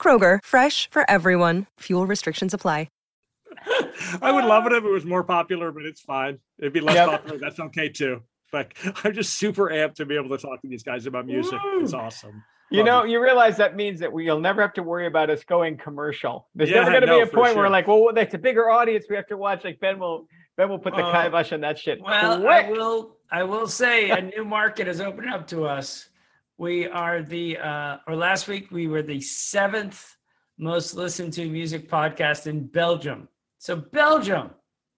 Kroger, 0.00 0.38
fresh 0.42 0.88
for 0.90 1.08
everyone. 1.10 1.66
Fuel 1.80 2.06
restrictions 2.06 2.54
apply. 2.54 2.88
I 4.22 4.30
would 4.32 4.44
love 4.44 4.64
it 4.66 4.72
if 4.72 4.84
it 4.84 4.90
was 4.90 5.04
more 5.04 5.24
popular, 5.24 5.72
but 5.72 5.84
it's 5.84 6.00
fine. 6.00 6.38
It'd 6.58 6.72
be 6.72 6.80
less 6.80 6.94
Yep. 6.94 7.08
popular. 7.10 7.38
That's 7.38 7.60
okay 7.60 7.88
too. 7.88 8.22
Like 8.52 8.76
I'm 9.04 9.12
just 9.12 9.34
super 9.34 9.68
amped 9.68 9.94
to 9.96 10.06
be 10.06 10.16
able 10.16 10.30
to 10.30 10.38
talk 10.38 10.62
to 10.62 10.68
these 10.68 10.82
guys 10.82 11.06
about 11.06 11.26
music. 11.26 11.58
It's 11.76 11.92
awesome. 11.92 12.42
You 12.70 12.78
Love 12.78 12.86
know, 12.86 13.02
it. 13.04 13.10
you 13.10 13.20
realize 13.20 13.56
that 13.56 13.74
means 13.76 13.98
that 14.00 14.12
we'll 14.12 14.38
never 14.40 14.62
have 14.62 14.72
to 14.74 14.82
worry 14.82 15.06
about 15.08 15.28
us 15.28 15.42
going 15.44 15.76
commercial. 15.76 16.48
There's 16.54 16.70
Yeah, 16.70 16.76
never 16.84 16.90
going 16.92 17.00
to 17.02 17.06
no, 17.08 17.16
be 17.18 17.22
a 17.22 17.26
for 17.26 17.36
point 17.38 17.56
where 17.56 17.68
like, 17.68 17.88
well, 17.88 18.10
that's 18.14 18.32
a 18.34 18.38
bigger 18.38 18.70
audience 18.70 19.06
we 19.10 19.16
have 19.16 19.26
to 19.26 19.36
watch. 19.36 19.64
Like 19.64 19.80
Ben 19.80 19.98
will, 19.98 20.26
Ben 20.56 20.68
will 20.68 20.78
put 20.78 20.94
the 20.94 21.04
Uh, 21.04 21.24
kibosh 21.24 21.52
on 21.52 21.60
that 21.62 21.78
shit. 21.78 22.00
Well, 22.00 22.46
I 22.48 22.70
will. 22.70 23.16
I 23.32 23.42
will 23.42 23.66
say 23.66 24.10
a 24.10 24.22
new 24.22 24.44
market 24.44 24.86
has 24.86 25.00
opened 25.00 25.28
up 25.30 25.46
to 25.48 25.64
us. 25.66 26.08
We 26.60 26.86
are 26.86 27.22
the, 27.22 27.56
uh, 27.56 27.96
or 28.06 28.14
last 28.14 28.46
week 28.46 28.70
we 28.70 28.86
were 28.86 29.00
the 29.00 29.18
seventh 29.22 30.14
most 30.58 30.94
listened 30.94 31.32
to 31.32 31.48
music 31.48 31.88
podcast 31.88 32.46
in 32.46 32.66
Belgium. 32.66 33.28
So 33.56 33.76
Belgium, 33.76 34.50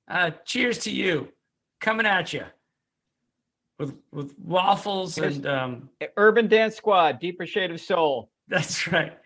uh, 0.08 0.32
cheers 0.44 0.78
to 0.78 0.90
you, 0.90 1.28
coming 1.80 2.04
at 2.04 2.32
you 2.32 2.46
with 3.78 3.94
with 4.10 4.34
waffles 4.40 5.14
Here's- 5.14 5.36
and 5.36 5.46
um, 5.46 5.90
Urban 6.16 6.48
Dance 6.48 6.74
Squad, 6.74 7.20
Deeper 7.20 7.46
Shade 7.46 7.70
of 7.70 7.80
Soul. 7.80 8.32
that's 8.48 8.88
right. 8.88 9.16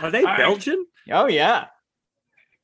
Are 0.00 0.10
they 0.10 0.20
All 0.20 0.24
right. 0.24 0.38
Belgian? 0.38 0.86
Oh 1.12 1.26
yeah. 1.26 1.66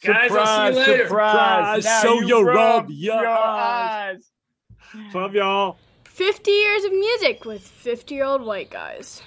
Guys, 0.03 0.31
I'll 0.33 0.72
see 0.72 0.78
you 0.81 0.87
later. 0.87 1.09
Surprise! 1.09 1.83
Surprise, 1.83 1.84
Now 1.84 2.00
so 2.00 2.15
you 2.20 2.27
you 2.28 2.42
rub 2.47 2.56
rub 2.56 2.91
your 2.91 3.28
eyes. 3.28 4.31
Love 5.12 5.34
y'all. 5.34 5.77
50 6.13 6.51
years 6.51 6.85
of 6.85 6.93
music 6.93 7.45
with 7.47 7.63
50 7.67 8.15
year 8.15 8.25
old 8.25 8.43
white 8.43 8.71
guys. 8.71 9.23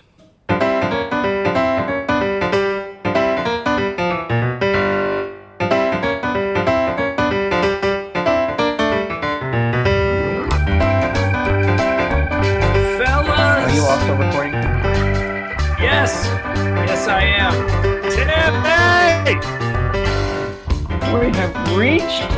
Fellas, 12.97 13.29
Are 13.29 13.71
you 13.71 13.81
also 13.83 14.15
recording? 14.15 14.53
yes, 15.81 16.25
yes, 16.87 17.07
I 17.07 17.21
am. 17.23 17.53
Timmy! 18.11 19.35
We 21.17 21.31
have 21.37 21.77
reached 21.77 22.29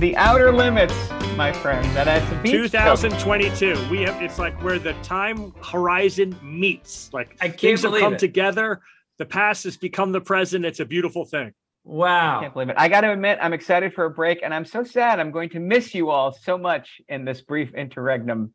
the 0.00 0.16
outer 0.16 0.52
limits, 0.52 0.94
my 1.36 1.52
friends, 1.52 1.86
and 1.96 2.08
it's 2.08 2.30
a 2.30 2.36
beach 2.42 2.52
2022. 2.52 3.88
We 3.90 4.02
have 4.02 4.22
it's 4.22 4.38
like 4.38 4.54
where 4.62 4.78
the 4.78 4.92
time 5.02 5.52
horizon 5.62 6.36
meets. 6.42 7.10
Like 7.12 7.36
I 7.40 7.48
can't 7.48 7.60
things 7.60 7.82
have 7.82 7.94
come 7.98 8.14
it. 8.14 8.18
together. 8.20 8.80
The 9.18 9.24
past 9.26 9.64
has 9.64 9.76
become 9.76 10.12
the 10.12 10.20
present. 10.20 10.64
It's 10.64 10.80
a 10.80 10.84
beautiful 10.84 11.24
thing. 11.24 11.48
I 11.48 11.52
Wow. 11.84 12.40
can't 12.40 12.52
believe 12.52 12.68
it. 12.70 12.76
I 12.78 12.88
got 12.88 13.02
to 13.02 13.10
admit, 13.12 13.38
I'm 13.42 13.52
excited 13.52 13.92
for 13.94 14.04
a 14.06 14.10
break, 14.10 14.42
and 14.42 14.54
I'm 14.54 14.64
so 14.64 14.84
sad. 14.84 15.18
I'm 15.20 15.30
going 15.32 15.50
to 15.50 15.60
miss 15.60 15.94
you 15.94 16.10
all 16.10 16.32
so 16.32 16.56
much 16.56 17.00
in 17.08 17.24
this 17.24 17.40
brief 17.42 17.74
interregnum. 17.74 18.54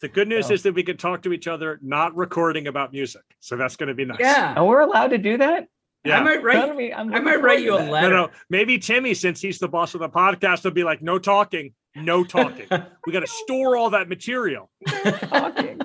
The 0.00 0.08
good 0.08 0.28
news 0.28 0.50
Oh. 0.50 0.54
is 0.54 0.62
that 0.62 0.74
we 0.74 0.82
can 0.84 0.96
talk 0.96 1.22
to 1.22 1.32
each 1.32 1.48
other, 1.48 1.78
not 1.82 2.14
recording 2.14 2.66
about 2.68 2.92
music. 2.92 3.22
So 3.40 3.56
that's 3.56 3.74
going 3.76 3.88
to 3.88 3.94
be 3.94 4.04
nice. 4.04 4.18
Yeah. 4.20 4.54
And 4.56 4.66
we're 4.66 4.80
allowed 4.80 5.08
to 5.08 5.18
do 5.18 5.38
that? 5.38 5.66
Yeah. 6.04 6.20
I 6.20 6.22
might 6.22 6.42
write. 6.42 6.76
me, 6.76 6.92
I'm 6.92 7.12
I 7.12 7.18
might 7.18 7.42
write 7.42 7.56
to 7.56 7.62
you 7.62 7.74
a 7.74 7.78
that. 7.78 7.86
No, 7.86 7.92
letter. 7.92 8.10
no. 8.10 8.30
Maybe 8.48 8.78
Timmy, 8.78 9.12
since 9.14 9.40
he's 9.40 9.58
the 9.58 9.66
boss 9.68 9.94
of 9.94 10.00
the 10.00 10.08
podcast, 10.08 10.62
will 10.64 10.70
be 10.70 10.84
like, 10.84 11.02
no 11.02 11.18
talking, 11.18 11.72
no 12.02 12.24
talking. 12.24 12.66
we 13.06 13.12
got 13.12 13.20
to 13.20 13.26
store 13.26 13.76
all 13.76 13.90
that 13.90 14.08
material. 14.08 14.70
talking. 14.86 15.80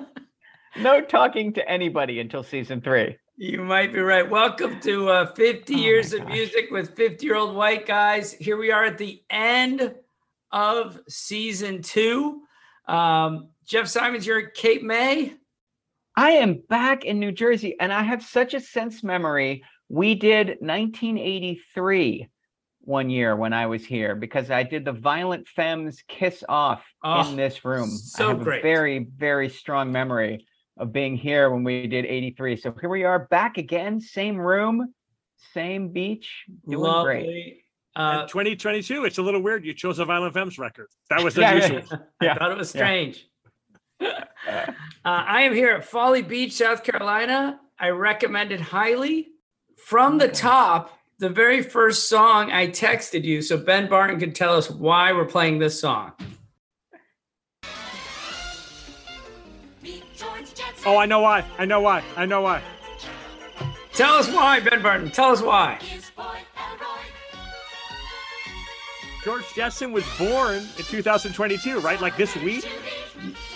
No 0.76 1.00
talking 1.00 1.52
to 1.54 1.68
anybody 1.68 2.20
until 2.20 2.42
season 2.42 2.80
three. 2.80 3.16
You 3.36 3.62
might 3.62 3.92
be 3.92 4.00
right. 4.00 4.28
Welcome 4.28 4.80
to 4.80 5.08
uh, 5.08 5.34
50 5.34 5.74
Oh 5.74 5.76
years 5.76 6.12
of 6.12 6.26
music 6.26 6.66
with 6.70 6.94
50 6.96 7.24
year 7.24 7.36
old 7.36 7.54
white 7.54 7.86
guys. 7.86 8.32
Here 8.32 8.56
we 8.56 8.70
are 8.70 8.84
at 8.84 8.98
the 8.98 9.22
end 9.30 9.94
of 10.52 11.00
season 11.08 11.82
two. 11.82 12.42
Um, 12.86 13.48
Jeff 13.64 13.88
Simons, 13.88 14.26
you're 14.26 14.38
at 14.38 14.54
Cape 14.54 14.82
May. 14.82 15.34
I 16.16 16.30
am 16.32 16.62
back 16.68 17.04
in 17.04 17.18
New 17.18 17.32
Jersey, 17.32 17.74
and 17.80 17.92
I 17.92 18.02
have 18.04 18.22
such 18.22 18.54
a 18.54 18.60
sense 18.60 19.02
memory. 19.02 19.64
We 19.88 20.14
did 20.14 20.58
1983 20.60 22.28
one 22.86 23.08
year 23.10 23.34
when 23.36 23.52
I 23.52 23.66
was 23.66 23.84
here 23.84 24.14
because 24.14 24.50
I 24.50 24.62
did 24.62 24.84
the 24.84 24.92
Violent 24.92 25.48
Femmes 25.48 26.02
Kiss 26.08 26.44
Off 26.48 26.84
Oh, 27.02 27.28
in 27.28 27.36
this 27.36 27.64
room. 27.64 27.88
so 27.88 28.26
I 28.26 28.28
have 28.30 28.42
great. 28.42 28.60
a 28.60 28.62
very, 28.62 28.98
very 29.16 29.48
strong 29.48 29.90
memory 29.92 30.46
of 30.76 30.92
being 30.92 31.16
here 31.16 31.50
when 31.50 31.64
we 31.64 31.86
did 31.86 32.04
83. 32.04 32.56
So 32.56 32.74
here 32.80 32.90
we 32.90 33.04
are 33.04 33.20
back 33.30 33.58
again, 33.58 34.00
same 34.00 34.36
room, 34.36 34.92
same 35.52 35.88
beach, 35.90 36.44
doing 36.68 36.80
great. 37.04 37.26
Lovely. 37.26 37.60
And 37.96 38.22
Uh, 38.22 38.26
2022, 38.26 39.04
it's 39.04 39.18
a 39.18 39.22
little 39.22 39.40
weird. 39.40 39.64
You 39.64 39.72
chose 39.72 39.98
a 40.00 40.04
Violent 40.04 40.34
Femmes 40.34 40.58
record. 40.58 40.88
That 41.10 41.22
was 41.22 41.36
Yeah, 41.38 41.54
yeah. 41.54 41.64
unusual. 41.66 41.98
I 42.20 42.34
thought 42.34 42.50
it 42.52 42.58
was 42.58 42.74
yeah. 42.74 42.80
strange. 42.80 43.28
uh, 44.00 44.66
I 45.04 45.42
am 45.42 45.54
here 45.54 45.70
at 45.76 45.84
Folly 45.84 46.22
Beach, 46.22 46.52
South 46.52 46.82
Carolina. 46.82 47.60
I 47.78 47.90
recommend 47.90 48.52
it 48.52 48.60
highly. 48.60 49.28
From 49.76 50.18
the 50.18 50.28
top, 50.28 50.90
the 51.18 51.28
very 51.28 51.62
first 51.62 52.08
song 52.08 52.50
I 52.50 52.68
texted 52.68 53.24
you, 53.24 53.42
so 53.42 53.56
Ben 53.56 53.88
Barton 53.88 54.18
can 54.18 54.32
tell 54.32 54.56
us 54.56 54.70
why 54.70 55.12
we're 55.12 55.24
playing 55.24 55.58
this 55.58 55.78
song. 55.80 56.12
Oh, 60.86 60.98
I 60.98 61.06
know 61.06 61.20
why. 61.20 61.44
I 61.58 61.64
know 61.64 61.80
why. 61.80 62.02
I 62.16 62.26
know 62.26 62.42
why. 62.42 62.62
Tell 63.94 64.14
us 64.14 64.28
why, 64.28 64.60
Ben 64.60 64.82
Barton. 64.82 65.10
Tell 65.10 65.30
us 65.30 65.40
why. 65.40 65.78
George 69.22 69.44
Jetson 69.54 69.92
was 69.92 70.04
born 70.18 70.56
in 70.56 70.84
2022, 70.84 71.80
right? 71.80 71.98
Like 72.00 72.16
this 72.18 72.36
week. 72.36 72.68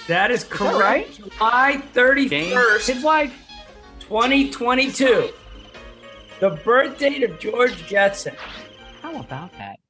That 0.07 0.31
is 0.31 0.45
that 0.45 0.51
correct. 0.51 0.79
right? 0.81 1.13
July 1.13 1.73
James, 1.73 2.55
31st, 2.55 2.95
his 2.95 3.05
wife. 3.05 3.35
2022. 4.01 5.31
The 6.41 6.51
birth 6.51 6.99
date 6.99 7.25
of 7.25 7.39
George 7.41 7.87
Jetson. 7.89 8.35
How 9.03 9.17
about 9.17 9.51
that? 9.59 9.81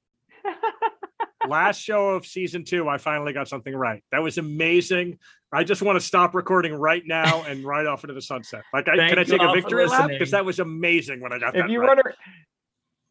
Last 1.48 1.78
show 1.78 2.10
of 2.10 2.24
season 2.26 2.64
two, 2.64 2.88
I 2.88 2.96
finally 2.96 3.34
got 3.34 3.48
something 3.48 3.74
right. 3.74 4.02
That 4.12 4.22
was 4.22 4.38
amazing. 4.38 5.18
I 5.52 5.64
just 5.64 5.82
want 5.82 6.00
to 6.00 6.04
stop 6.04 6.34
recording 6.34 6.72
right 6.74 7.02
now 7.04 7.42
and 7.48 7.64
ride 7.64 7.86
off 7.86 8.02
into 8.02 8.14
the 8.14 8.22
sunset. 8.22 8.62
Like, 8.72 8.88
I, 8.88 8.96
can 8.96 9.18
I 9.18 9.24
take 9.24 9.42
a 9.42 9.52
victory 9.52 9.86
lap? 9.86 10.08
Because 10.08 10.30
that 10.30 10.44
was 10.44 10.58
amazing 10.58 11.20
when 11.20 11.34
I 11.34 11.38
got 11.38 11.54
If 11.54 11.64
that 11.64 11.70
you 11.70 11.80
right. 11.80 11.88
run 11.88 11.98
a, 11.98 12.02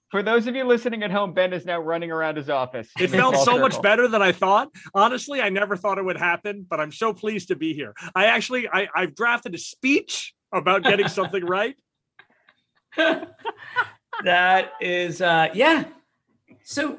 for 0.09 0.23
those 0.23 0.47
of 0.47 0.55
you 0.55 0.63
listening 0.63 1.03
at 1.03 1.11
home, 1.11 1.33
Ben 1.33 1.53
is 1.53 1.65
now 1.65 1.79
running 1.79 2.11
around 2.11 2.37
his 2.37 2.49
office. 2.49 2.89
It 2.99 3.09
felt 3.09 3.35
small 3.35 3.45
so 3.45 3.59
much 3.59 3.79
better 3.83 4.07
than 4.07 4.21
I 4.21 4.31
thought. 4.31 4.69
Honestly, 4.95 5.41
I 5.41 5.49
never 5.49 5.75
thought 5.75 5.99
it 5.99 6.05
would 6.05 6.17
happen, 6.17 6.65
but 6.67 6.79
I'm 6.79 6.91
so 6.91 7.13
pleased 7.13 7.49
to 7.49 7.55
be 7.55 7.73
here. 7.73 7.93
I 8.15 8.25
actually, 8.25 8.67
I, 8.67 8.87
I've 8.95 9.15
drafted 9.15 9.53
a 9.53 9.57
speech 9.59 10.33
about 10.51 10.83
getting 10.83 11.07
something 11.07 11.43
right. 11.45 11.75
that 14.23 14.71
is 14.81 15.21
uh 15.21 15.47
yeah 15.53 15.85
so 16.63 16.97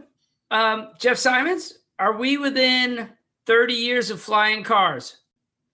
um 0.51 0.89
jeff 0.99 1.17
simons 1.17 1.79
are 1.99 2.17
we 2.17 2.37
within 2.39 3.09
30 3.47 3.75
years 3.75 4.11
of 4.11 4.21
flying 4.21 4.63
cars 4.63 5.19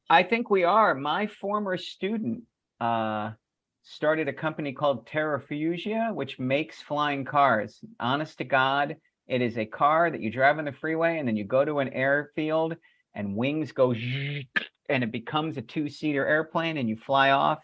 I 0.09 0.23
think 0.23 0.51
we 0.51 0.65
are. 0.65 0.95
My 0.95 1.27
former 1.27 1.77
student 1.77 2.43
uh, 2.81 3.31
started 3.83 4.29
a 4.29 4.33
company 4.33 4.73
called 4.73 5.07
Terrafugia, 5.07 6.15
which 6.15 6.39
makes 6.39 6.83
flying 6.83 7.25
cars. 7.25 7.81
Honest 7.99 8.39
to 8.39 8.45
God, 8.45 8.97
it 9.27 9.41
is 9.41 9.57
a 9.57 9.65
car 9.65 10.11
that 10.11 10.21
you 10.21 10.31
drive 10.31 10.59
on 10.59 10.67
the 10.67 10.73
freeway 10.73 11.19
and 11.19 11.27
then 11.27 11.37
you 11.37 11.45
go 11.45 11.65
to 11.65 11.79
an 11.79 11.89
airfield 11.89 12.77
and 13.15 13.35
wings 13.35 13.73
go 13.73 13.93
and 14.89 15.05
it 15.05 15.11
becomes 15.11 15.57
a 15.57 15.63
two-seater 15.63 16.27
airplane 16.27 16.77
and 16.77 16.89
you 16.89 16.97
fly 16.97 17.31
off. 17.31 17.61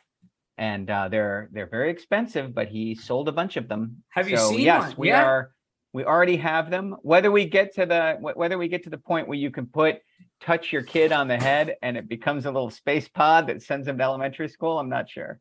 And 0.61 0.91
uh, 0.91 1.09
they're 1.09 1.49
they're 1.53 1.67
very 1.67 1.91
expensive, 1.91 2.55
but 2.55 2.69
he 2.69 2.95
sold 2.95 3.29
a 3.29 3.33
bunch 3.33 3.57
of 3.57 3.67
them. 3.67 4.05
Have 4.11 4.29
you 4.29 4.37
So, 4.37 4.51
seen 4.51 4.61
yes, 4.61 4.89
one? 4.89 4.95
we 4.99 5.09
Yeah. 5.09 5.25
are. 5.25 5.53
We 5.95 6.05
already 6.05 6.37
have 6.37 6.71
them. 6.71 6.97
Whether 7.01 7.33
we 7.33 7.47
get 7.47 7.75
to 7.77 7.87
the 7.87 8.19
whether 8.21 8.59
we 8.59 8.69
get 8.69 8.85
to 8.85 8.91
the 8.91 8.99
point 8.99 9.27
where 9.27 9.39
you 9.39 9.51
can 9.51 9.67
put 9.67 9.97
touch 10.41 10.71
your 10.71 10.83
kid 10.83 11.13
on 11.13 11.29
the 11.29 11.39
head 11.39 11.77
and 11.83 11.97
it 11.97 12.09
becomes 12.11 12.45
a 12.45 12.51
little 12.51 12.69
space 12.71 13.09
pod 13.09 13.47
that 13.47 13.63
sends 13.63 13.87
them 13.87 13.97
to 13.97 14.05
elementary 14.05 14.49
school, 14.49 14.79
I'm 14.79 14.91
not 14.91 15.09
sure. 15.09 15.41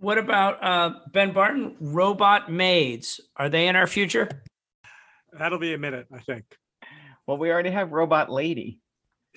What 0.00 0.18
about 0.18 0.62
uh, 0.64 0.98
Ben 1.12 1.32
Barton? 1.32 1.76
Robot 1.80 2.50
maids 2.50 3.20
are 3.36 3.48
they 3.48 3.68
in 3.68 3.76
our 3.76 3.86
future? 3.86 4.28
That'll 5.32 5.60
be 5.60 5.74
a 5.74 5.78
minute, 5.78 6.06
I 6.12 6.18
think. 6.18 6.44
Well, 7.26 7.38
we 7.38 7.50
already 7.52 7.70
have 7.70 7.92
Robot 7.92 8.30
Lady. 8.32 8.79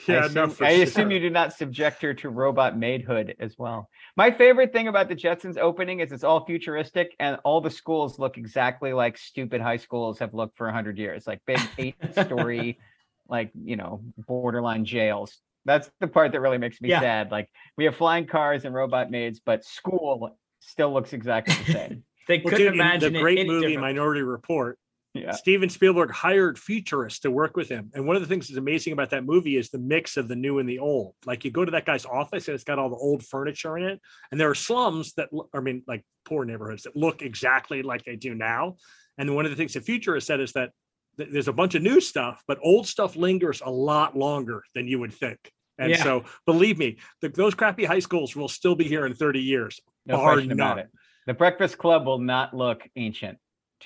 Yeah, 0.08 0.16
I 0.16 0.20
no, 0.20 0.26
assume, 0.26 0.50
for 0.50 0.66
I 0.66 0.70
sure. 0.72 0.84
assume 0.84 1.12
you 1.12 1.20
did 1.20 1.34
not 1.34 1.54
subject 1.54 2.02
her 2.02 2.14
to 2.16 2.30
robot 2.30 2.76
maidhood 2.76 3.36
as 3.40 3.56
well. 3.58 3.90
My 4.18 4.32
favorite 4.32 4.74
thing 4.74 4.88
about 4.88 5.08
the 5.08 5.16
Jetsons 5.16 5.58
opening 5.58 6.00
is 6.00 6.12
it's 6.12 6.24
all 6.24 6.46
futuristic 6.46 7.16
and 7.20 7.38
all 7.44 7.62
the 7.62 7.70
schools 7.70 8.20
look 8.20 8.38
exactly 8.38 8.92
like 8.94 9.18
stupid 9.18 9.62
high 9.62 9.78
schools 9.78 10.20
have 10.20 10.34
looked 10.34 10.58
for 10.58 10.68
100 10.68 10.98
years, 10.98 11.28
like 11.28 11.42
big 11.46 11.62
eight 11.78 11.96
story, 12.12 12.80
like, 13.28 13.52
you 13.54 13.76
know, 13.76 14.04
borderline 14.28 14.84
jails. 14.86 15.40
That's 15.66 15.90
the 16.00 16.08
part 16.08 16.34
that 16.34 16.42
really 16.42 16.58
makes 16.58 16.82
me 16.82 16.90
Yeah. 16.90 17.00
sad. 17.00 17.32
Like, 17.32 17.50
we 17.78 17.86
have 17.86 17.96
flying 17.96 18.26
cars 18.26 18.66
and 18.66 18.76
robot 18.76 19.10
maids, 19.10 19.40
but 19.40 19.64
school 19.64 20.38
still 20.60 20.92
looks 20.92 21.14
exactly 21.14 21.54
the 21.54 21.66
same. 21.72 22.04
They 22.28 22.40
Well, 22.40 22.52
couldn't 22.52 22.58
dude, 22.58 22.74
in 22.74 22.80
imagine 22.80 23.14
the 23.14 23.20
great 23.20 23.40
any 23.40 23.50
movie. 23.50 23.78
Minority 23.78 24.24
Report. 24.24 24.78
Yeah. 25.14 25.32
Steven 25.32 25.70
Spielberg 25.70 26.10
hired 26.12 26.58
futurists 26.58 27.20
to 27.20 27.30
work 27.30 27.56
with 27.56 27.70
him. 27.70 27.92
And 27.94 28.08
one 28.08 28.16
of 28.16 28.24
the 28.24 28.28
things 28.28 28.48
that's 28.48 28.58
amazing 28.58 28.94
about 28.94 29.12
that 29.12 29.26
movie 29.26 29.58
is 29.58 29.70
the 29.70 29.78
mix 29.78 30.18
of 30.18 30.28
the 30.28 30.36
new 30.36 30.58
and 30.58 30.68
the 30.68 30.80
old. 30.80 31.14
Like 31.26 31.46
you 31.46 31.52
go 31.52 31.64
to 31.64 31.72
that 31.72 31.86
guy's 31.86 32.06
office 32.06 32.48
and 32.48 32.56
it's 32.56 32.64
got 32.64 32.80
all 32.80 32.90
the 32.90 32.96
old 32.96 33.24
furniture 33.24 33.78
in 33.78 33.84
it. 33.84 34.02
And 34.32 34.40
there 34.42 34.50
are 34.50 34.56
slums 34.56 35.14
that, 35.14 35.30
I 35.54 35.60
mean, 35.60 35.84
like 35.88 36.04
poor 36.26 36.46
neighborhoods 36.46 36.84
that 36.84 36.96
look 36.96 37.22
exactly 37.22 37.84
like 37.84 38.04
they 38.06 38.16
do 38.16 38.34
now. 38.34 38.78
And 39.20 39.36
one 39.36 39.46
of 39.46 39.52
the 39.52 39.56
things 39.58 39.74
the 39.74 39.82
futurist 39.82 40.26
said 40.26 40.40
is 40.40 40.54
that 40.54 40.72
th- 41.18 41.30
there's 41.32 41.48
a 41.48 41.54
bunch 41.54 41.76
of 41.76 41.84
new 41.84 42.02
stuff, 42.02 42.44
but 42.48 42.58
old 42.64 42.88
stuff 42.88 43.16
lingers 43.16 43.62
a 43.64 43.70
lot 43.70 44.18
longer 44.18 44.64
than 44.74 44.88
you 44.88 44.98
would 45.00 45.14
think. 45.14 45.38
And 45.78 45.92
Yeah. 45.92 46.04
so 46.04 46.24
believe 46.48 46.80
me, 46.80 46.98
the, 47.22 47.30
those 47.30 47.54
crappy 47.54 47.86
high 47.86 48.00
schools 48.00 48.36
will 48.36 48.48
still 48.48 48.76
be 48.76 48.86
here 48.86 49.06
in 49.06 49.14
30 49.14 49.40
years. 49.42 49.80
No 50.08 50.20
question 50.20 50.52
about 50.52 50.80
it. 50.80 50.90
The 51.28 51.36
Breakfast 51.36 51.78
Club 51.78 52.08
will 52.08 52.20
not 52.20 52.56
look 52.56 52.88
ancient 52.96 53.38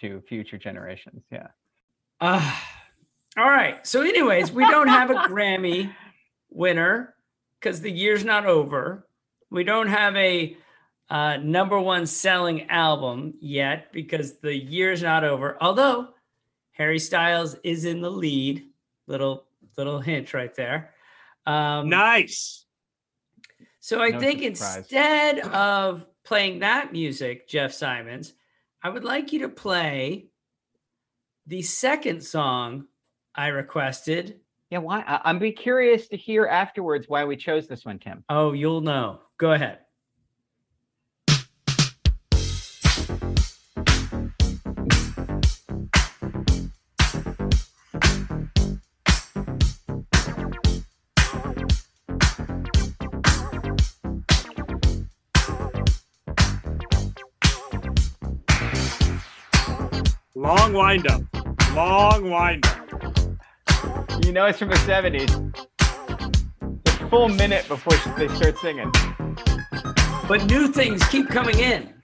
to 0.02 0.22
future 0.28 0.58
generations. 0.58 1.24
Yeah. 1.32 1.48
Uh, 2.20 2.56
all 3.38 3.50
right. 3.50 3.86
So, 3.86 4.02
anyways, 4.02 4.52
we 4.52 4.66
don't 4.66 4.88
have 4.88 5.10
a 5.10 5.14
Grammy 5.30 5.94
winner 6.50 7.14
because 7.60 7.82
the 7.82 7.92
year's 7.92 8.24
not 8.26 8.46
over. 8.46 9.08
We 9.50 9.64
don't 9.64 9.88
have 9.88 10.16
a 10.16 10.58
uh, 11.10 11.38
number 11.38 11.80
one 11.80 12.06
selling 12.06 12.70
album 12.70 13.36
yet 13.40 13.92
because 13.94 14.40
the 14.40 14.56
year's 14.56 15.02
not 15.02 15.24
over. 15.24 15.58
Although 15.62 16.10
Harry 16.72 17.00
Styles 17.00 17.56
is 17.64 17.86
in 17.86 18.02
the 18.02 18.12
lead. 18.12 18.64
Little 19.08 19.46
little 19.78 20.00
hint 20.00 20.34
right 20.34 20.54
there. 20.56 20.94
Um, 21.46 21.88
Nice. 21.88 22.66
so 23.80 24.02
I 24.02 24.10
No 24.10 24.20
think 24.20 24.40
surprise. 24.58 24.78
instead 24.80 25.40
of 25.40 26.06
playing 26.26 26.60
that 26.60 26.92
music, 26.92 27.48
Jeff 27.48 27.72
Simons, 27.72 28.34
I 28.88 28.90
would 28.90 29.04
like 29.04 29.34
you 29.34 29.40
to 29.40 29.50
play 29.50 30.28
the 31.46 31.62
second 31.62 32.24
song 32.24 32.86
I 33.36 33.48
requested. 33.48 34.40
Yeah. 34.70 34.78
Why? 34.78 35.04
I- 35.06 35.20
I'm 35.26 35.40
be 35.40 35.52
curious 35.52 36.08
to 36.08 36.16
hear 36.16 36.46
afterwards 36.46 37.10
why 37.10 37.26
we 37.26 37.36
chose 37.36 37.68
this 37.68 37.84
one, 37.84 38.00
Tim. 38.00 38.24
Oh, 38.30 38.54
you'll 38.54 38.80
know. 38.80 39.20
Go 39.40 39.52
ahead. 39.52 39.80
Windup. 60.78 61.24
Long 61.74 62.30
windup. 62.30 62.78
You 64.24 64.32
know 64.32 64.46
it's 64.46 64.60
from 64.60 64.70
the 64.70 64.76
70s. 64.76 65.34
A 66.86 67.10
full 67.10 67.30
minute 67.30 67.68
before 67.68 67.94
they 68.16 68.28
start 68.28 68.60
singing. 68.60 68.92
But 70.28 70.46
new 70.46 70.68
things 70.68 71.04
keep 71.08 71.30
coming 71.30 71.58
in. 71.58 71.97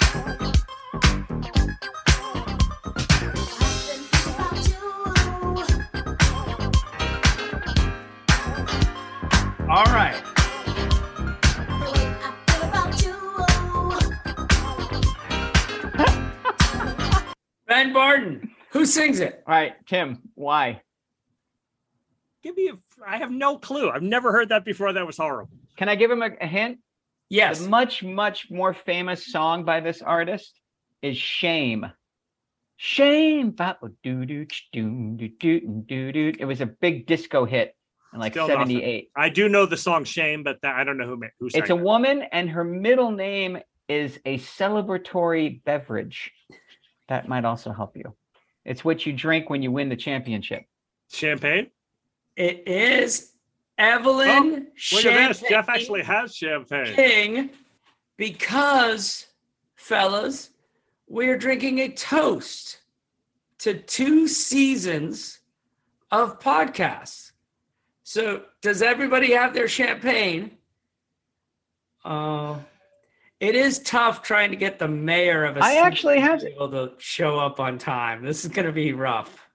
Who 18.83 18.88
sings 18.88 19.21
it? 19.21 19.41
All 19.47 19.53
right, 19.56 19.75
Tim, 19.88 20.19
why? 20.35 20.81
Give 22.44 22.53
me 22.53 22.68
a. 22.68 22.74
I 23.07 23.15
have 23.15 23.31
no 23.31 23.57
clue. 23.57 23.89
I've 23.89 24.01
never 24.01 24.33
heard 24.33 24.50
that 24.50 24.65
before. 24.65 24.91
That 24.91 25.07
was 25.07 25.15
horrible. 25.15 25.56
Can 25.77 25.88
I 25.88 25.95
give 25.95 26.12
him 26.12 26.21
a, 26.21 26.31
a 26.41 26.45
hint? 26.45 26.80
Yes. 27.30 27.62
The 27.62 27.69
much, 27.69 28.03
much 28.03 28.51
more 28.51 28.74
famous 28.74 29.31
song 29.31 29.63
by 29.63 29.80
this 29.80 30.01
artist 30.01 30.59
is 31.01 31.15
Shame. 31.15 31.85
Shame. 32.75 33.56
It 33.57 33.77
was 36.45 36.59
a 36.59 36.65
big 36.65 37.07
disco 37.07 37.45
hit 37.45 37.74
in 38.13 38.19
like 38.19 38.33
Still 38.33 38.50
nothing. 38.50 38.68
78. 38.68 39.12
I 39.15 39.30
do 39.30 39.47
know 39.47 39.65
the 39.65 39.77
song 39.77 40.03
"Shame," 40.03 40.44
but 40.44 40.59
that, 40.62 40.75
I 40.75 40.83
don't 40.83 40.97
know 40.97 41.07
who 41.07 41.15
ma- 41.15 41.27
who 41.39 41.50
sang 41.50 41.62
It's 41.62 41.71
a 41.71 41.75
it. 41.77 41.81
woman, 41.81 42.24
and 42.33 42.50
her 42.50 42.65
middle 42.65 43.12
name 43.12 43.59
is 43.88 44.19
a 44.25 44.39
celebratory 44.39 45.63
beverage. 45.63 46.33
That 47.07 47.30
might 47.30 47.45
also 47.45 47.71
help 47.71 47.95
you. 47.95 48.13
It's 48.65 48.86
what 48.86 49.06
you 49.06 49.13
drink 49.13 49.50
when 49.50 49.62
you 49.62 49.71
win 49.71 49.89
the 49.89 49.95
championship. 49.95 50.65
champagne. 51.12 51.69
It 52.36 52.68
is 52.68 53.33
Evelyn 53.77 54.68
Look 54.92 55.06
at 55.06 55.27
this. 55.27 55.44
Jeff 55.48 55.69
actually 55.69 56.04
has 56.04 56.36
champagne. 56.36 56.94
King 56.95 57.50
because, 58.18 59.27
fellas, 59.75 60.51
we're 61.07 61.38
drinking 61.38 61.80
a 61.80 61.89
toast 61.89 62.80
to 63.60 63.74
two 63.74 64.27
seasons 64.27 65.39
of 66.12 66.39
podcasts. 66.39 67.31
So, 68.04 68.44
does 68.62 68.81
everybody 68.81 69.33
have 69.33 69.54
their 69.54 69.68
champagne? 69.68 70.51
Uh, 72.06 72.57
it 73.44 73.56
is 73.56 73.80
tough 73.80 74.22
trying 74.22 74.51
to 74.51 74.56
get 74.56 74.80
the 74.80 74.88
mayor 74.88 75.44
of 75.45 75.57
a 75.57 75.63
I 75.63 75.69
city 75.69 75.80
I 75.80 75.86
actually 75.88 76.19
have- 76.19 76.40
to 76.40 76.45
be 76.45 76.52
able 76.54 76.69
to 76.71 76.94
show 76.97 77.38
up 77.40 77.59
on 77.59 77.78
time. 77.78 78.23
This 78.23 78.45
is 78.45 78.52
going 78.52 78.66
to 78.66 78.71
be 78.71 78.94
rough. 78.94 79.47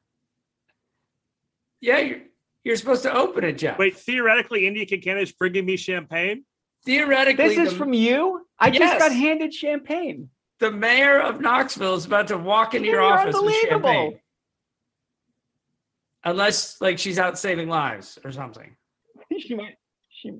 Yeah, 1.80 1.98
you're, 1.98 2.18
you're 2.64 2.76
supposed 2.76 3.02
to 3.04 3.12
open 3.14 3.44
it, 3.44 3.58
Jeff. 3.58 3.78
Wait, 3.78 3.96
theoretically, 3.96 4.66
India 4.66 4.84
Canada 4.86 5.22
is 5.22 5.32
bringing 5.32 5.64
me 5.64 5.76
champagne. 5.76 6.44
theoretically, 6.84 7.48
This 7.56 7.58
is 7.58 7.72
the- 7.72 7.78
from 7.78 7.92
you? 7.92 8.46
I 8.58 8.70
just 8.70 8.98
got 8.98 9.12
handed 9.12 9.54
champagne. 9.54 10.28
the 10.58 10.70
mayor 10.72 11.20
of 11.20 11.40
Knoxville 11.40 11.94
is 11.94 12.04
about 12.04 12.26
to 12.28 12.36
walk 12.36 12.74
into 12.74 12.88
your 12.88 13.00
You're 13.00 13.12
office 13.12 13.34
with 13.36 13.44
unbelievable. 13.44 13.88
champagne. 13.92 14.20
Unless 16.24 16.80
like 16.80 16.98
she's 16.98 17.18
out 17.18 17.38
saving 17.38 17.68
lives 17.68 18.18
or 18.24 18.32
something. 18.32 18.76
she 19.38 19.54
might 19.54 19.76
she 20.10 20.32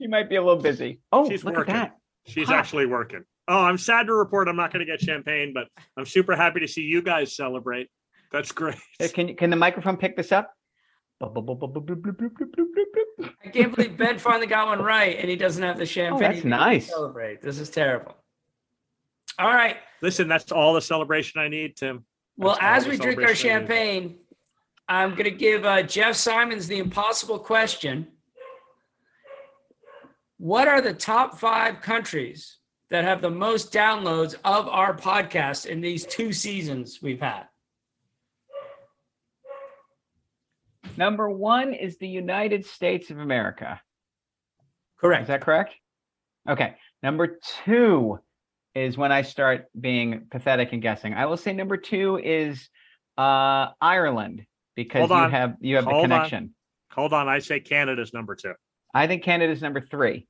she 0.00 0.06
might 0.06 0.30
be 0.30 0.36
a 0.36 0.42
little 0.42 0.62
busy. 0.62 1.00
Oh, 1.10 1.28
She's 1.28 1.42
look 1.44 1.56
working. 1.56 1.74
at 1.74 1.88
that. 1.90 1.97
She's 2.28 2.48
Huh. 2.48 2.54
actually 2.54 2.86
working. 2.86 3.24
Oh, 3.48 3.58
I'm 3.60 3.78
sad 3.78 4.06
to 4.06 4.14
report 4.14 4.46
I'm 4.48 4.56
not 4.56 4.72
going 4.72 4.84
to 4.86 4.90
get 4.90 5.00
champagne, 5.00 5.52
but 5.54 5.68
I'm 5.96 6.04
super 6.06 6.36
happy 6.36 6.60
to 6.60 6.68
see 6.68 6.82
you 6.82 7.00
guys 7.02 7.34
celebrate. 7.34 7.88
That's 8.30 8.52
great. 8.52 8.76
Can 9.14 9.34
can 9.36 9.48
the 9.50 9.56
microphone 9.56 9.96
pick 9.96 10.16
this 10.16 10.32
up? 10.32 10.52
I 11.20 11.26
can't 13.52 13.74
believe 13.74 13.96
Ben 13.96 14.18
finally 14.18 14.46
got 14.46 14.68
one 14.68 14.80
right 14.82 15.16
and 15.18 15.28
he 15.28 15.36
doesn't 15.36 15.62
have 15.62 15.78
the 15.78 15.86
champagne. 15.86 16.24
Oh, 16.30 16.32
that's 16.32 16.44
nice. 16.44 16.88
Celebrate. 16.88 17.42
This 17.42 17.58
is 17.58 17.70
terrible. 17.70 18.14
All 19.38 19.48
right. 19.50 19.76
Listen, 20.02 20.28
that's 20.28 20.52
all 20.52 20.74
the 20.74 20.80
celebration 20.82 21.40
I 21.40 21.48
need, 21.48 21.76
Tim. 21.76 22.04
Well, 22.36 22.56
That's 22.60 22.62
all 22.62 22.68
as 22.68 22.86
we 22.86 22.96
drink 23.02 23.18
our 23.20 23.34
celebration 23.34 23.50
I 23.50 23.58
need. 23.60 23.66
champagne, 23.68 24.18
I'm 24.88 25.10
going 25.12 25.24
to 25.24 25.30
give 25.30 25.64
uh, 25.64 25.82
Jeff 25.82 26.14
Simons 26.16 26.66
the 26.68 26.78
impossible 26.78 27.38
question. 27.38 28.06
What 30.38 30.68
are 30.68 30.80
the 30.80 30.94
top 30.94 31.38
five 31.38 31.80
countries 31.80 32.58
that 32.90 33.04
have 33.04 33.20
the 33.20 33.30
most 33.30 33.72
downloads 33.72 34.34
of 34.44 34.68
our 34.68 34.96
podcast 34.96 35.66
in 35.66 35.80
these 35.80 36.06
two 36.06 36.32
seasons 36.32 37.00
we've 37.02 37.20
had? 37.20 37.44
Number 40.96 41.28
one 41.28 41.74
is 41.74 41.98
the 41.98 42.08
United 42.08 42.64
States 42.66 43.10
of 43.10 43.18
America. 43.18 43.80
Correct. 44.98 45.22
Is 45.22 45.28
that 45.28 45.42
correct? 45.42 45.74
Okay. 46.48 46.74
Number 47.02 47.38
two 47.64 48.18
is 48.74 48.96
when 48.96 49.12
I 49.12 49.22
start 49.22 49.66
being 49.78 50.26
pathetic 50.30 50.72
and 50.72 50.82
guessing. 50.82 51.14
I 51.14 51.26
will 51.26 51.36
say 51.36 51.52
number 51.52 51.76
two 51.76 52.18
is 52.22 52.68
uh 53.16 53.68
Ireland 53.80 54.44
because 54.76 55.00
Hold 55.00 55.10
you 55.10 55.16
on. 55.16 55.30
have 55.30 55.54
you 55.60 55.76
have 55.76 55.84
Hold 55.84 55.96
the 55.96 55.98
on. 55.98 56.02
connection. 56.10 56.54
Hold 56.92 57.12
on. 57.12 57.28
I 57.28 57.38
say 57.40 57.60
Canada's 57.60 58.12
number 58.12 58.34
two, 58.34 58.54
I 58.94 59.06
think 59.06 59.22
Canada's 59.22 59.62
number 59.62 59.80
three. 59.80 60.26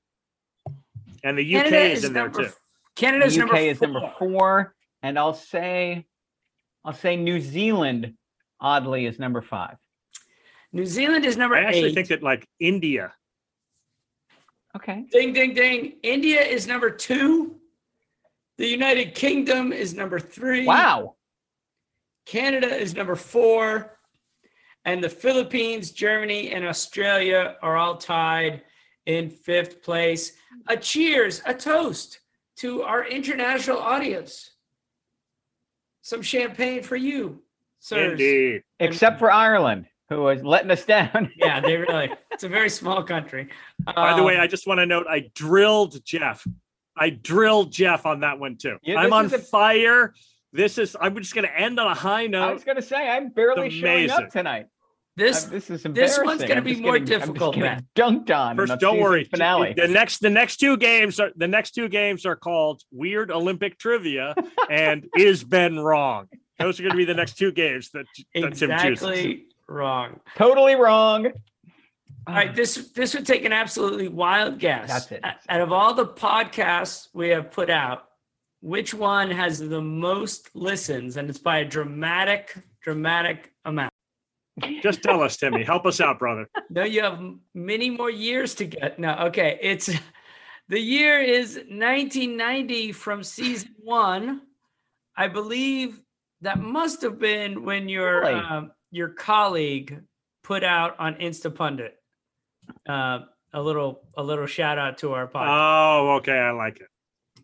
and 1.24 1.38
the 1.38 1.56
UK 1.56 1.64
Canada 1.64 1.92
is 1.92 2.04
in 2.04 2.12
there 2.12 2.28
too. 2.28 2.44
f- 2.46 2.58
Canada's 2.96 3.34
the 3.36 3.42
UK 3.42 3.46
number 3.48 3.60
is 3.62 3.80
number 3.80 4.12
four, 4.18 4.74
and 5.02 5.18
I'll 5.18 5.34
say, 5.34 6.06
I'll 6.84 6.92
say 6.92 7.16
New 7.16 7.40
Zealand, 7.40 8.14
oddly, 8.60 9.06
is 9.06 9.18
number 9.18 9.40
five. 9.40 9.76
New 10.72 10.84
Zealand 10.86 11.24
is 11.24 11.36
number 11.36 11.56
I 11.56 11.64
actually 11.64 11.84
eight. 11.90 11.94
think 11.94 12.08
that 12.08 12.22
like 12.22 12.46
India. 12.60 13.12
Okay. 14.76 15.06
Ding, 15.10 15.32
ding, 15.32 15.54
ding. 15.54 15.94
India 16.02 16.40
is 16.42 16.66
number 16.66 16.90
two. 16.90 17.56
The 18.58 18.66
United 18.66 19.14
Kingdom 19.14 19.72
is 19.72 19.94
number 19.94 20.18
three. 20.20 20.66
Wow. 20.66 21.14
Canada 22.26 22.66
is 22.76 22.94
number 22.94 23.16
four. 23.16 23.97
And 24.84 25.02
the 25.02 25.08
Philippines, 25.08 25.90
Germany, 25.90 26.50
and 26.52 26.64
Australia 26.66 27.56
are 27.62 27.76
all 27.76 27.96
tied 27.96 28.62
in 29.06 29.28
fifth 29.30 29.82
place. 29.82 30.32
A 30.68 30.76
cheers, 30.76 31.42
a 31.46 31.54
toast 31.54 32.20
to 32.58 32.82
our 32.82 33.06
international 33.06 33.78
audience. 33.78 34.52
Some 36.02 36.22
champagne 36.22 36.82
for 36.82 36.96
you, 36.96 37.42
sirs. 37.80 38.12
Indeed. 38.12 38.62
Except 38.80 39.18
for 39.18 39.30
Ireland, 39.30 39.86
who 40.08 40.22
was 40.22 40.42
letting 40.42 40.70
us 40.70 40.84
down. 40.84 41.30
Yeah, 41.36 41.60
they 41.60 41.76
really, 41.76 42.10
it's 42.30 42.44
a 42.44 42.48
very 42.48 42.70
small 42.70 43.02
country. 43.02 43.48
By 43.84 44.14
the 44.16 44.22
way, 44.22 44.36
Um, 44.36 44.40
I 44.42 44.46
just 44.46 44.66
want 44.66 44.78
to 44.78 44.86
note 44.86 45.06
I 45.08 45.30
drilled 45.34 46.02
Jeff. 46.04 46.46
I 46.96 47.10
drilled 47.10 47.72
Jeff 47.72 48.06
on 48.06 48.20
that 48.20 48.38
one 48.38 48.56
too. 48.56 48.78
Yeah, 48.82 48.96
I'm 49.00 49.12
on 49.12 49.26
a- 49.26 49.38
fire. 49.38 50.14
This 50.52 50.78
is 50.78 50.96
I'm 51.00 51.14
just 51.16 51.34
gonna 51.34 51.48
end 51.54 51.78
on 51.78 51.86
a 51.90 51.94
high 51.94 52.26
note. 52.26 52.48
I 52.48 52.52
was 52.52 52.64
going 52.64 52.76
to 52.76 52.82
say, 52.82 53.08
I'm 53.08 53.28
barely 53.30 53.70
showing 53.70 54.10
up 54.10 54.30
tonight. 54.30 54.66
this, 55.16 55.44
this 55.44 55.68
is 55.68 55.82
this 55.82 56.18
one's 56.22 56.44
gonna 56.44 56.62
be 56.62 56.80
more 56.80 56.92
getting- 56.98 57.06
difficult, 57.20 57.54
getting 57.54 57.68
Matt. 57.70 57.84
Dunked 57.94 58.30
on. 58.34 58.52
in 58.52 58.56
First, 58.56 58.70
the 58.72 58.76
don't 58.76 58.98
worry. 59.00 59.24
Finale. 59.24 59.74
The 59.76 59.88
next 59.88 60.18
the 60.20 60.30
next 60.30 60.56
two 60.58 60.76
games 60.76 61.20
are 61.20 61.30
the 61.36 61.48
next 61.48 61.72
two 61.72 61.88
games 61.88 62.24
are 62.24 62.36
called 62.36 62.82
Weird 62.90 63.30
Olympic 63.30 63.78
Trivia 63.78 64.34
and 64.70 65.06
Is 65.16 65.44
Ben 65.44 65.78
Wrong. 65.78 66.28
Those 66.58 66.80
are 66.80 66.82
going 66.82 66.92
to 66.92 66.96
be 66.96 67.04
the 67.04 67.14
next 67.14 67.34
two 67.36 67.52
games 67.52 67.90
that, 67.92 68.06
that 68.34 68.54
Tim 68.54 68.70
chooses. 68.70 69.02
exactly 69.04 69.46
wrong. 69.68 70.18
Totally 70.36 70.74
wrong. 70.74 71.26
All 72.26 72.34
right, 72.34 72.54
this 72.54 72.90
this 72.94 73.14
would 73.14 73.26
take 73.26 73.44
an 73.44 73.52
absolutely 73.52 74.08
wild 74.08 74.58
guess. 74.58 74.88
That's 74.88 75.12
it. 75.12 75.24
Out 75.48 75.60
of 75.60 75.72
all 75.72 75.94
the 75.94 76.06
podcasts 76.06 77.08
we 77.14 77.28
have 77.30 77.50
put 77.52 77.70
out, 77.70 78.07
which 78.60 78.94
one 78.94 79.30
has 79.30 79.58
the 79.58 79.80
most 79.80 80.50
listens? 80.54 81.16
And 81.16 81.28
it's 81.30 81.38
by 81.38 81.58
a 81.58 81.64
dramatic, 81.64 82.54
dramatic 82.82 83.52
amount. 83.64 83.92
Just 84.82 85.02
tell 85.02 85.22
us, 85.22 85.36
Timmy. 85.36 85.62
Help 85.62 85.86
us 85.86 86.00
out, 86.00 86.18
brother. 86.18 86.48
No, 86.68 86.82
you 86.82 87.02
have 87.02 87.20
many 87.54 87.90
more 87.90 88.10
years 88.10 88.54
to 88.56 88.64
get. 88.64 88.98
No, 88.98 89.14
okay. 89.26 89.58
It's 89.62 89.88
the 90.68 90.80
year 90.80 91.20
is 91.20 91.54
1990 91.56 92.92
from 92.92 93.22
season 93.22 93.74
one. 93.78 94.42
I 95.16 95.28
believe 95.28 96.00
that 96.40 96.60
must 96.60 97.02
have 97.02 97.18
been 97.18 97.64
when 97.64 97.88
your 97.88 98.20
Really? 98.20 98.34
um, 98.34 98.72
your 98.90 99.08
colleague 99.10 100.00
put 100.42 100.64
out 100.64 100.98
on 100.98 101.14
Instapundit 101.16 101.90
uh, 102.88 103.20
a 103.52 103.60
little 103.62 104.02
a 104.16 104.22
little 104.22 104.46
shout 104.46 104.78
out 104.78 104.98
to 104.98 105.12
our 105.12 105.26
podcast 105.26 105.48
Oh, 106.00 106.10
okay. 106.16 106.38
I 106.38 106.50
like 106.52 106.80
it. 106.80 106.88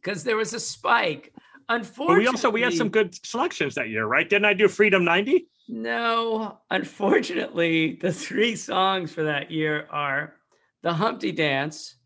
Because 0.05 0.23
there 0.25 0.37
was 0.37 0.53
a 0.55 0.61
spike. 0.61 1.33
But 1.67 1.77
Unfortunately, 1.77 2.21
we 2.25 2.27
also 2.29 2.51
we 2.51 2.61
had 2.61 2.75
some 2.75 2.91
good 2.91 3.15
selections 3.27 3.75
that 3.77 3.89
year, 3.89 4.05
right? 4.07 4.29
Didn't 4.29 4.45
I 4.45 4.53
do 4.53 4.69
Freedom 4.69 5.03
90? 5.05 5.47
No, 5.69 6.59
unfortunately, 6.71 7.97
the 8.03 8.13
three 8.13 8.55
songs 8.55 9.13
for 9.13 9.23
that 9.23 9.51
year 9.51 9.87
are 9.91 10.35
The 10.83 10.93
Humpty 10.93 11.33
Dance, 11.33 11.97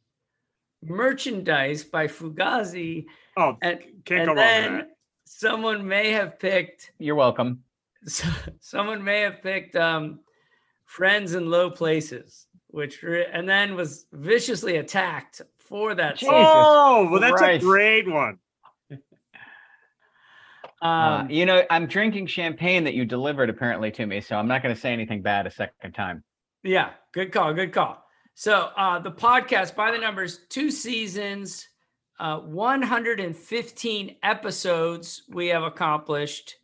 Merchandise 0.85 1.83
by 1.83 2.07
Fugazi, 2.07 3.07
Oh, 3.37 3.57
and, 3.63 3.81
can't 4.05 4.21
and 4.21 4.27
go 4.29 4.35
wrong 4.35 4.37
then 4.37 4.73
with 4.77 4.81
that. 4.83 4.91
someone 5.27 5.87
may 5.89 6.13
have 6.13 6.39
picked 6.39 6.93
You're 7.01 7.17
welcome. 7.17 7.65
someone 8.61 9.03
may 9.03 9.23
have 9.23 9.43
picked 9.43 9.75
um, 9.75 10.21
Friends 10.87 11.35
in 11.35 11.51
Low 11.51 11.69
Places, 11.69 12.47
which 12.69 13.03
re- 13.03 13.27
and 13.33 13.49
then 13.49 13.75
was 13.75 14.07
viciously 14.13 14.77
attacked 14.77 15.43
for 15.69 15.95
that 15.95 16.17
Jesus. 16.17 16.35
Oh, 16.35 17.09
well, 17.11 17.21
that's 17.21 17.37
Christ. 17.41 17.63
a 17.63 17.67
great 17.67 18.09
one. 18.09 18.39
Uh, 20.81 20.87
Um, 20.87 21.31
you 21.31 21.45
know, 21.45 21.65
I'm 21.71 21.87
drinking 21.87 22.29
champagne 22.29 22.85
that 22.85 22.95
you 22.95 23.05
delivered 23.05 23.51
apparently 23.51 23.91
to 23.91 24.07
me, 24.07 24.21
so 24.21 24.37
I'm 24.37 24.47
not 24.47 24.63
going 24.63 24.73
to 24.73 24.81
say 24.81 24.93
anything 24.93 25.23
bad 25.23 25.45
a 25.45 25.51
second 25.51 25.93
time. 25.93 26.23
Yeah, 26.63 26.91
good 27.13 27.33
call. 27.33 27.53
Good 27.53 27.73
call. 27.73 28.05
So 28.35 28.71
uh, 28.77 29.01
the 29.01 29.11
podcast 29.11 29.75
by 29.75 29.91
the 29.91 29.99
numbers, 29.99 30.39
two 30.49 30.71
seasons, 30.71 31.67
uh, 32.21 32.39
115 32.39 34.17
episodes 34.23 35.23
we 35.29 35.49
have 35.49 35.65
accomplished. 35.65 36.55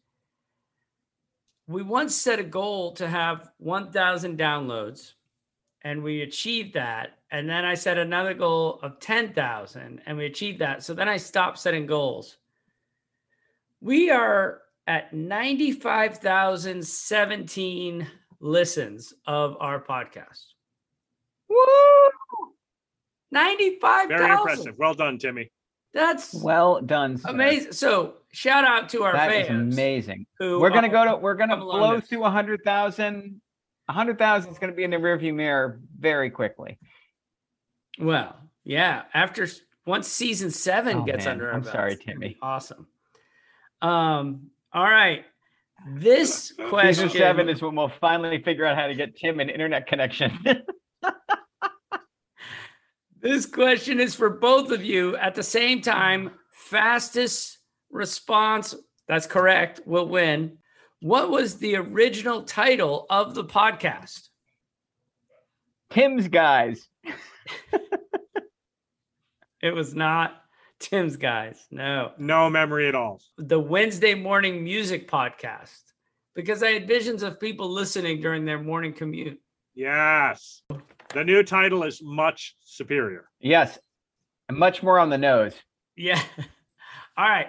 We 1.66 1.82
once 1.82 2.14
set 2.14 2.38
a 2.38 2.44
goal 2.44 2.92
to 2.92 3.08
have 3.08 3.50
1,000 3.58 4.38
downloads, 4.38 5.14
and 5.84 6.02
we 6.02 6.22
achieved 6.22 6.74
that. 6.74 7.18
And 7.30 7.48
then 7.48 7.64
I 7.64 7.74
set 7.74 7.96
another 7.98 8.34
goal 8.34 8.78
of 8.82 8.98
10,000, 9.00 10.00
and 10.06 10.16
we 10.16 10.24
achieved 10.26 10.58
that. 10.60 10.82
So 10.82 10.94
then 10.94 11.08
I 11.08 11.16
stopped 11.18 11.58
setting 11.58 11.86
goals. 11.86 12.36
We 13.80 14.10
are 14.10 14.62
at 14.86 15.12
95,017 15.12 18.06
listens 18.40 19.14
of 19.26 19.56
our 19.60 19.80
podcast. 19.82 20.44
Woo! 21.48 21.56
95,000. 23.30 24.08
Very 24.16 24.30
impressive. 24.32 24.74
Well 24.78 24.94
done, 24.94 25.18
Timmy. 25.18 25.50
That's 25.92 26.32
Well 26.34 26.80
done. 26.80 27.18
sir. 27.18 27.28
amazing. 27.30 27.72
So 27.72 28.14
shout 28.32 28.64
out 28.64 28.88
to 28.90 29.02
our 29.04 29.12
That 29.12 29.32
is 29.32 29.46
fans. 29.48 29.74
amazing. 29.74 30.26
Who 30.38 30.60
We're 30.60 30.70
gonna 30.70 30.88
go 30.88 31.04
to. 31.04 31.16
We're 31.16 31.34
gonna 31.34 31.54
come 31.54 31.62
along 31.62 31.78
blow 31.78 31.96
this. 32.00 32.08
through 32.08 32.24
a 32.24 32.30
hundred 32.30 32.62
thousand. 32.64 33.40
A 33.88 33.92
hundred 33.92 34.18
thousand 34.18 34.52
is 34.52 34.58
gonna 34.58 34.72
be 34.72 34.84
in 34.84 34.90
the 34.90 34.96
rearview 34.96 35.34
mirror 35.34 35.80
very 35.98 36.30
quickly. 36.30 36.78
Well, 37.98 38.36
yeah. 38.64 39.02
After 39.12 39.46
once 39.86 40.08
season 40.08 40.50
seven 40.50 40.98
Oh, 40.98 41.04
gets 41.04 41.26
man. 41.26 41.32
under 41.32 41.50
I'm 41.52 41.60
belts, 41.60 41.72
sorry, 41.72 41.96
Timmy. 41.96 42.36
Awesome. 42.40 42.86
Um. 43.82 44.50
All 44.72 44.84
right. 44.84 45.24
This 45.96 46.52
question 46.68 47.08
Season 47.08 47.18
seven 47.20 47.48
is 47.48 47.60
when 47.60 47.74
we'll 47.76 47.88
finally 47.88 48.42
figure 48.42 48.64
out 48.64 48.76
how 48.76 48.86
to 48.86 48.94
get 48.94 49.16
Tim 49.16 49.40
an 49.40 49.50
internet 49.50 49.86
connection. 49.86 50.38
This 53.20 53.46
question 53.46 54.00
is 54.00 54.14
for 54.14 54.28
both 54.28 54.70
of 54.70 54.84
you 54.84 55.16
at 55.16 55.34
the 55.34 55.42
same 55.42 55.80
time. 55.80 56.32
Fastest 56.52 57.58
response, 57.90 58.74
that's 59.08 59.26
correct, 59.26 59.80
will 59.86 60.06
win. 60.06 60.58
What 61.04 61.28
was 61.28 61.58
the 61.58 61.76
original 61.76 62.44
title 62.44 63.04
of 63.11 63.34
the 63.34 63.44
podcast? 63.44 64.30
Tim's 65.90 66.28
guys. 66.28 66.88
It 69.61 69.75
was 69.75 69.94
not 69.94 70.42
Tim's 70.78 71.16
Guys. 71.16 71.66
No. 71.70 72.12
No 72.18 72.50
memory 72.50 72.87
at 72.87 72.94
all. 72.94 73.23
The 73.38 73.58
Wednesday 73.58 74.14
morning 74.14 74.62
music 74.62 75.11
podcast 75.11 75.80
because 76.34 76.62
I 76.62 76.73
had 76.73 76.87
visions 76.87 77.23
of 77.23 77.40
people 77.40 77.70
listening 77.70 78.20
during 78.20 78.44
their 78.44 78.62
morning 78.62 78.92
commute. 78.92 79.40
Yes. 79.75 80.62
The 81.14 81.25
new 81.25 81.42
title 81.42 81.82
is 81.84 82.02
much 82.02 82.56
superior. 82.61 83.30
Yes, 83.40 83.78
and 84.50 84.58
much 84.58 84.82
more 84.82 84.99
on 84.99 85.08
the 85.08 85.16
nose. 85.16 85.54
Yeah. 85.96 86.20
All 87.16 87.28
right. 87.28 87.49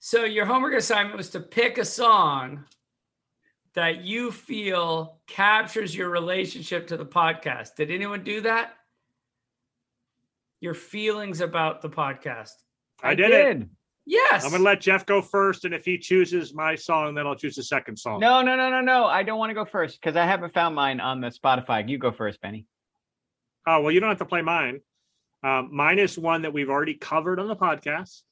So 0.00 0.24
your 0.24 0.44
homework 0.44 0.74
assignment 0.74 1.16
was 1.16 1.30
to 1.30 1.40
pick 1.40 1.78
a 1.78 1.84
song 1.84 2.64
that 3.78 4.02
you 4.02 4.32
feel 4.32 5.20
captures 5.28 5.94
your 5.94 6.08
relationship 6.10 6.88
to 6.88 6.96
the 6.96 7.06
podcast. 7.06 7.76
Did 7.76 7.92
anyone 7.92 8.24
do 8.24 8.40
that? 8.40 8.72
Your 10.60 10.74
feelings 10.74 11.40
about 11.40 11.80
the 11.80 11.88
podcast. 11.88 12.54
I, 13.04 13.14
did, 13.14 13.30
it. 13.30 13.68
Yes. 14.04 14.44
I'm 14.44 14.50
gonna 14.50 14.64
let 14.64 14.80
Jeff 14.80 15.06
go 15.06 15.22
first, 15.22 15.64
and 15.64 15.72
if 15.72 15.84
he 15.84 15.96
chooses 15.96 16.52
my 16.52 16.74
song, 16.74 17.14
then 17.14 17.24
I'll 17.24 17.36
choose 17.36 17.54
the 17.54 17.62
second 17.62 17.96
song. 17.96 18.18
No, 18.18 18.42
no, 18.42 18.56
no, 18.56 18.68
no, 18.68 18.80
no. 18.80 19.04
I 19.04 19.22
don't 19.22 19.38
want 19.38 19.50
to 19.50 19.54
go 19.54 19.64
first 19.64 20.00
because 20.00 20.16
I 20.16 20.26
haven't 20.26 20.52
found 20.52 20.74
mine 20.74 20.98
on 20.98 21.20
the 21.20 21.28
Spotify. 21.28 21.88
You 21.88 21.98
go 21.98 22.10
first, 22.10 22.40
Benny. 22.40 22.66
Oh 23.64 23.82
well, 23.82 23.92
you 23.92 24.00
don't 24.00 24.08
have 24.08 24.18
to 24.18 24.24
play 24.24 24.42
mine. 24.42 24.80
Um, 25.44 25.68
mine 25.72 26.00
is 26.00 26.18
one 26.18 26.42
that 26.42 26.52
we've 26.52 26.68
already 26.68 26.94
covered 26.94 27.38
on 27.38 27.46
the 27.46 27.54
podcast. 27.54 28.22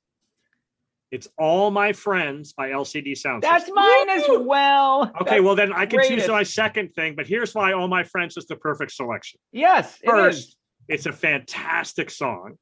It's 1.13 1.29
"All 1.39 1.71
My 1.71 1.93
Friends" 1.93 2.53
by 2.53 2.71
LCD 2.71 3.17
Sound. 3.17 3.43
That's 3.43 3.65
System. 3.67 3.77
mine 3.77 4.09
as 4.11 4.25
well. 4.41 5.03
Okay, 5.05 5.25
That's- 5.25 5.43
well 5.43 5.55
then 5.55 5.73
I 5.73 5.87
can 5.87 6.03
choose 6.07 6.27
my 6.29 6.43
second 6.43 6.95
thing, 6.95 7.15
but 7.15 7.27
here's 7.27 7.55
why 7.55 7.73
"All 7.73 7.89
My 7.89 8.03
Friends" 8.03 8.37
is 8.37 8.47
the 8.47 8.57
perfect 8.57 8.93
selection. 8.93 9.39
yes, 9.53 9.99
it 10.03 10.07
is. 10.09 10.11
First, 10.11 10.57
it's 10.89 11.07
a 11.07 11.13
fantastic 11.13 12.11
song. 12.11 12.59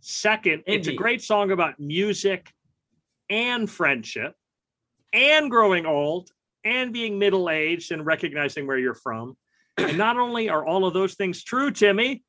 Second, 0.00 0.62
it's 0.66 0.88
a 0.88 0.94
great 0.94 1.22
song 1.22 1.50
about 1.50 1.78
music 1.80 2.52
and 3.30 3.68
friendship 3.68 4.34
and 5.12 5.50
growing 5.50 5.86
old 5.86 6.30
and 6.64 6.92
being 6.92 7.18
middle 7.18 7.48
aged 7.50 7.92
and 7.92 8.04
recognizing 8.04 8.66
where 8.66 8.78
you're 8.78 8.94
from. 8.94 9.36
And 9.78 9.96
not 9.98 10.16
only 10.16 10.48
are 10.48 10.64
all 10.66 10.84
of 10.86 10.94
those 10.94 11.14
things 11.14 11.42
true, 11.42 11.70
Timmy, 11.70 12.22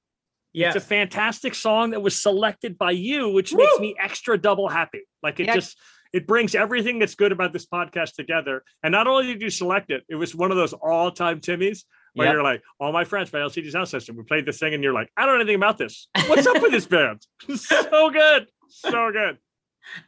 Yeah. 0.53 0.67
It's 0.67 0.75
a 0.77 0.81
fantastic 0.81 1.53
song 1.53 1.91
that 1.91 2.01
was 2.01 2.19
selected 2.19 2.77
by 2.77 2.91
you, 2.91 3.29
which 3.29 3.53
makes 3.53 3.79
me 3.79 3.95
extra 3.99 4.37
double 4.37 4.67
happy. 4.69 5.01
Like 5.21 5.39
it 5.39 5.45
Yeah. 5.47 5.55
just 5.55 5.77
it 6.13 6.25
brings 6.25 6.55
everything 6.55 6.99
that's 6.99 7.15
good 7.15 7.31
about 7.33 7.51
this 7.53 7.65
podcast 7.65 8.13
together. 8.15 8.63
And 8.81 8.91
not 8.93 9.07
only 9.07 9.27
did 9.27 9.41
you 9.41 9.49
select 9.49 9.91
it, 9.91 10.03
it 10.09 10.15
was 10.15 10.33
one 10.33 10.51
of 10.51 10.57
those 10.57 10.71
all-time 10.73 11.41
Timmies 11.41 11.83
where 12.13 12.27
Yep. 12.27 12.33
you're 12.33 12.43
like, 12.43 12.61
all 12.79 12.93
my 12.93 13.03
friends 13.03 13.29
by 13.29 13.39
LCD 13.39 13.67
Soundsystem. 13.71 14.15
We 14.15 14.23
played 14.23 14.45
this 14.45 14.57
thing, 14.57 14.73
and 14.73 14.81
you're 14.81 14.93
like, 14.93 15.11
I 15.17 15.25
don't 15.25 15.35
know 15.35 15.41
anything 15.41 15.57
about 15.57 15.77
this. 15.77 16.07
What's 16.27 16.47
up 16.47 16.61
with 16.61 16.71
this 16.71 16.85
band? 16.95 17.21
so 17.57 18.09
good. 18.09 18.47
So 18.69 19.11
good. 19.11 19.37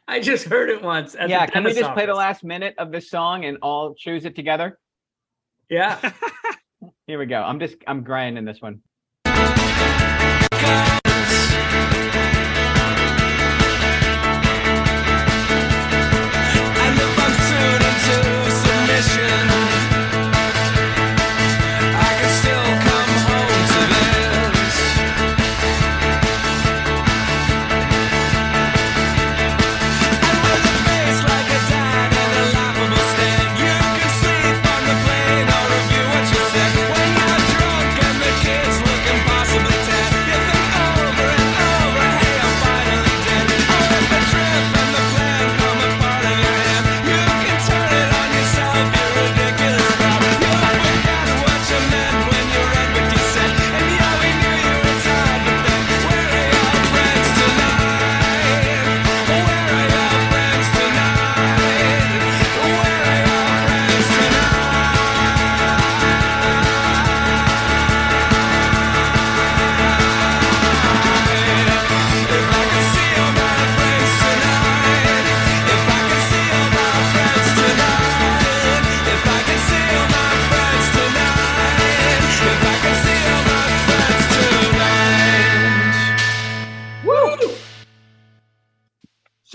I 0.08 0.20
just 0.20 0.46
heard 0.46 0.70
it 0.70 0.82
once. 0.82 1.14
At 1.14 1.28
yeah, 1.28 1.44
the 1.46 1.52
can 1.52 1.64
we 1.64 1.70
dentist's 1.70 1.86
just 1.88 1.94
play 1.94 2.06
the 2.06 2.14
last 2.14 2.42
minute 2.44 2.74
of 2.78 2.90
this 2.90 3.10
song 3.10 3.44
and 3.44 3.58
all 3.62 3.94
choose 3.94 4.24
it 4.24 4.34
together? 4.34 4.78
Yeah. 5.68 6.12
Here 7.06 7.18
we 7.18 7.26
go. 7.26 7.42
I'm 7.42 7.60
just 7.60 7.76
I'm 7.86 8.02
grinding 8.02 8.46
this 8.46 8.60
one. 8.62 8.80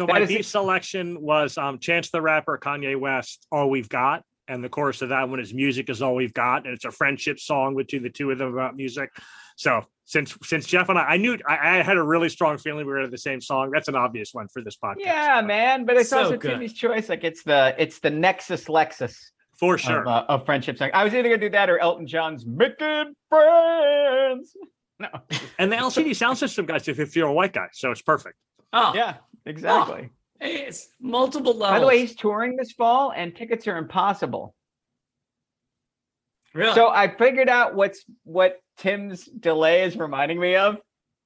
So 0.07 0.13
my 0.13 0.19
is 0.21 0.29
B 0.29 0.35
it. 0.37 0.45
selection 0.45 1.21
was 1.21 1.57
um, 1.57 1.79
Chance 1.79 2.11
the 2.11 2.21
Rapper, 2.21 2.57
Kanye 2.61 2.99
West, 2.99 3.45
All 3.51 3.69
We've 3.69 3.89
Got. 3.89 4.23
And 4.47 4.63
the 4.63 4.69
chorus 4.69 5.01
of 5.01 5.09
that 5.09 5.27
one 5.27 5.39
is 5.39 5.53
Music 5.53 5.89
is 5.89 6.01
All 6.03 6.13
We've 6.15 6.33
Got. 6.33 6.65
And 6.65 6.73
it's 6.75 6.85
a 6.85 6.91
friendship 6.91 7.39
song 7.39 7.75
between 7.75 8.03
the 8.03 8.09
two 8.11 8.29
of 8.31 8.37
them 8.37 8.53
about 8.53 8.75
music. 8.75 9.09
So 9.55 9.81
since 10.03 10.37
since 10.43 10.67
Jeff 10.67 10.89
and 10.89 10.99
I, 10.99 11.03
I 11.03 11.17
knew 11.17 11.37
I, 11.47 11.79
I 11.79 11.83
had 11.83 11.97
a 11.97 12.03
really 12.03 12.29
strong 12.29 12.57
feeling 12.59 12.85
we 12.85 12.91
were 12.91 12.97
going 12.99 13.07
to 13.07 13.11
the 13.11 13.17
same 13.17 13.41
song. 13.41 13.71
That's 13.71 13.87
an 13.87 13.95
obvious 13.95 14.29
one 14.33 14.47
for 14.49 14.61
this 14.61 14.77
podcast. 14.77 14.97
Yeah, 14.99 15.41
man. 15.41 15.85
But 15.85 15.97
it's 15.97 16.09
So 16.09 16.19
also 16.19 16.37
good. 16.37 16.51
Timmy's 16.51 16.73
choice. 16.73 17.09
Like 17.09 17.23
it's 17.23 17.41
the 17.43 17.73
it's 17.79 17.99
the 17.99 18.11
Nexus 18.11 18.65
Lexus 18.65 19.17
For 19.57 19.79
sure. 19.79 20.01
of, 20.01 20.07
uh, 20.07 20.25
of 20.29 20.45
friendship 20.45 20.77
song. 20.77 20.91
I 20.93 21.03
was 21.03 21.13
either 21.15 21.29
gonna 21.29 21.41
do 21.41 21.49
that 21.49 21.69
or 21.71 21.79
Elton 21.79 22.05
John's 22.05 22.45
Making 22.45 23.13
Friends. 23.29 24.55
No. 24.97 25.09
and 25.59 25.69
the 25.69 25.75
LCD 25.75 26.11
Soundsystem 26.11 26.65
guys, 26.65 26.87
if 26.87 27.15
you're 27.17 27.27
a 27.27 27.33
white 27.33 27.51
guy, 27.51 27.67
so 27.73 27.91
it's 27.91 28.01
perfect. 28.01 28.37
Oh, 28.75 28.93
Yeah, 28.93 29.15
exactly. 29.45 30.09
Oh, 30.11 30.45
it's 30.45 30.89
multiple 30.99 31.53
levels. 31.55 31.71
By 31.75 31.79
the 31.79 31.87
way, 31.87 31.99
he's 31.99 32.15
touring 32.15 32.55
this 32.57 32.73
fall 32.73 33.11
and 33.15 33.35
tickets 33.35 33.67
are 33.67 33.77
impossible. 33.77 34.53
really? 36.53 36.73
So 36.75 36.89
I 36.89 37.07
figured 37.15 37.49
out 37.49 37.75
what's 37.75 38.03
what 38.23 38.59
Tim's 38.77 39.25
delay 39.25 39.83
is 39.83 39.95
reminding 39.97 40.39
me 40.39 40.55
of. 40.55 40.77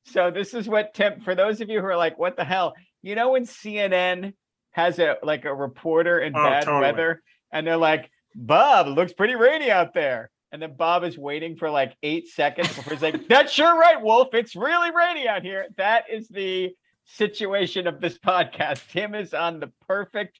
So 0.06 0.32
this 0.32 0.54
is 0.54 0.68
what 0.68 0.94
Tim 0.94 1.22
for 1.22 1.36
those 1.36 1.62
of 1.62 1.70
you 1.70 1.80
who 1.80 1.86
are 1.88 1.98
like, 1.98 2.18
what 2.18 2.38
the 2.38 2.44
hell? 2.46 2.74
You 3.02 3.16
know 3.16 3.32
when 3.32 3.46
CNN 3.46 4.34
has 4.72 5.00
a 5.00 5.18
like 5.24 5.46
a 5.46 5.54
reporter 5.54 6.20
in 6.20 6.36
Oh, 6.36 6.44
bad 6.44 6.66
totally. 6.66 6.82
weather 6.82 7.24
and 7.52 7.66
they're 7.66 7.78
like, 7.78 8.10
Bob, 8.36 8.88
it 8.88 8.92
looks 8.92 9.14
pretty 9.14 9.36
rainy 9.36 9.72
out 9.72 9.94
there. 9.94 10.30
And 10.52 10.62
then 10.62 10.76
Bob 10.76 11.04
is 11.04 11.18
waiting 11.18 11.58
for 11.58 11.70
like 11.70 11.96
eight 12.04 12.28
seconds 12.28 12.68
before 12.76 12.94
he's 12.94 13.02
like, 13.04 13.28
That's 13.30 13.52
sure 13.52 13.78
right, 13.78 14.02
Wolf. 14.02 14.30
It's 14.34 14.56
really 14.56 14.92
rainy 14.96 15.28
out 15.28 15.42
here. 15.44 15.66
That 15.78 16.06
is 16.12 16.28
the 16.28 16.72
situation 17.15 17.88
of 17.88 18.00
this 18.02 18.17
podcast. 18.17 18.88
Tim 18.89 19.15
is 19.15 19.34
on 19.34 19.60
the 19.60 19.72
perfect 19.88 20.39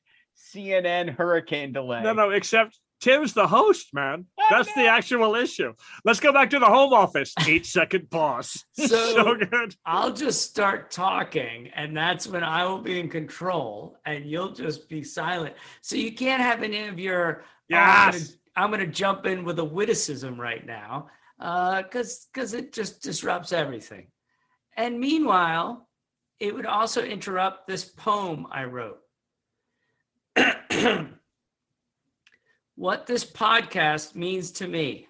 CNN 0.54 1.10
hurricane 1.16 1.74
delay. 1.74 2.02
No, 2.02 2.14
no, 2.14 2.30
except 2.30 2.80
Tim's 3.02 3.34
the 3.34 3.48
host, 3.48 3.94
man. 3.94 4.26
I 4.38 4.44
That's 4.50 4.74
the 4.74 4.88
actual 4.88 5.36
issue. 5.36 5.74
Let's 6.06 6.20
go 6.20 6.34
back 6.34 6.50
to 6.52 6.60
the 6.60 6.66
home 6.66 6.94
office. 6.94 7.34
Eight 7.48 7.66
second 7.66 8.10
pause. 8.10 8.66
So- 8.74 8.86
so 9.14 9.36
good. 9.36 9.76
I'll 9.86 10.14
just 10.14 10.42
start 10.50 10.92
talking, 10.92 11.70
and 11.76 11.96
that's 11.96 12.28
when 12.28 12.44
I 12.44 12.66
will 12.66 12.82
be 12.82 13.00
in 13.00 13.10
control, 13.10 13.98
and 14.06 14.26
you'll 14.26 14.52
just 14.52 14.90
be 14.90 15.04
silent. 15.04 15.56
So 15.82 15.96
you 15.96 16.14
can't 16.14 16.42
have 16.42 16.64
any 16.64 16.88
of 16.88 17.00
your. 17.00 17.44
"Oh, 17.72 17.76
I'm, 17.76 18.12
gonna, 18.12 18.18
Yes. 18.18 18.36
I'm 18.56 18.72
gonna 18.72 18.88
jump 18.88 19.26
in 19.26 19.44
with 19.46 19.60
a 19.60 19.66
witticism 19.66 20.40
right 20.40 20.66
now, 20.66 21.08
uh, 21.40 21.82
because 21.84 22.28
because 22.34 22.54
it 22.54 22.74
just 22.74 23.02
disrupts 23.02 23.52
everything. 23.54 24.08
And 24.76 25.00
meanwhile, 25.00 25.89
it 26.40 26.56
would 26.56 26.66
also 26.66 27.04
interrupt 27.04 27.68
this 27.68 27.86
poem 27.86 28.48
I 28.52 28.64
wrote. 28.66 29.00
what 32.76 33.06
this 33.08 33.26
podcast 33.26 34.16
means 34.16 34.52
to 34.52 34.68
me. 34.68 35.08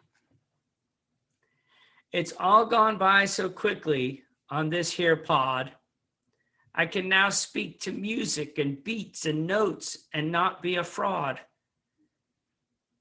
It's 2.11 2.33
all 2.39 2.65
gone 2.65 2.97
by 2.97 3.25
so 3.25 3.49
quickly 3.49 4.23
on 4.49 4.69
this 4.69 4.91
here 4.91 5.15
pod. 5.15 5.71
I 6.73 6.87
can 6.87 7.07
now 7.07 7.29
speak 7.29 7.81
to 7.81 7.91
music 7.91 8.57
and 8.57 8.83
beats 8.83 9.27
and 9.27 9.45
notes 9.45 9.97
and 10.13 10.31
not 10.31 10.63
be 10.63 10.77
a 10.77 10.83
fraud. 10.83 11.39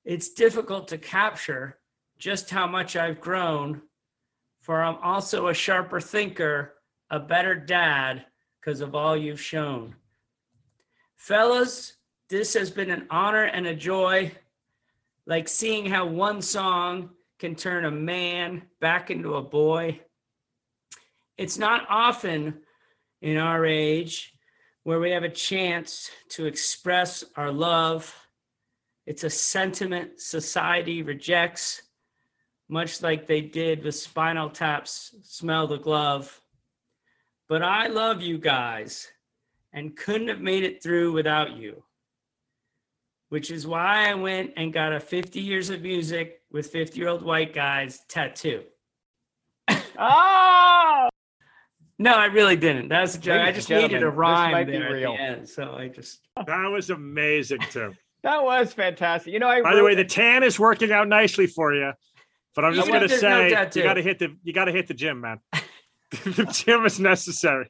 It's 0.05 0.31
difficult 0.31 0.89
to 0.89 0.99
capture 0.99 1.79
just 2.19 2.51
how 2.51 2.67
much 2.67 2.97
I've 2.97 3.21
grown, 3.21 3.83
for 4.61 4.83
I'm 4.83 4.97
also 4.97 5.47
a 5.47 5.55
sharper 5.55 6.01
thinker, 6.01 6.75
a 7.11 7.19
better 7.19 7.55
dad 7.55 8.25
because 8.61 8.81
of 8.81 8.95
all 8.95 9.17
you've 9.17 9.41
shown. 9.41 9.95
Fellas, 11.17 11.95
this 12.29 12.55
has 12.55 12.71
been 12.71 12.91
an 12.91 13.07
honor 13.11 13.45
and 13.45 13.67
a 13.67 13.75
joy, 13.75 14.31
like 15.27 15.49
seeing 15.49 15.87
how 15.87 16.07
one 16.07 16.43
song 16.43 17.11
can 17.39 17.55
turn 17.55 17.85
a 17.85 17.91
man 17.91 18.63
back 18.81 19.11
into 19.11 19.37
a 19.37 19.43
boy. 19.43 20.01
It's 21.37 21.59
not 21.59 21.87
often 21.89 22.61
in 23.23 23.37
our 23.37 23.65
age 23.65 24.33
where 24.83 25.01
we 25.01 25.11
have 25.11 25.23
a 25.23 25.29
chance 25.29 26.11
to 26.31 26.47
express 26.47 27.25
our 27.37 27.53
love. 27.53 28.15
It's 29.07 29.25
a 29.25 29.31
sentiment 29.31 30.21
society 30.21 31.03
rejects, 31.03 31.83
much 32.69 33.03
like 33.03 33.27
they 33.27 33.41
did 33.41 33.85
with 33.85 33.95
Spinal 33.95 34.51
Tap's 34.51 35.15
Smell 35.23 35.67
the 35.67 35.79
Glove. 35.79 36.41
But 37.49 37.63
I 37.63 37.87
love 37.87 38.21
you 38.21 38.39
guys 38.39 39.09
and 39.73 39.97
couldn't 39.97 40.29
have 40.29 40.41
made 40.41 40.65
it 40.65 40.83
through 40.83 41.13
without 41.13 41.57
you, 41.57 41.83
which 43.31 43.51
is 43.51 43.67
why 43.67 44.09
I 44.11 44.15
went 44.15 44.53
and 44.57 44.73
got 44.73 44.93
a 44.93 45.01
50 45.01 45.41
years 45.41 45.71
of 45.71 45.83
music 45.83 46.43
with 46.51 46.67
50 46.69 46.99
year 46.99 47.09
old 47.09 47.23
white 47.23 47.55
guys 47.55 48.01
tattoo. 48.09 48.65
Ah, 49.99 51.09
No, 52.01 52.15
I 52.15 52.27
really 52.27 52.55
didn't. 52.55 52.89
That's 52.89 53.17
a 53.17 53.19
joke. 53.19 53.41
I 53.41 53.47
Ladies 53.47 53.49
and 53.49 53.57
just 53.57 53.69
needed 53.71 53.85
a 53.87 53.91
gentlemen, 53.99 54.17
rhyme 54.19 54.53
might 54.53 54.67
be 54.67 54.73
there 54.73 54.97
at 54.97 55.03
the 55.03 55.21
end, 55.21 55.49
so 55.49 55.75
I 55.77 55.89
just. 55.89 56.21
That 56.47 56.67
was 56.71 56.91
amazing, 56.91 57.59
too. 57.73 57.93
that 58.23 58.41
was 58.45 58.73
fantastic. 58.73 59.33
You 59.33 59.41
know, 59.41 59.49
I 59.49 59.63
By 59.63 59.73
the 59.75 59.79
wrote- 59.79 59.87
way, 59.87 59.95
the 59.97 60.05
tan 60.05 60.45
is 60.45 60.61
working 60.61 60.93
out 60.93 61.09
nicely 61.09 61.49
for 61.49 61.75
you. 61.75 61.93
But 62.55 62.65
I'm 62.65 62.75
just 62.75 62.87
gonna 62.87 63.05
if 63.05 63.11
there's 63.11 63.23
no 63.23 63.49
say 63.49 63.69
you 63.75 63.83
gotta 63.83 64.03
hit 64.03 64.19
the 64.21 64.37
you 64.45 64.53
gotta 64.53 64.71
hit 64.73 64.87
the 64.87 64.95
gym, 64.95 65.21
man. 65.21 65.41
the 66.11 66.45
gym 66.53 66.85
is 66.85 66.99
necessary. 66.99 67.69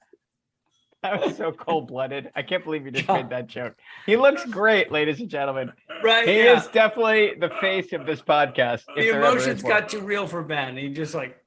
That 1.02 1.24
was 1.24 1.36
so 1.36 1.52
cold 1.52 1.88
blooded. 1.88 2.30
I 2.34 2.42
can't 2.42 2.64
believe 2.64 2.84
you 2.84 2.90
just 2.90 3.08
made 3.08 3.30
that 3.30 3.46
joke. 3.46 3.74
He 4.04 4.16
looks 4.16 4.44
great, 4.44 4.90
ladies 4.90 5.20
and 5.20 5.28
gentlemen. 5.28 5.72
Right. 6.02 6.26
He 6.26 6.38
yeah. 6.38 6.58
is 6.58 6.66
definitely 6.68 7.34
the 7.38 7.50
face 7.60 7.92
of 7.92 8.04
this 8.04 8.20
podcast. 8.20 8.82
the 8.96 9.16
emotions 9.16 9.62
got 9.62 9.88
too 9.88 10.00
real 10.00 10.26
for 10.26 10.42
Ben. 10.42 10.76
He 10.76 10.88
just 10.88 11.14
like 11.14 11.38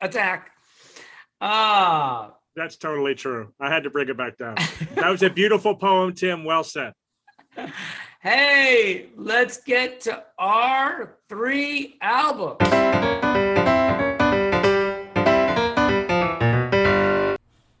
attack. 0.00 0.50
Ah, 1.40 2.34
That's 2.56 2.76
totally 2.76 3.14
true. 3.14 3.52
I 3.60 3.72
had 3.72 3.84
to 3.84 3.90
bring 3.90 4.08
it 4.08 4.16
back 4.16 4.36
down. 4.36 4.56
That 4.94 5.10
was 5.10 5.22
a 5.22 5.30
beautiful 5.30 5.74
poem, 5.74 6.14
Tim. 6.14 6.44
Well 6.44 6.64
said. 6.64 6.92
hey, 8.20 9.06
let's 9.16 9.62
get 9.62 10.00
to 10.02 10.24
our 10.38 11.18
three 11.28 11.98
albums. 12.00 12.58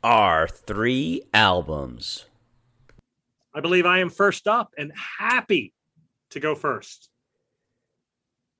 Our 0.02 0.48
three 0.48 1.22
albums. 1.32 2.26
I 3.54 3.60
believe 3.60 3.86
I 3.86 3.98
am 4.00 4.10
first 4.10 4.48
up 4.48 4.72
and 4.76 4.92
happy 5.18 5.74
to 6.30 6.40
go 6.40 6.54
first. 6.54 7.08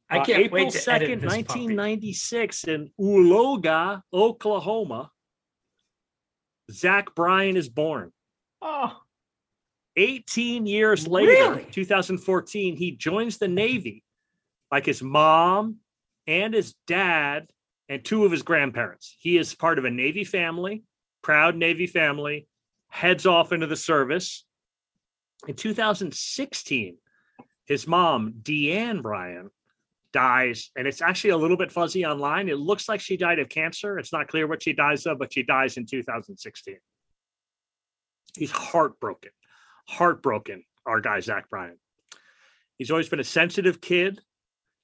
I 0.09 0.19
Uh, 0.19 0.25
can't 0.25 0.39
April 0.45 0.65
wait 0.65 0.73
to 0.73 0.79
2nd, 0.79 1.21
this 1.23 1.33
puppy. 1.33 1.61
1996, 1.67 2.65
in 2.65 2.91
Oologah, 3.01 4.03
Oklahoma, 4.13 5.11
Zach 6.71 7.15
Bryan 7.15 7.57
is 7.57 7.69
born. 7.69 8.13
Oh, 8.61 9.01
18 9.97 10.67
years 10.67 11.09
later, 11.09 11.33
Really? 11.33 11.65
2014, 11.73 12.77
he 12.77 12.93
joins 12.93 13.39
the 13.39 13.49
Navy, 13.49 14.05
like 14.71 14.87
his 14.87 15.03
mom 15.03 15.79
and 16.27 16.55
his 16.55 16.75
dad 16.87 17.51
and 17.89 18.05
two 18.05 18.25
of 18.25 18.31
his 18.31 18.43
grandparents. 18.43 19.17
He 19.19 19.39
is 19.39 19.55
part 19.55 19.79
of 19.79 19.85
a 19.87 19.91
Navy 19.91 20.25
family, 20.25 20.85
proud 21.23 21.57
Navy 21.57 21.87
family, 21.87 22.47
heads 22.89 23.27
off 23.27 23.53
into 23.53 23.67
the 23.67 23.77
service. 23.77 24.45
In 25.49 25.55
2016, 25.55 26.97
his 27.65 27.87
mom, 27.87 28.35
DeAnn 28.43 29.03
Bryan, 29.03 29.51
dies, 30.13 30.71
and 30.77 30.87
it's 30.87 31.01
actually 31.01 31.31
a 31.31 31.37
little 31.37 31.57
bit 31.57 31.73
fuzzy 31.73 32.05
online. 32.05 32.49
It 32.49 32.59
looks 32.59 32.89
like 32.89 33.01
she 33.01 33.17
died 33.17 33.39
of 33.39 33.49
cancer. 33.49 33.99
It's 33.99 34.13
not 34.13 34.29
clear 34.29 34.47
what 34.47 34.63
she 34.63 34.73
dies 34.73 35.07
of, 35.07 35.19
but 35.19 35.33
she 35.33 35.43
dies 35.43 35.77
in 35.77 35.87
2016. 35.87 36.77
He's 38.37 38.51
heartbroken 38.51 39.31
heartbroken, 39.89 40.65
our 40.87 41.01
guy, 41.01 41.21
Zach 41.21 41.49
Bryan. 41.51 41.79
He's 42.79 42.91
always 42.91 43.09
been 43.09 43.21
a 43.21 43.25
sensitive 43.25 43.81
kid, 43.81 44.21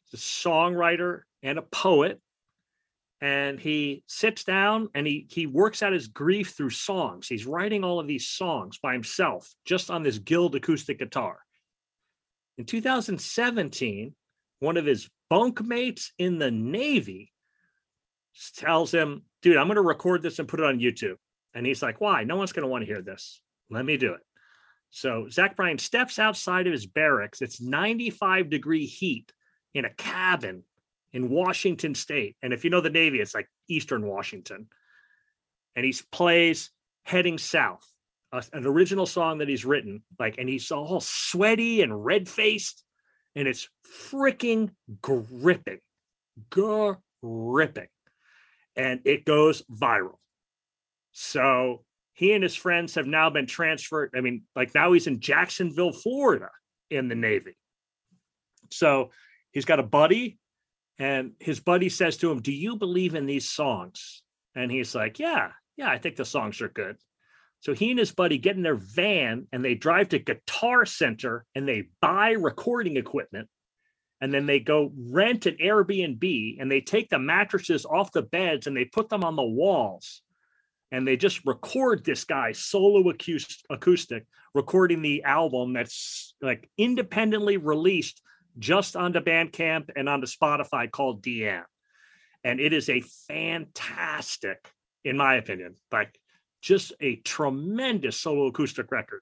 he's 0.04 0.20
a 0.20 0.22
songwriter 0.22 1.22
and 1.42 1.58
a 1.58 1.62
poet. 1.62 2.20
And 3.20 3.58
he 3.58 4.04
sits 4.06 4.44
down 4.44 4.90
and 4.94 5.06
he 5.06 5.26
he 5.28 5.46
works 5.46 5.82
out 5.82 5.92
his 5.92 6.06
grief 6.06 6.54
through 6.56 6.70
songs. 6.70 7.26
He's 7.26 7.46
writing 7.46 7.82
all 7.82 7.98
of 7.98 8.06
these 8.06 8.28
songs 8.28 8.78
by 8.78 8.92
himself, 8.92 9.52
just 9.64 9.90
on 9.90 10.04
this 10.04 10.18
Guild 10.18 10.54
acoustic 10.54 11.00
guitar. 11.00 11.38
In 12.58 12.64
2017, 12.64 14.14
one 14.60 14.76
of 14.76 14.86
his 14.86 15.08
bunkmates 15.32 16.10
in 16.18 16.38
the 16.38 16.50
Navy 16.50 17.32
tells 18.56 18.92
him, 18.92 19.22
dude, 19.42 19.56
I'm 19.56 19.66
going 19.66 19.76
to 19.76 19.82
record 19.82 20.22
this 20.22 20.38
and 20.38 20.48
put 20.48 20.60
it 20.60 20.66
on 20.66 20.78
YouTube. 20.78 21.16
And 21.54 21.66
he's 21.66 21.82
like, 21.82 22.00
why? 22.00 22.24
No 22.24 22.36
one's 22.36 22.52
going 22.52 22.62
to 22.62 22.68
want 22.68 22.82
to 22.82 22.86
hear 22.86 23.02
this. 23.02 23.42
Let 23.70 23.84
me 23.84 23.96
do 23.96 24.14
it. 24.14 24.20
So 24.90 25.28
Zach 25.28 25.56
Bryan 25.56 25.78
steps 25.78 26.18
outside 26.18 26.66
of 26.66 26.72
his 26.72 26.86
barracks. 26.86 27.42
It's 27.42 27.60
95 27.60 28.48
degree 28.48 28.86
heat 28.86 29.32
in 29.74 29.84
a 29.84 29.94
cabin 29.94 30.62
in 31.12 31.30
Washington 31.30 31.94
State. 31.94 32.36
And 32.42 32.52
if 32.52 32.64
you 32.64 32.70
know 32.70 32.80
the 32.80 32.90
Navy, 32.90 33.20
it's 33.20 33.34
like 33.34 33.48
Eastern 33.68 34.06
Washington. 34.06 34.68
And 35.76 35.84
he 35.84 35.94
plays 36.12 36.70
Heading 37.04 37.38
South, 37.38 37.86
a- 38.32 38.44
an 38.52 38.66
original 38.66 39.06
song 39.06 39.38
that 39.38 39.48
he's 39.48 39.64
written. 39.64 40.02
Like, 40.18 40.36
and 40.38 40.48
he's 40.48 40.70
all 40.70 41.00
sweaty 41.00 41.82
and 41.82 42.04
red 42.04 42.28
faced. 42.28 42.84
And 43.34 43.46
it's 43.46 43.68
freaking 44.10 44.70
gripping, 45.00 45.80
gripping. 46.50 47.88
And 48.76 49.00
it 49.04 49.24
goes 49.24 49.62
viral. 49.62 50.18
So 51.12 51.84
he 52.12 52.32
and 52.32 52.42
his 52.42 52.56
friends 52.56 52.96
have 52.96 53.06
now 53.06 53.30
been 53.30 53.46
transferred. 53.46 54.10
I 54.16 54.20
mean, 54.20 54.42
like 54.56 54.74
now 54.74 54.92
he's 54.92 55.06
in 55.06 55.20
Jacksonville, 55.20 55.92
Florida 55.92 56.50
in 56.90 57.08
the 57.08 57.14
Navy. 57.14 57.56
So 58.70 59.10
he's 59.52 59.64
got 59.64 59.80
a 59.80 59.84
buddy, 59.84 60.38
and 60.98 61.32
his 61.38 61.60
buddy 61.60 61.88
says 61.88 62.16
to 62.18 62.30
him, 62.30 62.40
Do 62.40 62.52
you 62.52 62.76
believe 62.76 63.14
in 63.14 63.26
these 63.26 63.48
songs? 63.48 64.22
And 64.54 64.70
he's 64.70 64.94
like, 64.94 65.18
Yeah, 65.18 65.50
yeah, 65.76 65.88
I 65.88 65.98
think 65.98 66.16
the 66.16 66.24
songs 66.24 66.60
are 66.60 66.68
good. 66.68 66.96
So 67.60 67.74
he 67.74 67.90
and 67.90 67.98
his 67.98 68.12
buddy 68.12 68.38
get 68.38 68.56
in 68.56 68.62
their 68.62 68.76
van 68.76 69.46
and 69.52 69.64
they 69.64 69.74
drive 69.74 70.10
to 70.10 70.18
Guitar 70.18 70.86
Center 70.86 71.44
and 71.54 71.66
they 71.66 71.88
buy 72.00 72.30
recording 72.30 72.96
equipment. 72.96 73.48
And 74.20 74.32
then 74.32 74.46
they 74.46 74.60
go 74.60 74.92
rent 75.10 75.46
an 75.46 75.56
Airbnb 75.62 76.56
and 76.60 76.70
they 76.70 76.80
take 76.80 77.08
the 77.08 77.18
mattresses 77.18 77.84
off 77.84 78.12
the 78.12 78.22
beds 78.22 78.66
and 78.66 78.76
they 78.76 78.84
put 78.84 79.08
them 79.08 79.24
on 79.24 79.36
the 79.36 79.42
walls 79.42 80.22
and 80.90 81.06
they 81.06 81.16
just 81.16 81.44
record 81.44 82.04
this 82.04 82.24
guy 82.24 82.52
solo 82.52 83.12
acoustic, 83.70 84.26
recording 84.54 85.02
the 85.02 85.22
album 85.24 85.72
that's 85.72 86.34
like 86.40 86.68
independently 86.78 87.56
released 87.56 88.22
just 88.58 88.96
onto 88.96 89.20
Bandcamp 89.20 89.90
and 89.96 90.08
onto 90.08 90.26
Spotify 90.26 90.90
called 90.90 91.22
DeAnn. 91.22 91.64
And 92.44 92.60
it 92.60 92.72
is 92.72 92.88
a 92.88 93.02
fantastic, 93.28 94.70
in 95.04 95.16
my 95.16 95.34
opinion, 95.36 95.74
like 95.92 96.18
just 96.62 96.92
a 97.00 97.16
tremendous 97.16 98.16
solo 98.16 98.46
acoustic 98.46 98.90
record. 98.90 99.20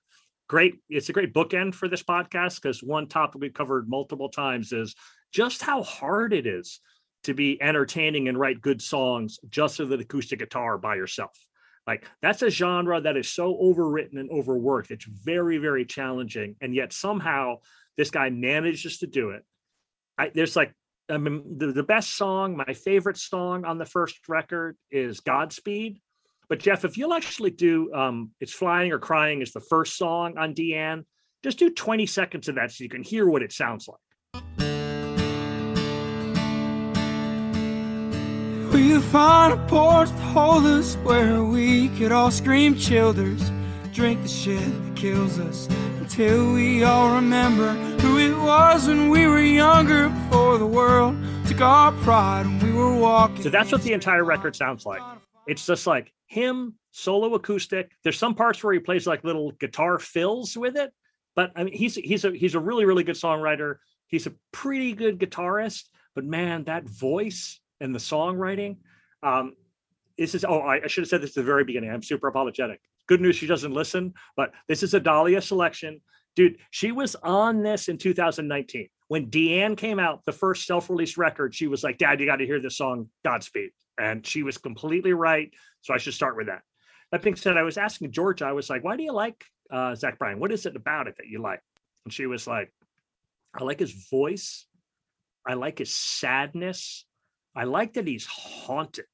Great. 0.48 0.74
It's 0.88 1.08
a 1.08 1.12
great 1.12 1.34
bookend 1.34 1.74
for 1.74 1.88
this 1.88 2.02
podcast 2.02 2.62
because 2.62 2.82
one 2.82 3.08
topic 3.08 3.40
we 3.40 3.50
covered 3.50 3.88
multiple 3.88 4.28
times 4.28 4.72
is 4.72 4.94
just 5.32 5.62
how 5.62 5.82
hard 5.82 6.32
it 6.32 6.46
is 6.46 6.80
to 7.24 7.34
be 7.34 7.60
entertaining 7.60 8.28
and 8.28 8.38
write 8.38 8.60
good 8.60 8.80
songs 8.80 9.38
just 9.48 9.80
with 9.80 9.92
an 9.92 10.00
acoustic 10.00 10.38
guitar 10.38 10.78
by 10.78 10.94
yourself. 10.94 11.36
Like 11.86 12.06
that's 12.20 12.42
a 12.42 12.50
genre 12.50 13.00
that 13.00 13.16
is 13.16 13.28
so 13.28 13.54
overwritten 13.56 14.18
and 14.18 14.30
overworked. 14.30 14.90
It's 14.90 15.04
very, 15.04 15.58
very 15.58 15.84
challenging. 15.84 16.56
And 16.60 16.74
yet 16.74 16.92
somehow 16.92 17.58
this 17.96 18.10
guy 18.10 18.30
manages 18.30 18.98
to 18.98 19.06
do 19.06 19.30
it. 19.30 19.44
I, 20.18 20.30
there's 20.34 20.56
like, 20.56 20.72
I 21.08 21.18
mean, 21.18 21.58
the, 21.58 21.72
the 21.72 21.82
best 21.84 22.16
song, 22.16 22.56
my 22.56 22.74
favorite 22.74 23.16
song 23.16 23.64
on 23.64 23.78
the 23.78 23.84
first 23.84 24.28
record 24.28 24.76
is 24.90 25.20
Godspeed. 25.20 26.00
But 26.48 26.60
Jeff, 26.60 26.84
if 26.84 26.96
you'll 26.96 27.14
actually 27.14 27.50
do 27.50 27.92
um, 27.92 28.30
It's 28.40 28.52
Flying 28.52 28.92
or 28.92 28.98
Crying 28.98 29.42
is 29.42 29.52
the 29.52 29.60
first 29.60 29.96
song 29.96 30.38
on 30.38 30.54
DeAnn, 30.54 31.04
just 31.44 31.58
do 31.58 31.70
20 31.70 32.06
seconds 32.06 32.48
of 32.48 32.56
that 32.56 32.72
so 32.72 32.82
you 32.82 32.90
can 32.90 33.02
hear 33.02 33.28
what 33.28 33.42
it 33.42 33.52
sounds 33.52 33.88
like. 33.88 34.00
We'll 38.88 39.00
find 39.00 39.52
a 39.52 39.56
porch 39.66 40.08
to 40.10 40.14
hold 40.14 40.64
us 40.64 40.94
where 40.98 41.42
we 41.42 41.88
could 41.98 42.12
all 42.12 42.30
scream 42.30 42.76
childers. 42.76 43.50
Drink 43.92 44.22
the 44.22 44.28
shit 44.28 44.60
that 44.60 44.96
kills 44.96 45.40
us 45.40 45.66
until 45.98 46.52
we 46.52 46.84
all 46.84 47.16
remember 47.16 47.72
who 48.00 48.18
it 48.18 48.38
was 48.38 48.86
when 48.86 49.10
we 49.10 49.26
were 49.26 49.42
younger 49.42 50.08
before 50.08 50.58
the 50.58 50.66
world 50.66 51.16
took 51.48 51.60
our 51.62 51.90
pride 52.04 52.46
when 52.46 52.60
we 52.60 52.72
were 52.72 52.96
walking. 52.96 53.42
So 53.42 53.50
that's 53.50 53.72
what 53.72 53.82
the 53.82 53.92
entire 53.92 54.22
record 54.22 54.54
sounds 54.54 54.86
like. 54.86 55.02
It's 55.48 55.66
just 55.66 55.88
like 55.88 56.12
him 56.28 56.76
solo 56.92 57.34
acoustic. 57.34 57.90
There's 58.04 58.18
some 58.18 58.36
parts 58.36 58.62
where 58.62 58.72
he 58.72 58.78
plays 58.78 59.04
like 59.04 59.24
little 59.24 59.50
guitar 59.50 59.98
fills 59.98 60.56
with 60.56 60.76
it, 60.76 60.92
but 61.34 61.50
I 61.56 61.64
mean 61.64 61.74
he's 61.74 61.96
he's 61.96 62.24
a 62.24 62.30
he's 62.30 62.54
a 62.54 62.60
really 62.60 62.84
really 62.84 63.02
good 63.02 63.16
songwriter. 63.16 63.78
He's 64.06 64.28
a 64.28 64.34
pretty 64.52 64.92
good 64.92 65.18
guitarist, 65.18 65.86
but 66.14 66.24
man, 66.24 66.64
that 66.64 66.84
voice 66.84 67.60
and 67.80 67.94
the 67.94 67.98
songwriting. 67.98 68.76
Um, 69.22 69.54
this 70.18 70.34
is 70.34 70.44
oh 70.44 70.60
I, 70.60 70.84
I 70.84 70.86
should 70.86 71.02
have 71.02 71.08
said 71.08 71.22
this 71.22 71.30
at 71.30 71.36
the 71.36 71.42
very 71.42 71.64
beginning. 71.64 71.90
I'm 71.90 72.02
super 72.02 72.28
apologetic. 72.28 72.80
Good 73.06 73.20
news, 73.20 73.36
she 73.36 73.46
doesn't 73.46 73.72
listen, 73.72 74.14
but 74.36 74.52
this 74.68 74.82
is 74.82 74.94
a 74.94 75.00
Dahlia 75.00 75.40
selection. 75.40 76.00
Dude, 76.34 76.58
she 76.70 76.92
was 76.92 77.14
on 77.16 77.62
this 77.62 77.88
in 77.88 77.98
2019 77.98 78.88
when 79.08 79.30
DeAnn 79.30 79.76
came 79.76 80.00
out, 80.00 80.24
the 80.24 80.32
first 80.32 80.66
self-released 80.66 81.16
record. 81.16 81.54
She 81.54 81.68
was 81.68 81.84
like, 81.84 81.98
"Dad, 81.98 82.20
you 82.20 82.26
got 82.26 82.36
to 82.36 82.46
hear 82.46 82.60
this 82.60 82.76
song, 82.76 83.08
Godspeed." 83.24 83.70
And 83.98 84.26
she 84.26 84.42
was 84.42 84.58
completely 84.58 85.12
right. 85.12 85.52
So 85.80 85.94
I 85.94 85.98
should 85.98 86.14
start 86.14 86.36
with 86.36 86.48
that. 86.48 86.62
That 87.12 87.22
being 87.22 87.36
said, 87.36 87.56
I 87.56 87.62
was 87.62 87.78
asking 87.78 88.12
Georgia, 88.12 88.46
I 88.46 88.52
was 88.52 88.68
like, 88.68 88.82
why 88.82 88.96
do 88.96 89.02
you 89.02 89.12
like 89.12 89.44
uh, 89.70 89.94
Zach 89.94 90.18
Bryan? 90.18 90.40
What 90.40 90.52
is 90.52 90.66
it 90.66 90.76
about 90.76 91.06
it 91.06 91.16
that 91.18 91.28
you 91.28 91.40
like? 91.40 91.62
And 92.04 92.12
she 92.12 92.26
was 92.26 92.46
like, 92.46 92.72
I 93.54 93.64
like 93.64 93.78
his 93.78 94.08
voice. 94.10 94.66
I 95.46 95.54
like 95.54 95.78
his 95.78 95.94
sadness. 95.94 97.05
I 97.56 97.64
like 97.64 97.94
that 97.94 98.06
he's 98.06 98.26
haunted. 98.26 99.06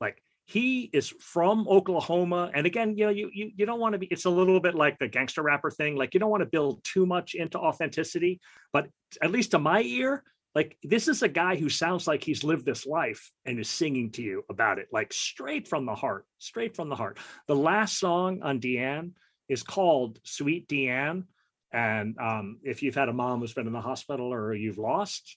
Like 0.00 0.22
he 0.44 0.90
is 0.92 1.08
from 1.08 1.66
Oklahoma. 1.68 2.50
And 2.54 2.66
again, 2.66 2.96
you 2.96 3.06
know, 3.06 3.10
you, 3.10 3.30
you, 3.32 3.50
you 3.56 3.66
don't 3.66 3.80
want 3.80 3.94
to 3.94 3.98
be, 3.98 4.06
it's 4.06 4.26
a 4.26 4.30
little 4.30 4.60
bit 4.60 4.74
like 4.74 4.98
the 4.98 5.08
gangster 5.08 5.42
rapper 5.42 5.70
thing. 5.70 5.96
Like 5.96 6.14
you 6.14 6.20
don't 6.20 6.30
want 6.30 6.42
to 6.42 6.48
build 6.48 6.84
too 6.84 7.06
much 7.06 7.34
into 7.34 7.58
authenticity, 7.58 8.40
but 8.72 8.88
at 9.22 9.32
least 9.32 9.52
to 9.52 9.58
my 9.58 9.82
ear, 9.82 10.22
like 10.56 10.78
this 10.82 11.06
is 11.06 11.22
a 11.22 11.28
guy 11.28 11.54
who 11.54 11.68
sounds 11.68 12.06
like 12.06 12.24
he's 12.24 12.42
lived 12.42 12.64
this 12.64 12.86
life 12.86 13.30
and 13.44 13.60
is 13.60 13.68
singing 13.68 14.10
to 14.10 14.22
you 14.22 14.42
about 14.48 14.78
it 14.78 14.88
like 14.90 15.12
straight 15.12 15.68
from 15.68 15.84
the 15.84 15.94
heart 15.94 16.24
straight 16.38 16.74
from 16.74 16.88
the 16.88 16.96
heart 16.96 17.18
the 17.46 17.54
last 17.54 18.00
song 18.00 18.40
on 18.42 18.58
deann 18.58 19.12
is 19.50 19.62
called 19.62 20.18
sweet 20.24 20.66
deann 20.66 21.24
and 21.72 22.16
um, 22.18 22.58
if 22.62 22.82
you've 22.82 22.94
had 22.94 23.10
a 23.10 23.12
mom 23.12 23.40
who's 23.40 23.52
been 23.52 23.66
in 23.66 23.72
the 23.74 23.80
hospital 23.80 24.32
or 24.32 24.54
you've 24.54 24.78
lost 24.78 25.36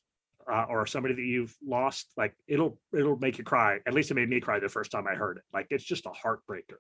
uh, 0.51 0.65
or 0.69 0.85
somebody 0.85 1.15
that 1.15 1.21
you've 1.21 1.55
lost, 1.65 2.11
like 2.17 2.35
it'll 2.47 2.79
it'll 2.93 3.17
make 3.17 3.37
you 3.37 3.43
cry. 3.43 3.79
At 3.85 3.93
least 3.93 4.11
it 4.11 4.15
made 4.15 4.29
me 4.29 4.39
cry 4.39 4.59
the 4.59 4.69
first 4.69 4.91
time 4.91 5.07
I 5.07 5.15
heard 5.15 5.37
it. 5.37 5.43
Like 5.53 5.67
it's 5.69 5.83
just 5.83 6.05
a 6.05 6.09
heartbreaker. 6.09 6.79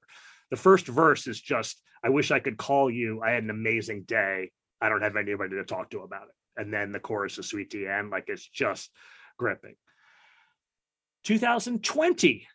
The 0.51 0.57
first 0.57 0.87
verse 0.87 1.27
is 1.27 1.39
just, 1.39 1.81
"I 2.03 2.09
wish 2.09 2.31
I 2.31 2.39
could 2.39 2.57
call 2.57 2.89
you. 2.89 3.21
I 3.21 3.31
had 3.31 3.43
an 3.43 3.49
amazing 3.49 4.03
day. 4.03 4.51
I 4.81 4.89
don't 4.89 5.01
have 5.01 5.15
anybody 5.15 5.55
to 5.55 5.63
talk 5.63 5.89
to 5.91 5.99
about 5.99 6.23
it." 6.23 6.61
And 6.61 6.73
then 6.73 6.91
the 6.91 6.99
chorus 6.99 7.37
is 7.37 7.47
"Sweet 7.49 7.71
DeAnn." 7.71 8.11
Like 8.11 8.25
it's 8.27 8.47
just 8.47 8.91
gripping. 9.37 9.75
2020. 11.23 12.47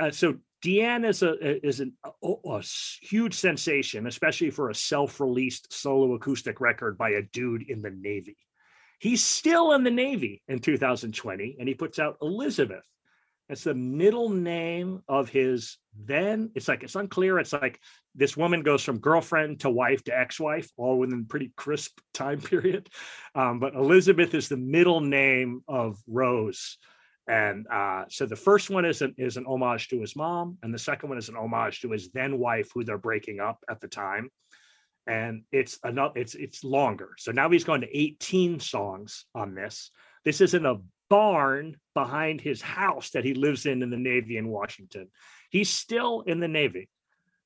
Uh, 0.00 0.10
so 0.10 0.36
DeAnn 0.64 1.06
is 1.06 1.22
a 1.22 1.66
is 1.66 1.80
an, 1.80 1.92
a, 2.04 2.34
a 2.46 2.58
s- 2.58 2.98
huge 3.02 3.34
sensation, 3.34 4.06
especially 4.06 4.50
for 4.50 4.70
a 4.70 4.74
self-released 4.74 5.72
solo 5.72 6.14
acoustic 6.14 6.60
record 6.60 6.96
by 6.96 7.10
a 7.10 7.22
dude 7.22 7.68
in 7.68 7.82
the 7.82 7.90
Navy. 7.90 8.36
He's 9.02 9.24
still 9.24 9.72
in 9.72 9.82
the 9.82 9.90
Navy 9.90 10.42
in 10.46 10.60
2020, 10.60 11.56
and 11.58 11.66
he 11.66 11.74
puts 11.74 11.98
out 11.98 12.18
Elizabeth. 12.22 12.86
It's 13.48 13.64
the 13.64 13.74
middle 13.74 14.28
name 14.28 15.02
of 15.08 15.28
his 15.28 15.76
then. 16.04 16.52
It's 16.54 16.68
like 16.68 16.84
it's 16.84 16.94
unclear. 16.94 17.40
It's 17.40 17.52
like 17.52 17.80
this 18.14 18.36
woman 18.36 18.62
goes 18.62 18.84
from 18.84 19.00
girlfriend 19.00 19.58
to 19.62 19.70
wife 19.70 20.04
to 20.04 20.16
ex-wife, 20.16 20.70
all 20.76 21.00
within 21.00 21.24
a 21.24 21.28
pretty 21.28 21.52
crisp 21.56 21.98
time 22.14 22.40
period. 22.52 22.90
Um, 23.34 23.58
but 23.58 23.74
Elizabeth 23.74 24.34
is 24.34 24.48
the 24.48 24.56
middle 24.56 25.00
name 25.00 25.64
of 25.66 25.98
Rose. 26.06 26.78
And 27.26 27.66
uh, 27.66 28.04
so 28.08 28.24
the 28.24 28.36
first 28.36 28.70
one 28.70 28.84
is 28.84 29.02
an, 29.02 29.16
is 29.18 29.36
an 29.36 29.46
homage 29.46 29.88
to 29.88 30.00
his 30.00 30.14
mom, 30.14 30.58
and 30.62 30.72
the 30.72 30.78
second 30.78 31.08
one 31.08 31.18
is 31.18 31.28
an 31.28 31.36
homage 31.36 31.80
to 31.80 31.90
his 31.90 32.12
then 32.12 32.38
wife, 32.38 32.70
who 32.72 32.84
they're 32.84 32.98
breaking 32.98 33.40
up 33.40 33.64
at 33.68 33.80
the 33.80 33.88
time. 33.88 34.30
And 35.06 35.42
it's 35.50 35.78
another, 35.82 36.18
it's 36.20 36.34
it's 36.34 36.62
longer. 36.62 37.10
So 37.18 37.32
now 37.32 37.50
he's 37.50 37.64
gone 37.64 37.80
to 37.80 37.96
18 37.96 38.60
songs 38.60 39.24
on 39.34 39.54
this. 39.54 39.90
This 40.24 40.40
is 40.40 40.54
in 40.54 40.66
a 40.66 40.76
barn 41.10 41.76
behind 41.94 42.40
his 42.40 42.62
house 42.62 43.10
that 43.10 43.24
he 43.24 43.34
lives 43.34 43.66
in 43.66 43.82
in 43.82 43.90
the 43.90 43.96
Navy 43.96 44.36
in 44.36 44.48
Washington. 44.48 45.08
He's 45.50 45.70
still 45.70 46.22
in 46.22 46.40
the 46.40 46.48
Navy. 46.48 46.88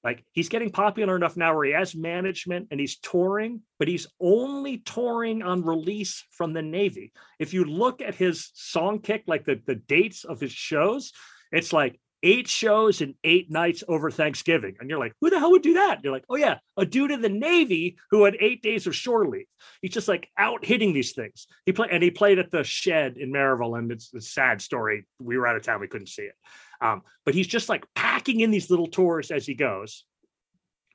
Like 0.05 0.25
he's 0.31 0.49
getting 0.49 0.71
popular 0.71 1.17
enough 1.17 1.37
now 1.37 1.53
where 1.57 1.65
he 1.65 1.73
has 1.73 1.97
management 1.97 2.69
and 2.71 2.79
he's 2.79 2.99
touring, 2.99 3.63
but 3.81 3.89
he's 3.89 4.07
only 4.21 4.79
touring 4.79 5.43
on 5.43 5.65
release 5.65 6.25
from 6.31 6.53
the 6.53 6.63
Navy. 6.63 7.13
If 7.41 7.53
you 7.53 7.65
look 7.65 8.01
at 8.01 8.15
his 8.15 8.53
Songkick, 8.55 9.25
like 9.27 9.45
the, 9.45 9.61
the 9.67 9.75
dates 9.75 10.23
of 10.23 10.39
his 10.39 10.53
shows, 10.53 11.11
it's 11.51 11.73
like 11.73 11.99
eight 12.27 12.49
shows 12.49 13.01
and 13.01 13.15
eight 13.23 13.53
nights 13.53 13.85
over 13.87 14.11
Thanksgiving. 14.11 14.77
And 14.81 14.91
you're 14.91 14.99
like, 14.99 15.13
who 15.21 15.31
the 15.31 15.39
hell 15.39 15.53
would 15.53 15.63
do 15.63 15.75
that? 15.75 16.03
you're 16.03 16.13
like, 16.13 16.25
oh 16.29 16.35
yeah, 16.35 16.59
a 16.77 16.85
dude 16.85 17.13
in 17.13 17.23
the 17.23 17.29
Navy 17.29 17.97
who 18.11 18.25
had 18.25 18.37
eight 18.41 18.63
days 18.63 18.89
of 18.89 18.97
shore 18.97 19.29
leave. 19.29 19.47
He's 19.81 19.93
just 19.93 20.09
like 20.09 20.29
out 20.37 20.65
hitting 20.65 20.93
these 20.93 21.13
things. 21.13 21.47
He 21.65 21.73
played 21.73 21.91
and 21.93 22.03
he 22.03 22.11
played 22.11 22.41
at 22.41 22.51
the 22.51 22.65
shed 22.65 23.17
in 23.17 23.33
Maryville, 23.33 23.79
and 23.79 23.93
it's 23.93 24.13
a 24.13 24.21
sad 24.21 24.61
story. 24.61 25.07
We 25.21 25.39
were 25.39 25.47
out 25.47 25.55
of 25.55 25.63
town, 25.63 25.81
we 25.81 25.87
couldn't 25.87 26.09
see 26.09 26.23
it. 26.23 26.35
Um, 26.81 27.03
but 27.25 27.35
he's 27.35 27.47
just 27.47 27.69
like 27.69 27.87
packing 27.95 28.41
in 28.41 28.51
these 28.51 28.71
little 28.71 28.89
tours 28.89 29.31
as 29.31 29.47
he 29.47 29.55
goes. 29.55 30.05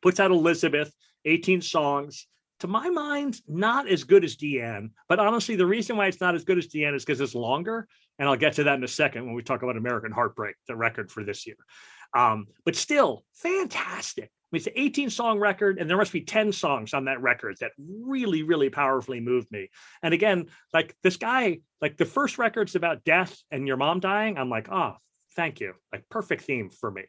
Puts 0.01 0.19
out 0.19 0.31
Elizabeth, 0.31 0.93
18 1.23 1.61
songs. 1.61 2.27
To 2.62 2.67
my 2.67 2.89
mind, 2.89 3.41
not 3.47 3.88
as 3.88 4.04
good 4.04 4.24
as 4.24 4.36
DeAnn. 4.38 4.91
But 5.10 5.19
honestly, 5.19 5.56
the 5.56 5.65
reason 5.65 5.97
why 5.97 6.08
it's 6.08 6.21
not 6.21 6.36
as 6.36 6.43
good 6.43 6.60
as 6.60 6.67
DeAnn 6.67 6.95
is 6.95 7.04
because 7.04 7.19
it's 7.19 7.36
longer. 7.36 7.88
And 8.19 8.30
I'll 8.30 8.38
get 8.38 8.54
to 8.54 8.65
that 8.65 8.76
in 8.76 8.84
a 8.84 8.88
second 8.88 9.26
when 9.26 9.34
we 9.34 9.41
talk 9.41 9.63
about 9.63 9.78
American 9.78 10.12
Heartbreak, 10.12 10.56
the 10.67 10.76
record 10.76 11.12
for 11.12 11.24
this 11.24 11.47
year. 11.47 11.56
Um, 12.15 12.45
but 12.63 12.76
still, 12.76 13.24
fantastic. 13.34 14.26
I 14.26 14.47
mean, 14.52 14.60
it's 14.60 14.67
an 14.67 14.74
18 14.76 15.10
song 15.10 15.39
record, 15.39 15.80
and 15.80 15.89
there 15.89 15.97
must 15.97 16.12
be 16.12 16.21
10 16.21 16.52
songs 16.52 16.93
on 16.93 17.06
that 17.06 17.21
record 17.21 17.58
that 17.62 17.71
really, 17.80 18.43
really 18.43 18.69
powerfully 18.69 19.21
moved 19.21 19.52
me. 19.52 19.69
And 20.04 20.13
again, 20.13 20.47
like 20.71 20.95
this 21.02 21.17
guy, 21.17 21.60
like 21.82 21.97
the 21.97 22.06
first 22.06 22.38
record's 22.38 22.76
about 22.76 23.04
death 23.04 23.36
and 23.50 23.65
your 23.65 23.78
mom 23.78 24.02
dying. 24.02 24.38
I'm 24.38 24.50
like, 24.50 24.69
oh, 24.69 24.97
thank 25.36 25.62
you. 25.62 25.74
Like 25.91 26.08
perfect 26.10 26.43
theme 26.43 26.69
for 26.69 26.91
me. 26.91 27.06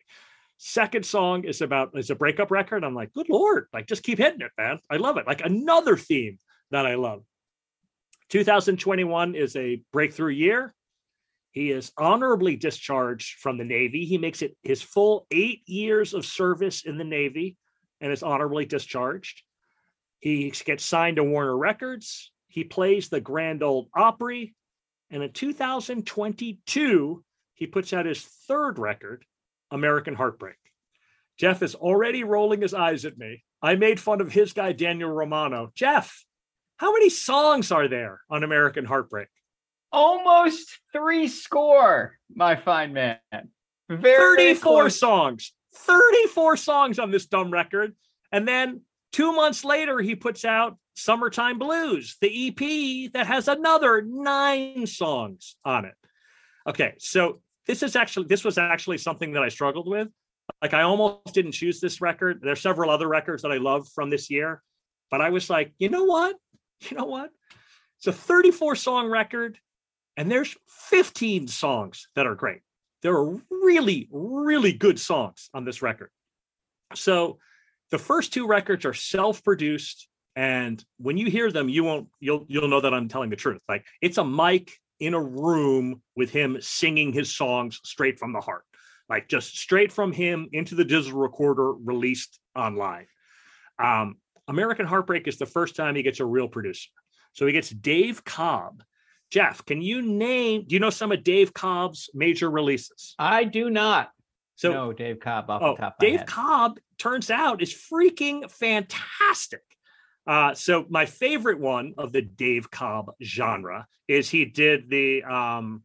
Second 0.65 1.05
song 1.05 1.43
is 1.43 1.61
about 1.61 1.91
is 1.97 2.11
a 2.11 2.15
breakup 2.15 2.53
record. 2.53 2.85
I'm 2.85 2.95
like, 2.95 3.13
good 3.13 3.29
lord, 3.29 3.67
like 3.73 3.89
just 3.89 4.05
keep 4.05 4.19
hitting 4.19 4.43
it, 4.43 4.53
man. 4.57 4.79
I 4.89 4.97
love 4.97 5.17
it. 5.17 5.27
Like 5.27 5.45
another 5.45 5.97
theme 5.97 6.39
that 6.71 6.87
I 6.87 6.95
love. 6.95 7.25
2021 8.29 9.35
is 9.35 9.57
a 9.57 9.83
breakthrough 9.93 10.31
year. 10.31 10.73
He 11.51 11.73
is 11.73 11.91
honorably 11.99 12.55
discharged 12.55 13.41
from 13.41 13.59
the 13.59 13.65
Navy. 13.65 14.05
He 14.05 14.19
makes 14.19 14.41
it 14.41 14.57
his 14.63 14.81
full 14.81 15.27
eight 15.33 15.63
years 15.67 16.15
of 16.15 16.25
service 16.25 16.85
in 16.85 16.97
the 16.97 17.03
Navy 17.03 17.57
and 18.01 18.13
is 18.13 18.23
honorably 18.23 18.65
discharged. 18.65 19.43
He 20.21 20.53
gets 20.65 20.85
signed 20.85 21.17
to 21.17 21.25
Warner 21.25 21.59
Records. 21.59 22.31
He 22.47 22.63
plays 22.63 23.09
the 23.09 23.21
Grand 23.21 23.65
Ole 23.65 23.89
Opry. 23.97 24.55
And 25.11 25.25
in 25.25 25.33
2022, 25.33 27.25
he 27.55 27.67
puts 27.67 27.93
out 27.93 28.07
his 28.07 28.23
third 28.23 28.79
record, 28.79 29.25
American 29.73 30.15
Heartbreak. 30.15 30.57
Jeff 31.39 31.63
is 31.63 31.75
already 31.75 32.25
rolling 32.25 32.61
his 32.61 32.75
eyes 32.75 33.05
at 33.05 33.19
me. 33.19 33.43
I 33.61 33.75
made 33.75 33.99
fun 33.99 34.21
of 34.21 34.31
his 34.31 34.53
guy, 34.53 34.73
Daniel 34.73 35.11
Romano. 35.11 35.73
Jeff, 35.75 36.25
how 36.77 36.93
many 36.93 37.11
songs 37.11 37.73
are 37.73 37.89
there 37.89 38.21
on 38.31 38.45
American 38.45 38.85
Heartbreak? 38.85 39.29
Almost 39.91 40.79
three 40.93 41.29
score, 41.29 42.19
my 42.35 42.57
fine 42.57 42.93
man. 42.93 43.19
Very 43.89 44.55
34 44.55 44.83
close. 44.83 44.99
songs 44.99 45.53
34 45.75 46.57
songs 46.57 46.99
on 46.99 47.11
this 47.11 47.27
dumb 47.27 47.51
record 47.51 47.95
and 48.31 48.47
then 48.47 48.83
two 49.13 49.33
months 49.33 49.65
later 49.65 49.99
he 50.01 50.15
puts 50.15 50.45
out 50.45 50.79
summertime 50.95 51.59
blues 51.59 52.17
the 52.21 52.49
ep 52.49 53.13
that 53.13 53.27
has 53.27 53.49
another 53.49 54.03
nine 54.03 54.87
songs 54.87 55.57
on 55.65 55.85
it 55.85 55.95
okay 56.69 56.95
so 56.99 57.42
this 57.67 57.83
is 57.83 57.97
actually 57.97 58.27
this 58.27 58.45
was 58.45 58.59
actually 58.59 58.99
something 58.99 59.33
that 59.33 59.43
i 59.43 59.49
struggled 59.49 59.89
with. 59.89 60.09
Like 60.61 60.75
i 60.75 60.83
almost 60.83 61.35
didn't 61.35 61.53
choose 61.53 61.81
this 61.81 62.01
record. 62.01 62.41
There's 62.43 62.61
several 62.61 62.91
other 62.91 63.09
records 63.09 63.43
that 63.43 63.53
i 63.53 63.59
love 63.59 63.89
from 63.95 64.11
this 64.11 64.31
year 64.31 64.63
but 65.13 65.21
i 65.21 65.31
was 65.31 65.49
like 65.49 65.73
you 65.79 65.89
know 65.89 66.05
what? 66.05 66.37
You 66.91 66.97
know 66.97 67.05
what? 67.05 67.31
It's 67.99 68.09
a 68.09 68.13
34 68.13 68.75
song 68.75 69.09
record 69.09 69.57
and 70.17 70.29
there's 70.29 70.57
15 70.91 71.47
songs 71.47 72.09
that 72.17 72.27
are 72.27 72.35
great. 72.35 72.61
There 73.03 73.15
are 73.15 73.37
really 73.51 74.09
really 74.11 74.73
good 74.73 74.99
songs 74.99 75.49
on 75.55 75.65
this 75.65 75.81
record. 75.81 76.11
So 76.95 77.39
the 77.93 77.99
first 77.99 78.33
two 78.33 78.49
records 78.49 78.85
are 78.85 78.95
self-produced 78.95 80.09
and 80.35 80.85
when 80.97 81.19
you 81.19 81.31
hear 81.31 81.53
them 81.53 81.69
you 81.69 81.85
won't 81.85 82.09
you'll 82.19 82.47
you'll 82.49 82.67
know 82.67 82.81
that 82.81 82.95
i'm 82.95 83.09
telling 83.09 83.31
the 83.31 83.37
truth. 83.37 83.61
Like 83.69 83.87
it's 84.01 84.19
a 84.19 84.25
mic 84.25 84.73
in 85.03 85.15
a 85.15 85.21
room 85.21 86.01
with 86.15 86.31
him 86.31 86.57
singing 86.61 87.13
his 87.13 87.35
songs 87.35 87.81
straight 87.83 88.21
from 88.21 88.33
the 88.33 88.41
heart. 88.41 88.63
Like 89.09 89.29
just 89.29 89.59
straight 89.59 89.91
from 89.91 90.13
him 90.13 90.49
into 90.53 90.77
the 90.77 90.85
digital 90.85 91.19
recorder 91.19 91.73
released 91.73 92.39
online. 92.57 93.07
Um, 93.83 94.17
american 94.49 94.87
heartbreak 94.87 95.27
is 95.27 95.39
the 95.39 95.47
first 95.47 95.77
time 95.77 95.97
he 95.97 96.03
gets 96.03 96.21
a 96.21 96.25
real 96.25 96.47
producer. 96.49 96.89
So 97.33 97.47
he 97.47 97.53
gets 97.53 97.71
dave 97.71 98.25
cobb. 98.25 98.85
Jeff 99.31 99.65
can 99.65 99.83
you 99.83 100.03
name 100.03 100.67
do 100.69 100.75
you 100.75 100.81
know 100.81 100.91
some 100.91 101.11
of 101.11 101.25
dave 101.25 101.53
cobb's 101.53 102.09
major 102.15 102.49
releases? 102.49 103.15
I 103.19 103.43
do 103.43 103.71
not. 103.71 104.11
So 104.55 104.73
no, 104.73 104.93
Dave 104.93 105.19
Cobb 105.19 105.51
off 105.51 105.63
Oh, 105.63 105.75
the 105.75 105.81
top 105.81 105.97
of 105.99 106.03
my 106.03 106.17
Dave. 106.17 106.27
Cobb 106.27 106.79
turns 106.99 107.31
out 107.31 107.63
is 107.63 107.75
freaking 107.75 108.49
fantastic. 108.49 109.63
Uh, 110.27 110.55
so 110.55 110.87
my 110.89 111.05
favorite 111.07 111.59
one 111.59 111.95
of 111.99 112.13
the 112.13 112.23
Dave 112.23 112.71
Cobb 112.71 113.13
genre 113.23 113.87
is 114.09 114.29
he 114.31 114.45
did 114.45 114.89
the 114.89 115.23
um 115.25 115.83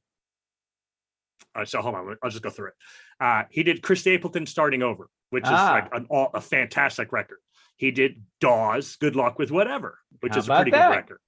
all 1.56 1.62
right, 1.62 1.68
so 1.68 1.82
hold 1.82 1.96
on, 1.96 2.16
I'll 2.24 2.30
just 2.30 2.44
go 2.44 2.52
through 2.52 2.68
it. 2.68 2.74
Uh, 3.20 3.44
he 3.50 3.64
did 3.64 3.82
Chris 3.82 4.02
Stapleton 4.02 4.46
starting 4.46 4.84
over, 4.84 5.10
which 5.32 5.44
is 5.44 5.50
Ah. 5.52 5.72
like 5.74 5.90
an, 5.96 6.06
all, 6.10 6.30
a 6.36 6.42
fantastic 6.42 7.12
record. 7.12 7.40
He 7.78 7.90
did 7.90 8.22
Dawes, 8.42 8.96
Good 8.98 9.16
Luck 9.16 9.40
with 9.40 9.50
Whatever, 9.50 9.98
which 10.20 10.34
How 10.34 10.40
is 10.40 10.50
a 10.50 10.56
pretty 10.56 10.72
that? 10.72 10.90
good 10.90 10.96
record. 10.98 11.20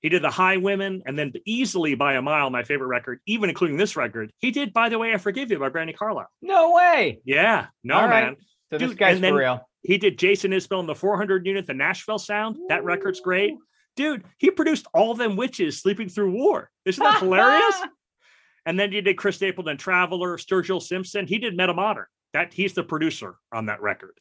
He 0.00 0.10
did 0.10 0.22
the 0.22 0.28
Highwomen, 0.28 1.00
and 1.06 1.18
then 1.18 1.32
easily 1.46 1.94
by 1.96 2.14
a 2.14 2.22
mile, 2.22 2.50
my 2.50 2.62
favorite 2.62 2.86
record, 2.88 3.20
even 3.26 3.48
including 3.48 3.76
this 3.78 3.96
record, 3.96 4.30
he 4.38 4.50
did 4.52 4.72
By 4.72 4.90
the 4.90 4.98
Way 4.98 5.12
I 5.12 5.16
Forgive 5.16 5.50
You 5.50 5.58
by 5.58 5.70
Brandi 5.70 5.96
Carlile. 5.96 6.28
No 6.42 6.72
way. 6.74 7.20
Yeah, 7.24 7.66
no 7.82 7.96
right. 7.96 8.24
man. 8.26 8.36
So 8.70 8.78
this 8.78 8.94
guy's 8.94 9.20
then- 9.20 9.32
for 9.32 9.38
real. 9.38 9.68
He 9.84 9.98
did 9.98 10.18
Jason 10.18 10.50
Isbell 10.50 10.80
in 10.80 10.86
the 10.86 10.94
400 10.94 11.46
unit, 11.46 11.66
the 11.66 11.74
Nashville 11.74 12.18
sound. 12.18 12.56
That 12.68 12.84
record's 12.84 13.20
great. 13.20 13.54
Dude, 13.96 14.24
he 14.38 14.50
produced 14.50 14.86
all 14.92 15.14
them 15.14 15.36
witches 15.36 15.80
sleeping 15.80 16.08
through 16.08 16.32
war. 16.32 16.70
Isn't 16.84 17.02
that 17.02 17.20
hilarious? 17.22 17.80
And 18.66 18.80
then 18.80 18.90
he 18.90 19.00
did 19.02 19.18
Chris 19.18 19.36
Stapleton, 19.36 19.76
Traveler, 19.76 20.38
Sturgill 20.38 20.82
Simpson. 20.82 21.26
He 21.26 21.38
did 21.38 21.56
Metamodern. 21.56 22.06
That 22.32 22.52
he's 22.52 22.72
the 22.72 22.82
producer 22.82 23.36
on 23.52 23.66
that 23.66 23.80
record. 23.80 24.18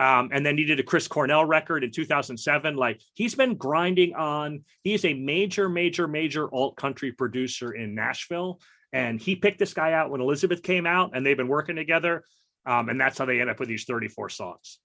Um, 0.00 0.30
and 0.32 0.44
then 0.44 0.58
he 0.58 0.64
did 0.64 0.80
a 0.80 0.82
Chris 0.82 1.06
Cornell 1.06 1.44
record 1.44 1.84
in 1.84 1.92
2007. 1.92 2.74
Like 2.74 3.00
he's 3.14 3.34
been 3.34 3.54
grinding 3.54 4.14
on. 4.14 4.64
He's 4.82 5.04
a 5.04 5.14
major, 5.14 5.68
major, 5.68 6.08
major 6.08 6.52
alt 6.52 6.76
country 6.76 7.12
producer 7.12 7.72
in 7.72 7.94
Nashville. 7.94 8.60
And 8.92 9.20
he 9.20 9.36
picked 9.36 9.58
this 9.58 9.74
guy 9.74 9.92
out 9.92 10.10
when 10.10 10.20
Elizabeth 10.20 10.62
came 10.62 10.86
out, 10.86 11.12
and 11.14 11.24
they've 11.24 11.36
been 11.36 11.48
working 11.48 11.76
together. 11.76 12.24
Um, 12.66 12.88
and 12.88 13.00
that's 13.00 13.16
how 13.16 13.24
they 13.24 13.40
end 13.40 13.48
up 13.48 13.58
with 13.58 13.68
these 13.68 13.84
34 13.84 14.28
songs. 14.28 14.78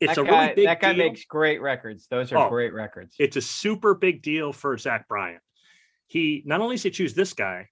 It's 0.00 0.14
that 0.16 0.20
a 0.20 0.24
guy, 0.24 0.30
really 0.30 0.46
big 0.48 0.56
deal. 0.56 0.64
that 0.66 0.80
guy 0.80 0.92
deal. 0.92 1.04
makes 1.08 1.24
great 1.24 1.60
records. 1.62 2.06
Those 2.08 2.32
are 2.32 2.46
Oh. 2.46 2.48
great 2.48 2.74
records. 2.74 3.14
It's 3.18 3.36
a 3.36 3.40
super 3.40 3.94
big 3.94 4.22
deal 4.22 4.52
for 4.52 4.76
Zach 4.78 5.08
Bryan. 5.08 5.40
he 6.08 6.42
not 6.46 6.60
only 6.60 6.76
does 6.76 6.84
he 6.84 6.90
choose 6.90 7.14
this 7.14 7.32
guy, 7.32 7.68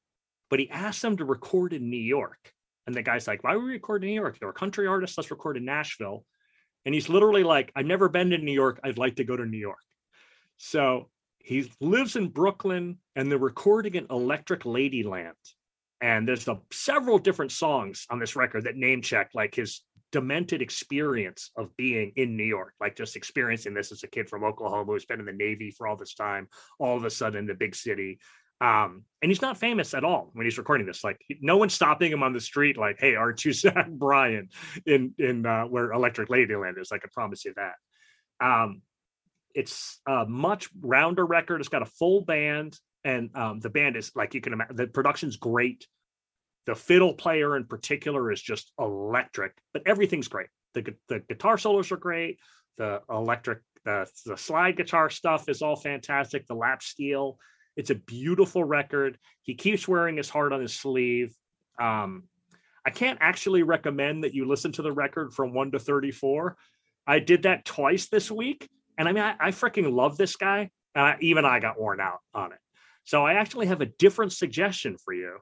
but 0.50 0.58
he 0.58 0.68
asked 0.70 1.02
them 1.02 1.16
to 1.18 1.24
record 1.24 1.72
in 1.72 1.88
New 1.90 1.96
York. 1.96 2.52
And 2.87 2.94
the 2.94 3.02
guy's 3.02 3.26
like, 3.28 3.44
why 3.44 3.54
would 3.54 3.64
we 3.64 3.70
record 3.72 4.02
in 4.02 4.08
New 4.10 4.14
York? 4.20 4.38
They're 4.40 4.48
a 4.48 4.52
country 4.52 4.87
artist. 4.88 5.16
Let's 5.16 5.30
record 5.30 5.56
in 5.56 5.64
Nashville. 5.64 6.24
And 6.84 6.94
he's 6.94 7.08
literally 7.08 7.44
like, 7.44 7.70
I've 7.76 7.87
never 7.87 8.08
been 8.08 8.30
to 8.30 8.38
New 8.38 8.52
York. 8.52 8.80
I'd 8.82 8.98
like 8.98 9.16
to 9.16 9.24
go 9.24 9.37
to 9.37 9.46
New 9.46 9.58
York. 9.58 9.78
So 10.56 11.10
he 11.38 11.70
lives 11.80 12.16
in 12.16 12.28
Brooklyn 12.28 12.98
and 13.16 13.30
they're 13.30 13.38
recording 13.38 13.94
in 13.94 14.06
Electric 14.10 14.64
Ladyland. 14.64 15.32
And 16.00 16.26
there's 16.28 16.48
a, 16.48 16.60
several 16.72 17.18
different 17.18 17.52
songs 17.52 18.06
on 18.10 18.18
this 18.18 18.34
record 18.37 18.64
that 18.64 18.76
name 18.76 19.00
check 19.00 19.30
like 19.34 19.54
his 19.54 19.82
demented 20.14 20.62
experience 20.62 21.50
of 21.57 21.77
being 21.77 22.12
in 22.14 22.37
New 22.37 22.44
York, 22.44 22.72
like 22.81 22.94
just 22.94 23.16
experiencing 23.16 23.74
this 23.74 23.90
as 23.90 24.05
a 24.05 24.07
kid 24.07 24.29
from 24.29 24.44
Oklahoma 24.44 24.92
who's 24.92 25.05
been 25.05 25.18
in 25.18 25.27
the 25.27 25.33
Navy 25.33 25.72
for 25.72 25.88
all 25.88 25.96
this 25.96 26.14
time, 26.14 26.46
all 26.79 26.96
of 26.96 27.03
a 27.03 27.11
sudden 27.11 27.46
the 27.46 27.55
big 27.55 27.74
city. 27.74 28.20
Um, 28.61 29.03
and 29.22 29.33
he's 29.33 29.42
not 29.42 29.59
famous 29.59 29.92
at 29.92 30.05
all 30.05 30.31
when 30.35 30.46
he's 30.46 30.57
recording 30.57 30.87
this. 30.87 31.03
Like 31.03 31.20
no 31.40 31.57
one's 31.57 31.74
stopping 31.74 32.12
him 32.12 32.22
on 32.22 32.33
the 32.33 32.40
street, 32.40 32.77
like, 32.77 32.98
"Hey, 33.00 33.16
aren't 33.16 33.44
you 33.44 33.53
Zach 33.62 33.90
Bryan 33.90 34.50
in 34.87 35.14
in 35.18 35.44
uh, 35.44 35.64
where 35.64 35.90
Electric 35.90 36.29
Ladyland 36.29 36.79
is?" 36.81 36.92
I 36.92 36.98
can 36.98 37.11
promise 37.11 37.44
you 37.44 37.55
that. 37.57 37.74
Um, 38.40 38.83
it's 39.53 40.00
a 40.07 40.27
much 40.27 40.68
rounder 40.81 41.27
record. 41.27 41.59
It's 41.59 41.68
got 41.68 41.83
a 41.83 41.87
full 41.87 42.20
band, 42.20 42.79
and 43.03 43.31
um, 43.35 43.59
the 43.59 43.70
band 43.70 43.96
is 43.96 44.12
like 44.14 44.33
you 44.33 44.40
can 44.40 44.53
imagine. 44.53 44.77
The 44.77 44.87
production's 44.87 45.37
great. 45.37 45.88
The 46.66 46.74
fiddle 46.74 47.14
player 47.14 47.57
in 47.57 47.64
particular 47.64 48.33
is 48.33 48.40
just 48.40 48.72
electric, 48.79 49.53
but 49.72 49.83
everything's 49.87 50.29
great. 50.29 50.48
The 50.74 50.94
the 51.09 51.20
guitar 51.20 51.59
solos 51.59 51.92
are 51.92 51.96
great. 51.96 52.38
The 52.79 53.03
electric, 53.09 53.61
the 53.85 54.07
the 54.27 54.37
slide 54.37 54.77
guitar 54.77 55.11
stuff 55.11 55.48
is 55.48 55.62
all 55.62 55.77
fantastic. 55.77 56.46
The 56.46 56.55
lap 56.55 56.83
steel, 56.83 57.38
it's 57.77 57.90
a 57.90 57.94
beautiful 57.94 58.64
record. 58.64 59.18
He 59.42 59.55
keeps 59.55 59.87
wearing 59.87 60.16
his 60.16 60.31
heart 60.31 60.53
on 60.53 60.61
his 60.61 60.74
sleeve. 60.74 61.35
Um, 61.81 62.24
I 62.87 62.90
can't 62.90 63.18
actually 63.20 63.62
recommend 63.62 64.24
that 64.24 64.35
you 64.35 64.46
listen 64.46 64.72
to 64.72 64.83
the 64.83 64.92
record 64.92 65.33
from 65.33 65.55
one 65.55 65.70
to 65.72 65.79
thirty-four. 65.79 66.57
I 67.07 67.18
did 67.18 67.42
that 67.42 67.64
twice 67.64 68.09
this 68.09 68.31
week, 68.31 68.68
and 68.98 69.09
I 69.09 69.12
mean, 69.12 69.24
I, 69.24 69.37
I 69.38 69.50
freaking 69.50 69.92
love 69.92 70.16
this 70.16 70.37
guy. 70.37 70.70
And 70.96 71.05
I, 71.05 71.16
even 71.22 71.44
I 71.44 71.59
got 71.59 71.77
worn 71.77 72.00
out 72.00 72.20
on 72.35 72.53
it. 72.53 72.59
So 73.03 73.27
I 73.27 73.33
actually 73.33 73.66
have 73.66 73.81
a 73.81 73.87
different 73.87 74.33
suggestion 74.33 74.96
for 74.96 75.12
you. 75.12 75.38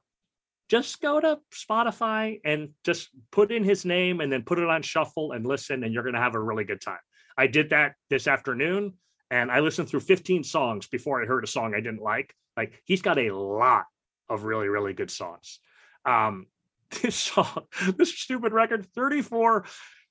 Just 0.69 1.01
go 1.01 1.19
to 1.19 1.39
Spotify 1.53 2.39
and 2.43 2.69
just 2.83 3.09
put 3.31 3.51
in 3.51 3.63
his 3.63 3.85
name 3.85 4.21
and 4.21 4.31
then 4.31 4.43
put 4.43 4.59
it 4.59 4.69
on 4.69 4.81
shuffle 4.81 5.33
and 5.33 5.45
listen, 5.45 5.83
and 5.83 5.93
you're 5.93 6.03
going 6.03 6.15
to 6.15 6.21
have 6.21 6.35
a 6.35 6.39
really 6.39 6.63
good 6.63 6.81
time. 6.81 6.99
I 7.37 7.47
did 7.47 7.71
that 7.71 7.95
this 8.09 8.27
afternoon 8.27 8.93
and 9.31 9.51
I 9.51 9.61
listened 9.61 9.89
through 9.89 10.01
15 10.01 10.43
songs 10.43 10.87
before 10.87 11.21
I 11.21 11.25
heard 11.25 11.43
a 11.43 11.47
song 11.47 11.73
I 11.73 11.79
didn't 11.79 12.03
like. 12.03 12.35
Like 12.55 12.81
he's 12.85 13.01
got 13.01 13.17
a 13.17 13.31
lot 13.31 13.85
of 14.29 14.43
really, 14.43 14.67
really 14.67 14.93
good 14.93 15.09
songs. 15.09 15.59
Um, 16.05 16.47
this 17.01 17.15
song, 17.15 17.63
this 17.97 18.15
stupid 18.15 18.53
record, 18.53 18.85
34 18.93 19.65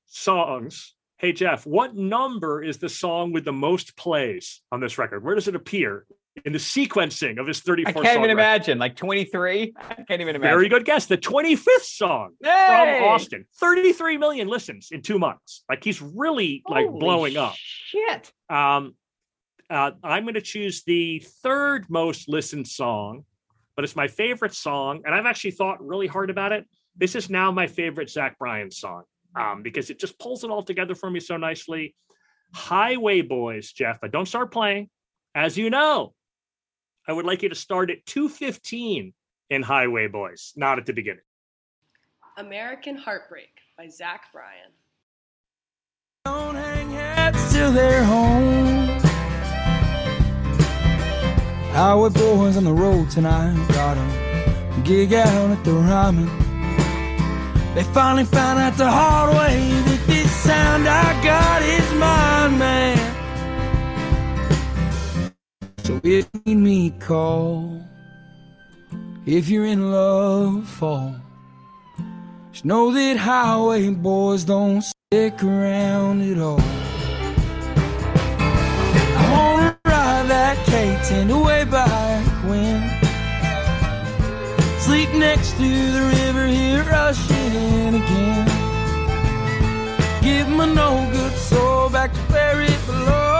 songs. 0.06 0.94
Hey 1.18 1.32
Jeff, 1.32 1.64
what 1.64 1.94
number 1.94 2.62
is 2.64 2.78
the 2.78 2.88
song 2.88 3.32
with 3.32 3.44
the 3.44 3.52
most 3.52 3.96
plays 3.96 4.60
on 4.72 4.80
this 4.80 4.98
record? 4.98 5.22
Where 5.22 5.36
does 5.36 5.46
it 5.46 5.54
appear 5.54 6.04
in 6.44 6.52
the 6.52 6.58
sequencing 6.58 7.38
of 7.38 7.46
his 7.46 7.60
34 7.60 7.90
I 7.90 8.04
can't 8.04 8.18
even 8.18 8.30
imagine. 8.30 8.78
Like 8.78 8.96
23? 8.96 9.74
I 9.76 9.94
can't 9.94 10.20
even 10.20 10.36
imagine. 10.36 10.40
Very 10.40 10.68
good 10.68 10.84
guess. 10.84 11.06
The 11.06 11.18
25th 11.18 11.82
song 11.82 12.32
Hey! 12.42 12.98
from 12.98 13.08
Austin. 13.08 13.44
33 13.60 14.16
million 14.18 14.48
listens 14.48 14.88
in 14.90 15.02
two 15.02 15.18
months. 15.18 15.64
Like 15.68 15.84
he's 15.84 16.00
really 16.00 16.62
like 16.68 16.86
Holy 16.86 16.98
blowing 17.00 17.36
up. 17.36 17.54
Shit. 17.56 18.32
Um, 18.48 18.94
uh, 19.68 19.92
I'm 20.02 20.24
going 20.24 20.34
to 20.34 20.40
choose 20.40 20.82
the 20.84 21.24
third 21.42 21.86
most 21.88 22.28
listened 22.28 22.68
song, 22.68 23.24
but 23.76 23.84
it's 23.84 23.96
my 23.96 24.08
favorite 24.08 24.54
song, 24.54 25.02
and 25.06 25.14
I've 25.14 25.24
actually 25.24 25.52
thought 25.52 25.84
really 25.84 26.06
hard 26.06 26.28
about 26.28 26.52
it. 26.52 26.66
This 26.96 27.14
is 27.14 27.30
now 27.30 27.50
my 27.50 27.66
favorite 27.66 28.10
Zach 28.10 28.38
Bryan 28.38 28.70
song 28.70 29.04
um, 29.34 29.62
because 29.62 29.88
it 29.88 29.98
just 29.98 30.18
pulls 30.18 30.44
it 30.44 30.50
all 30.50 30.62
together 30.62 30.94
for 30.94 31.10
me 31.10 31.20
so 31.20 31.38
nicely. 31.38 31.94
Highway 32.54 33.22
Boys, 33.22 33.72
Jeff, 33.72 33.98
but 34.00 34.12
don't 34.12 34.26
start 34.26 34.52
playing. 34.52 34.90
As 35.34 35.56
you 35.56 35.70
know, 35.70 36.12
I 37.08 37.12
would 37.12 37.24
like 37.24 37.42
you 37.42 37.48
to 37.48 37.54
start 37.54 37.90
at 37.90 38.06
215 38.06 39.12
in 39.50 39.62
Highway 39.62 40.06
Boys, 40.06 40.52
not 40.54 40.78
at 40.78 40.86
the 40.86 40.92
beginning. 40.92 41.24
American 42.36 42.96
Heartbreak 42.96 43.60
by 43.76 43.88
Zach 43.88 44.32
Bryan. 44.32 44.70
Don't 46.24 46.54
hang 46.54 46.90
hats 46.92 47.52
till 47.52 47.72
they're 47.72 48.04
home. 48.04 49.00
Highway 51.72 52.10
boys 52.10 52.56
on 52.56 52.64
the 52.64 52.72
road 52.72 53.10
tonight. 53.10 53.56
Got 53.68 53.96
a 53.96 54.80
gig 54.84 55.12
out 55.12 55.50
at 55.50 55.64
the 55.64 55.72
Ryman. 55.72 56.26
They 57.74 57.82
finally 57.82 58.24
found 58.24 58.60
out 58.60 58.76
the 58.76 58.90
hard 58.90 59.34
way 59.34 59.70
that 59.70 60.04
this 60.06 60.30
sound 60.30 60.86
I 60.86 61.24
got 61.24 61.62
is 61.62 61.92
mine, 61.94 62.58
man. 62.58 63.12
So 65.84 66.00
if 66.04 66.28
you 66.32 66.40
need 66.46 66.54
me, 66.54 66.90
call. 67.00 67.82
If 69.26 69.48
you're 69.48 69.66
in 69.66 69.90
love, 69.90 70.68
fall. 70.68 71.16
Just 72.52 72.64
know 72.64 72.92
that 72.92 73.16
highway 73.16 73.90
boys 73.90 74.44
don't 74.44 74.82
stick 74.82 75.42
around 75.42 76.22
at 76.22 76.38
all. 76.38 76.60
I 79.18 79.22
wanna 79.32 79.78
ride 79.84 80.26
that 80.28 80.56
K10 80.66 81.44
way 81.44 81.64
back 81.64 82.24
when. 82.48 82.78
Sleep 84.78 85.12
next 85.14 85.56
to 85.56 85.68
the 85.96 86.02
river, 86.14 86.46
hear 86.46 86.84
rushing 86.84 87.54
in 87.54 87.94
again. 87.96 88.46
Give 90.22 90.48
my 90.48 90.66
no 90.66 91.08
good 91.10 91.32
soul 91.32 91.90
back 91.90 92.12
to 92.12 92.20
where 92.32 92.60
it 92.62 92.86
belongs. 92.86 93.31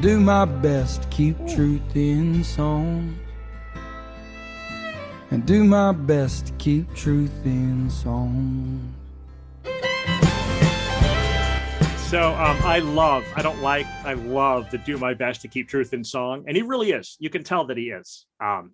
Do 0.00 0.18
my 0.18 0.46
best 0.46 1.02
to 1.02 1.08
keep 1.08 1.36
truth 1.46 1.94
in 1.94 2.42
song. 2.42 3.18
And 5.30 5.44
do 5.44 5.62
my 5.62 5.92
best 5.92 6.46
to 6.46 6.52
keep 6.54 6.94
truth 6.94 7.44
in 7.44 7.90
song. 7.90 8.94
So 12.08 12.34
um, 12.34 12.56
I 12.64 12.78
love, 12.82 13.26
I 13.36 13.42
don't 13.42 13.60
like, 13.60 13.84
I 14.02 14.14
love 14.14 14.70
to 14.70 14.78
do 14.78 14.96
my 14.96 15.12
best 15.12 15.42
to 15.42 15.48
keep 15.48 15.68
truth 15.68 15.92
in 15.92 16.02
song. 16.02 16.44
And 16.46 16.56
he 16.56 16.62
really 16.62 16.92
is. 16.92 17.18
You 17.20 17.28
can 17.28 17.44
tell 17.44 17.66
that 17.66 17.76
he 17.76 17.90
is. 17.90 18.24
Um, 18.42 18.72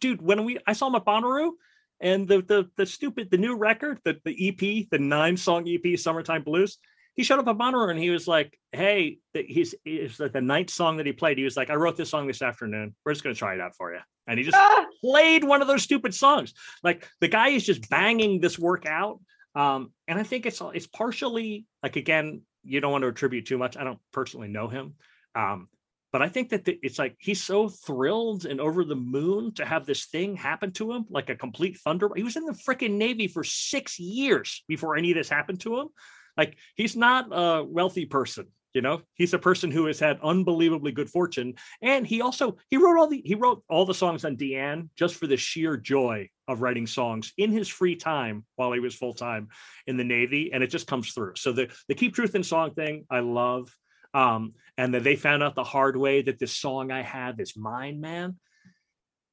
dude, 0.00 0.20
when 0.20 0.44
we 0.44 0.58
I 0.66 0.72
saw 0.72 0.88
him 0.88 0.96
at 0.96 1.04
Bonnaroo 1.04 1.52
and 2.00 2.26
the 2.26 2.42
the 2.42 2.68
the 2.76 2.86
stupid 2.86 3.30
the 3.30 3.38
new 3.38 3.56
record, 3.56 4.00
the 4.04 4.20
the 4.24 4.48
EP, 4.48 4.88
the 4.90 4.98
nine 4.98 5.36
song 5.36 5.68
EP, 5.68 5.96
Summertime 5.96 6.42
Blues, 6.42 6.78
he 7.14 7.22
showed 7.22 7.38
up 7.38 7.48
at 7.48 7.56
Bonnaroo 7.56 7.90
and 7.90 7.98
he 7.98 8.10
was 8.10 8.26
like, 8.26 8.58
Hey, 8.72 9.18
he's 9.32 9.74
it's 9.84 10.18
like 10.20 10.32
the 10.32 10.40
ninth 10.40 10.70
song 10.70 10.96
that 10.98 11.06
he 11.06 11.12
played. 11.12 11.38
He 11.38 11.44
was 11.44 11.56
like, 11.56 11.70
I 11.70 11.74
wrote 11.74 11.96
this 11.96 12.10
song 12.10 12.26
this 12.26 12.42
afternoon. 12.42 12.94
We're 13.04 13.12
just 13.12 13.22
gonna 13.22 13.34
try 13.34 13.54
it 13.54 13.60
out 13.60 13.76
for 13.76 13.92
you. 13.92 14.00
And 14.26 14.38
he 14.38 14.44
just 14.44 14.56
Ah! 14.56 14.86
played 15.00 15.44
one 15.44 15.62
of 15.62 15.68
those 15.68 15.82
stupid 15.82 16.14
songs. 16.14 16.54
Like 16.82 17.08
the 17.20 17.28
guy 17.28 17.48
is 17.48 17.64
just 17.64 17.88
banging 17.88 18.40
this 18.40 18.58
work 18.58 18.86
out. 18.86 19.20
Um, 19.54 19.92
and 20.08 20.18
I 20.18 20.24
think 20.24 20.46
it's 20.46 20.60
it's 20.74 20.86
partially 20.86 21.66
like 21.82 21.96
again, 21.96 22.42
you 22.64 22.80
don't 22.80 22.92
want 22.92 23.02
to 23.02 23.08
attribute 23.08 23.46
too 23.46 23.58
much. 23.58 23.76
I 23.76 23.84
don't 23.84 24.00
personally 24.12 24.48
know 24.48 24.68
him. 24.68 24.94
Um, 25.34 25.68
but 26.14 26.22
I 26.22 26.28
think 26.28 26.50
that 26.50 26.64
the, 26.64 26.78
it's 26.80 26.96
like 26.98 27.16
he's 27.18 27.42
so 27.42 27.68
thrilled 27.68 28.46
and 28.46 28.60
over 28.60 28.84
the 28.84 28.94
moon 28.94 29.52
to 29.54 29.64
have 29.64 29.84
this 29.84 30.06
thing 30.06 30.36
happen 30.36 30.70
to 30.74 30.92
him, 30.92 31.06
like 31.10 31.28
a 31.28 31.34
complete 31.34 31.76
thunder. 31.78 32.08
He 32.14 32.22
was 32.22 32.36
in 32.36 32.44
the 32.44 32.52
freaking 32.52 32.92
Navy 32.92 33.26
for 33.26 33.42
six 33.42 33.98
years 33.98 34.62
before 34.68 34.96
any 34.96 35.10
of 35.10 35.16
this 35.16 35.28
happened 35.28 35.60
to 35.62 35.80
him. 35.80 35.88
Like 36.36 36.56
he's 36.76 36.96
not 36.96 37.28
a 37.30 37.64
wealthy 37.64 38.06
person, 38.06 38.46
you 38.72 38.82
know. 38.82 39.02
He's 39.14 39.34
a 39.34 39.38
person 39.38 39.70
who 39.70 39.86
has 39.86 39.98
had 39.98 40.18
unbelievably 40.22 40.92
good 40.92 41.10
fortune, 41.10 41.54
and 41.82 42.06
he 42.06 42.22
also 42.22 42.56
he 42.70 42.76
wrote 42.76 42.98
all 42.98 43.08
the 43.08 43.22
he 43.24 43.34
wrote 43.34 43.62
all 43.68 43.86
the 43.86 43.94
songs 43.94 44.24
on 44.24 44.36
DeAnn 44.36 44.88
just 44.96 45.14
for 45.14 45.26
the 45.26 45.36
sheer 45.36 45.76
joy 45.76 46.28
of 46.48 46.60
writing 46.60 46.86
songs 46.86 47.32
in 47.38 47.50
his 47.50 47.68
free 47.68 47.96
time 47.96 48.44
while 48.56 48.72
he 48.72 48.80
was 48.80 48.94
full 48.94 49.14
time 49.14 49.48
in 49.86 49.96
the 49.96 50.04
Navy, 50.04 50.52
and 50.52 50.62
it 50.62 50.68
just 50.68 50.86
comes 50.86 51.12
through. 51.12 51.34
So 51.36 51.52
the 51.52 51.70
the 51.88 51.94
keep 51.94 52.14
truth 52.14 52.34
in 52.34 52.42
song 52.42 52.74
thing, 52.74 53.06
I 53.10 53.20
love 53.20 53.70
um, 54.14 54.54
and 54.78 54.94
that 54.94 55.04
they 55.04 55.16
found 55.16 55.42
out 55.42 55.54
the 55.54 55.64
hard 55.64 55.96
way 55.96 56.22
that 56.22 56.38
this 56.38 56.56
song 56.56 56.90
I 56.90 57.02
have 57.02 57.40
is 57.40 57.56
mine, 57.56 58.00
man. 58.00 58.36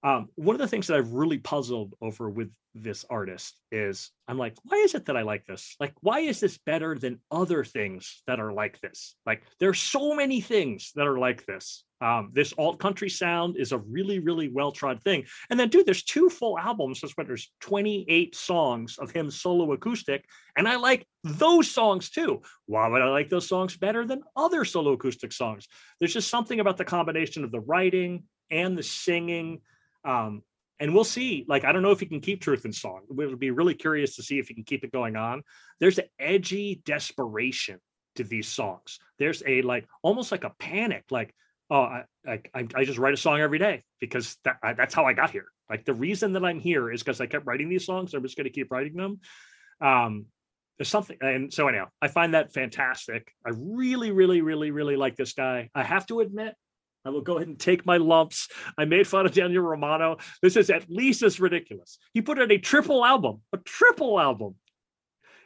Um, 0.04 0.30
one 0.36 0.56
of 0.56 0.62
the 0.62 0.68
things 0.68 0.88
that 0.88 0.98
I've 0.98 1.14
really 1.14 1.38
puzzled 1.38 1.94
over 2.02 2.30
with 2.30 2.50
this 2.74 3.06
artist 3.10 3.60
is 3.72 4.12
I'm 4.28 4.38
like, 4.38 4.56
why 4.64 4.78
is 4.78 4.96
it 4.96 5.06
that 5.06 5.18
I 5.18 5.22
like 5.22 5.46
this? 5.46 5.76
Like, 5.80 5.94
why 6.02 6.22
is 6.22 6.40
this 6.40 6.58
better 6.58 6.98
than 6.98 7.20
other 7.30 7.64
things 7.64 8.24
that 8.28 8.40
are 8.40 8.54
like 8.54 8.80
this? 8.82 9.16
Like, 9.26 9.44
there's 9.60 9.80
so 9.80 10.16
many 10.16 10.42
things 10.42 10.92
that 10.96 11.08
are 11.08 11.20
like 11.20 11.46
this. 11.46 11.84
Um, 12.02 12.32
this 12.34 12.52
alt 12.58 12.80
country 12.80 13.10
sound 13.10 13.58
is 13.58 13.74
a 13.74 13.78
really, 13.78 14.20
really 14.20 14.48
well 14.48 14.72
trod 14.72 15.04
thing. 15.04 15.26
And 15.52 15.60
then, 15.60 15.70
dude, 15.70 15.86
there's 15.86 16.04
two 16.04 16.30
full 16.30 16.58
albums. 16.58 17.02
That's 17.02 17.16
what 17.16 17.28
there's 17.28 17.52
28 17.62 18.36
songs 18.36 18.98
of 18.98 19.12
him 19.12 19.30
solo 19.30 19.72
acoustic. 19.74 20.26
And 20.58 20.68
I 20.68 20.78
like 20.78 21.06
those 21.24 21.70
songs 21.70 22.10
too. 22.10 22.42
Why 22.66 22.88
would 22.88 23.04
I 23.04 23.10
like 23.10 23.30
those 23.30 23.48
songs 23.48 23.78
better 23.78 24.06
than 24.06 24.24
other 24.36 24.66
solo 24.66 24.94
acoustic 24.94 25.32
songs? 25.32 25.68
There's 26.00 26.14
just 26.14 26.30
something 26.30 26.60
about 26.60 26.78
the 26.78 26.86
combination 26.86 27.44
of 27.44 27.52
the 27.52 27.60
writing 27.60 28.24
and 28.50 28.76
the 28.76 28.84
singing. 28.84 29.62
Um, 30.04 30.44
and 30.80 30.96
we'll 30.96 31.04
see. 31.04 31.46
Like, 31.48 31.64
I 31.64 31.72
don't 31.72 31.84
know 31.84 31.92
if 31.92 32.00
he 32.00 32.08
can 32.08 32.22
keep 32.22 32.42
truth 32.42 32.66
in 32.66 32.74
song. 32.74 33.02
We'll 33.08 33.36
be 33.36 33.52
really 33.52 33.76
curious 33.76 34.16
to 34.16 34.24
see 34.24 34.40
if 34.40 34.48
he 34.48 34.56
can 34.56 34.64
keep 34.64 34.84
it 34.84 34.92
going 34.92 35.16
on. 35.16 35.44
There's 35.80 36.00
an 36.00 36.06
edgy 36.20 36.82
desperation 36.86 37.80
to 38.16 38.24
these 38.24 38.48
songs. 38.48 39.00
There's 39.20 39.44
a 39.46 39.62
like 39.62 39.88
almost 40.02 40.32
like 40.32 40.44
a 40.44 40.54
panic, 40.58 41.06
like, 41.12 41.34
oh, 41.70 41.82
I 41.82 42.04
I, 42.28 42.68
I 42.76 42.84
just 42.84 42.98
write 42.98 43.14
a 43.14 43.18
song 43.18 43.40
every 43.40 43.60
day 43.60 43.84
because 44.00 44.38
that 44.44 44.58
I, 44.64 44.74
that's 44.74 44.94
how 44.94 45.06
I 45.06 45.14
got 45.14 45.30
here. 45.30 45.46
Like 45.70 45.86
the 45.86 45.94
reason 45.94 46.34
that 46.34 46.44
I'm 46.44 46.60
here 46.60 46.92
is 46.92 47.02
because 47.02 47.22
I 47.22 47.28
kept 47.28 47.46
writing 47.46 47.70
these 47.70 47.86
songs. 47.86 48.14
I'm 48.14 48.24
just 48.24 48.36
going 48.36 48.46
to 48.46 48.52
keep 48.52 48.72
writing 48.72 48.96
them. 48.96 49.20
Um, 49.80 50.26
there's 50.78 50.90
something, 50.90 51.18
and 51.22 51.54
so 51.54 51.68
anyhow, 51.68 51.90
I 52.02 52.08
find 52.08 52.34
that 52.34 52.54
fantastic. 52.54 53.32
I 53.46 53.52
really, 53.56 54.12
really, 54.12 54.42
really, 54.42 54.72
really 54.72 54.96
like 54.96 55.16
this 55.16 55.34
guy. 55.34 55.70
I 55.76 55.84
have 55.84 56.08
to 56.08 56.22
admit, 56.22 56.56
I 57.06 57.10
will 57.10 57.22
go 57.22 57.38
ahead 57.38 57.48
and 57.48 57.60
take 57.60 57.86
my 57.86 57.98
lumps. 57.98 58.48
I 58.78 58.86
made 58.86 59.08
fun 59.08 59.26
of 59.26 59.34
Daniel 59.34 59.64
Romano. 59.64 60.18
This 60.42 60.56
is 60.56 60.70
at 60.70 60.90
least 60.90 61.24
as 61.24 61.40
ridiculous. 61.40 61.98
He 62.14 62.22
put 62.22 62.40
out 62.40 62.52
a 62.52 62.58
triple 62.58 63.04
album, 63.04 63.42
a 63.54 63.58
triple 63.58 64.20
album. 64.20 64.56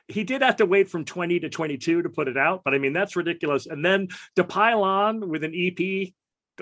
He 0.07 0.23
did 0.23 0.41
have 0.41 0.57
to 0.57 0.65
wait 0.65 0.89
from 0.89 1.05
20 1.05 1.39
to 1.39 1.49
22 1.49 2.03
to 2.03 2.09
put 2.09 2.27
it 2.27 2.37
out, 2.37 2.61
but 2.63 2.73
I 2.73 2.77
mean, 2.77 2.93
that's 2.93 3.15
ridiculous. 3.15 3.65
And 3.65 3.83
then 3.83 4.09
to 4.35 4.43
pile 4.43 4.83
on 4.83 5.29
with 5.29 5.43
an 5.43 5.53
EP, 5.55 6.13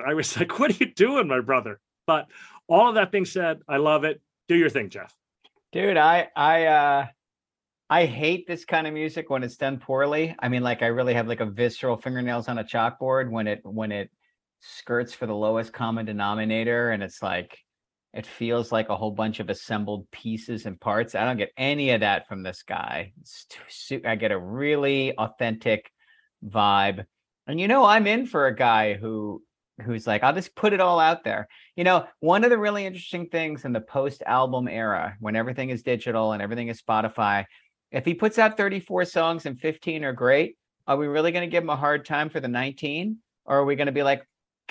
I 0.06 0.14
was 0.14 0.38
like, 0.40 0.60
what 0.60 0.72
are 0.72 0.84
you 0.84 0.94
doing, 0.94 1.28
my 1.28 1.42
brother? 1.42 1.80
But 2.06 2.28
all 2.68 2.90
of 2.90 2.96
that 2.96 3.12
being 3.12 3.26
said, 3.26 3.60
I 3.68 3.78
love 3.78 4.04
it. 4.04 4.22
Do 4.48 4.56
your 4.56 4.70
thing, 4.70 4.90
Jeff. 4.90 5.14
Dude, 5.72 5.98
I 5.98 6.30
I 6.36 6.66
uh 6.66 7.08
I 7.90 8.06
hate 8.06 8.48
this 8.48 8.66
kind 8.66 8.88
of 8.88 8.94
music 8.94 9.30
when 9.30 9.44
it's 9.44 9.58
done 9.58 9.80
poorly. 9.80 10.36
I 10.40 10.50
mean, 10.50 10.64
like 10.64 10.82
I 10.82 10.88
really 10.88 11.14
have 11.14 11.28
like 11.28 11.40
a 11.40 11.46
visceral 11.46 11.98
fingernails 11.98 12.48
on 12.48 12.58
a 12.60 12.64
chalkboard 12.64 13.30
when 13.30 13.48
it 13.48 13.62
when 13.64 13.92
it 13.92 14.12
skirts 14.64 15.14
for 15.14 15.26
the 15.26 15.36
lowest 15.36 15.74
common 15.74 16.06
denominator 16.06 16.92
and 16.92 17.04
it's 17.04 17.22
like 17.22 17.58
it 18.14 18.28
feels 18.28 18.72
like 18.72 18.90
a 18.90 18.96
whole 18.96 19.12
bunch 19.12 19.40
of 19.40 19.50
assembled 19.50 20.10
pieces 20.12 20.68
and 20.68 20.80
parts. 20.80 21.16
I 21.16 21.26
don't 21.26 21.38
get 21.38 21.52
any 21.58 21.90
of 21.92 22.02
that 22.02 22.28
from 22.28 22.44
this 22.44 22.62
guy. 22.62 23.12
Too, 23.50 24.02
I 24.06 24.16
get 24.16 24.32
a 24.32 24.40
really 24.40 25.18
authentic 25.18 25.92
vibe. 26.46 27.06
And 27.48 27.60
you 27.60 27.68
know, 27.68 27.84
I'm 27.84 28.06
in 28.06 28.28
for 28.28 28.46
a 28.48 28.56
guy 28.56 28.94
who 28.94 29.42
who's 29.82 30.06
like, 30.06 30.24
I'll 30.24 30.34
just 30.34 30.56
put 30.56 30.74
it 30.74 30.80
all 30.80 31.00
out 31.00 31.24
there. 31.24 31.48
You 31.76 31.84
know, 31.84 32.06
one 32.20 32.44
of 32.44 32.52
the 32.52 32.58
really 32.60 32.86
interesting 32.86 33.28
things 33.30 33.66
in 33.66 33.74
the 33.74 33.82
post-album 33.82 34.68
era, 34.68 35.16
when 35.20 35.36
everything 35.36 35.72
is 35.72 35.82
digital 35.82 36.34
and 36.34 36.44
everything 36.44 36.68
is 36.68 36.80
Spotify, 36.82 37.46
if 37.92 38.06
he 38.06 38.14
puts 38.14 38.38
out 38.38 38.56
34 38.56 39.06
songs 39.06 39.48
and 39.48 39.60
15 39.60 40.04
are 40.04 40.14
great, 40.14 40.58
are 40.86 40.98
we 40.98 41.08
really 41.08 41.32
going 41.32 41.48
to 41.48 41.52
give 41.52 41.64
him 41.64 41.72
a 41.72 41.76
hard 41.76 42.06
time 42.06 42.30
for 42.30 42.40
the 42.40 42.48
19? 42.48 43.18
Or 43.46 43.58
are 43.58 43.66
we 43.66 43.76
going 43.76 43.88
to 43.88 43.92
be 43.92 44.04
like, 44.04 44.20
"Get- 44.20 44.28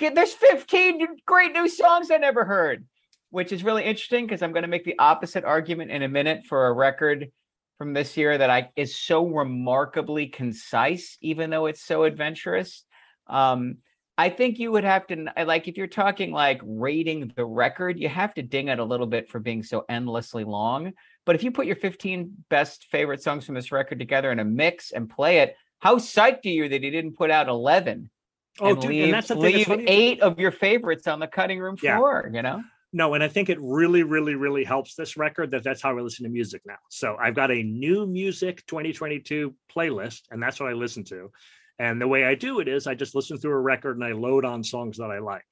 there's 0.09 0.33
15 0.33 1.07
great 1.25 1.53
new 1.53 1.67
songs 1.67 2.11
I 2.11 2.17
never 2.17 2.45
heard? 2.45 2.85
Which 3.29 3.51
is 3.51 3.63
really 3.63 3.83
interesting 3.83 4.25
because 4.25 4.41
I'm 4.41 4.51
going 4.51 4.63
to 4.63 4.69
make 4.69 4.85
the 4.85 4.99
opposite 4.99 5.43
argument 5.43 5.91
in 5.91 6.03
a 6.03 6.07
minute 6.07 6.45
for 6.47 6.67
a 6.67 6.73
record 6.73 7.31
from 7.77 7.93
this 7.93 8.15
year 8.15 8.37
that 8.37 8.49
I 8.49 8.69
is 8.75 8.95
so 8.95 9.25
remarkably 9.25 10.27
concise, 10.27 11.17
even 11.21 11.49
though 11.49 11.65
it's 11.65 11.83
so 11.83 12.03
adventurous. 12.03 12.85
Um, 13.27 13.77
I 14.17 14.29
think 14.29 14.59
you 14.59 14.71
would 14.71 14.83
have 14.83 15.07
to 15.07 15.25
like 15.45 15.67
if 15.67 15.75
you're 15.75 15.87
talking 15.87 16.31
like 16.31 16.61
rating 16.63 17.31
the 17.35 17.45
record, 17.45 17.99
you 17.99 18.09
have 18.09 18.33
to 18.35 18.43
ding 18.43 18.67
it 18.67 18.77
a 18.77 18.83
little 18.83 19.07
bit 19.07 19.27
for 19.27 19.39
being 19.39 19.63
so 19.63 19.85
endlessly 19.89 20.43
long. 20.43 20.93
But 21.25 21.35
if 21.35 21.43
you 21.43 21.51
put 21.51 21.65
your 21.65 21.75
15 21.75 22.45
best 22.49 22.85
favorite 22.91 23.23
songs 23.23 23.45
from 23.45 23.55
this 23.55 23.71
record 23.71 23.97
together 23.97 24.31
in 24.31 24.39
a 24.39 24.45
mix 24.45 24.91
and 24.91 25.09
play 25.09 25.39
it, 25.39 25.55
how 25.79 25.95
psyched 25.95 26.45
are 26.45 26.49
you 26.49 26.69
that 26.69 26.83
he 26.83 26.91
didn't 26.91 27.17
put 27.17 27.31
out 27.31 27.49
11 27.49 28.09
Oh, 28.59 28.69
and 28.69 28.81
dude, 28.81 28.89
leave, 28.91 29.03
and 29.05 29.13
that's 29.13 29.27
the 29.27 29.35
thing. 29.35 29.55
leave 29.55 29.67
funny. 29.67 29.85
eight 29.87 30.21
of 30.21 30.39
your 30.39 30.51
favorites 30.51 31.07
on 31.07 31.19
the 31.19 31.27
cutting 31.27 31.59
room 31.59 31.75
floor. 31.77 32.29
Yeah. 32.31 32.37
You 32.37 32.43
know, 32.43 32.61
No, 32.91 33.13
and 33.15 33.23
I 33.23 33.27
think 33.27 33.49
it 33.49 33.57
really, 33.59 34.03
really, 34.03 34.35
really 34.35 34.63
helps 34.63 34.93
this 34.95 35.17
record 35.17 35.51
that 35.51 35.63
that's 35.63 35.81
how 35.81 35.97
I 35.97 36.01
listen 36.01 36.23
to 36.25 36.29
music 36.29 36.61
now. 36.65 36.77
So 36.89 37.15
I've 37.19 37.33
got 37.35 37.49
a 37.49 37.63
new 37.63 38.05
music 38.05 38.63
2022 38.67 39.55
playlist, 39.75 40.21
and 40.29 40.41
that's 40.41 40.59
what 40.59 40.69
I 40.69 40.73
listen 40.73 41.03
to. 41.05 41.31
And 41.79 41.99
the 41.99 42.07
way 42.07 42.23
I 42.23 42.35
do 42.35 42.59
it 42.59 42.67
is 42.67 42.85
I 42.85 42.93
just 42.93 43.15
listen 43.15 43.37
through 43.39 43.53
a 43.53 43.59
record 43.59 43.97
and 43.97 44.05
I 44.05 44.11
load 44.11 44.45
on 44.45 44.63
songs 44.63 44.97
that 44.97 45.09
I 45.09 45.17
like. 45.17 45.43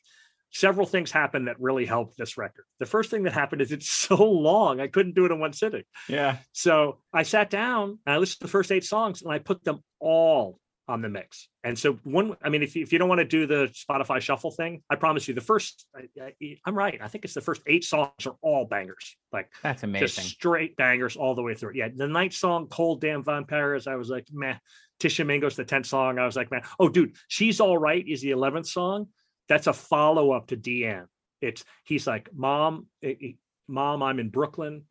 Several 0.54 0.86
things 0.86 1.10
happened 1.12 1.48
that 1.48 1.60
really 1.60 1.86
helped 1.86 2.16
this 2.18 2.38
record. 2.38 2.66
The 2.80 2.86
first 2.86 3.10
thing 3.10 3.24
that 3.24 3.34
happened 3.34 3.62
is 3.64 3.72
it's 3.72 3.90
so 4.08 4.16
long, 4.24 4.80
I 4.80 4.88
couldn't 4.88 5.16
do 5.16 5.26
it 5.26 5.32
in 5.32 5.40
one 5.40 5.54
sitting. 5.54 5.84
yeah. 6.08 6.38
So 6.52 7.00
I 7.12 7.24
sat 7.24 7.50
down 7.50 7.98
and 8.06 8.14
I 8.14 8.18
listened 8.20 8.42
to 8.42 8.46
the 8.46 8.52
first 8.52 8.72
eight 8.72 8.84
songs 8.84 9.24
and 9.24 9.32
I 9.32 9.40
put 9.40 9.64
them 9.64 9.80
all 10.00 10.60
on 10.92 11.02
the 11.02 11.10
mix. 11.10 11.48
And 11.64 11.78
so 11.78 11.94
one, 12.04 12.36
I 12.44 12.50
mean, 12.50 12.62
if 12.62 12.76
you, 12.76 12.84
if 12.84 12.92
you 12.92 13.00
don't 13.00 13.10
want 13.10 13.20
to 13.20 13.26
do 13.26 13.48
the 13.48 13.74
Spotify 13.74 14.20
shuffle 14.20 14.52
thing, 14.52 14.84
I 14.90 14.96
promise 14.96 15.28
you 15.28 15.34
the 15.34 15.42
first, 15.42 15.88
I, 15.96 16.34
I'm 16.66 16.76
right. 16.76 17.00
I 17.02 17.08
think 17.08 17.24
it's 17.24 17.34
the 17.34 17.42
first 17.42 17.62
eight 17.66 17.84
songs 17.84 18.12
are 18.26 18.36
all 18.42 18.66
bangers, 18.66 19.16
like 19.32 19.50
That's 19.64 19.84
amazing. 19.84 20.08
just 20.08 20.20
straight 20.20 20.76
bangers 20.76 21.16
all 21.16 21.34
the 21.34 21.42
way 21.42 21.56
through. 21.56 21.74
Yeah. 21.76 21.88
The 21.96 22.08
ninth 22.08 22.34
song, 22.34 22.68
Cold 22.68 23.02
Damn 23.02 23.24
Vampires, 23.24 23.88
I 23.88 23.96
was 23.96 24.10
like, 24.10 24.28
meh. 24.32 24.56
Tishomingo's 25.00 25.56
the 25.56 25.66
10th 25.66 25.88
song. 25.88 26.20
I 26.20 26.26
was 26.26 26.36
like, 26.36 26.52
man, 26.52 26.62
oh, 26.80 26.88
dude, 26.88 27.16
She's 27.28 27.60
All 27.60 27.78
Right 27.78 28.08
is 28.08 28.22
the 28.22 28.32
11th 28.32 28.68
song. 28.68 29.08
That's 29.50 29.66
a 29.66 29.74
follow 29.74 30.32
up 30.32 30.48
to 30.48 30.58
DeAnn. 30.58 31.08
It's, 31.42 31.64
he's 31.86 32.06
like, 32.06 32.30
Mom, 32.36 32.86
eh, 33.02 33.16
eh, 33.22 33.32
Mom, 33.68 34.04
I'm 34.04 34.20
in 34.20 34.30
Brooklyn. 34.30 34.84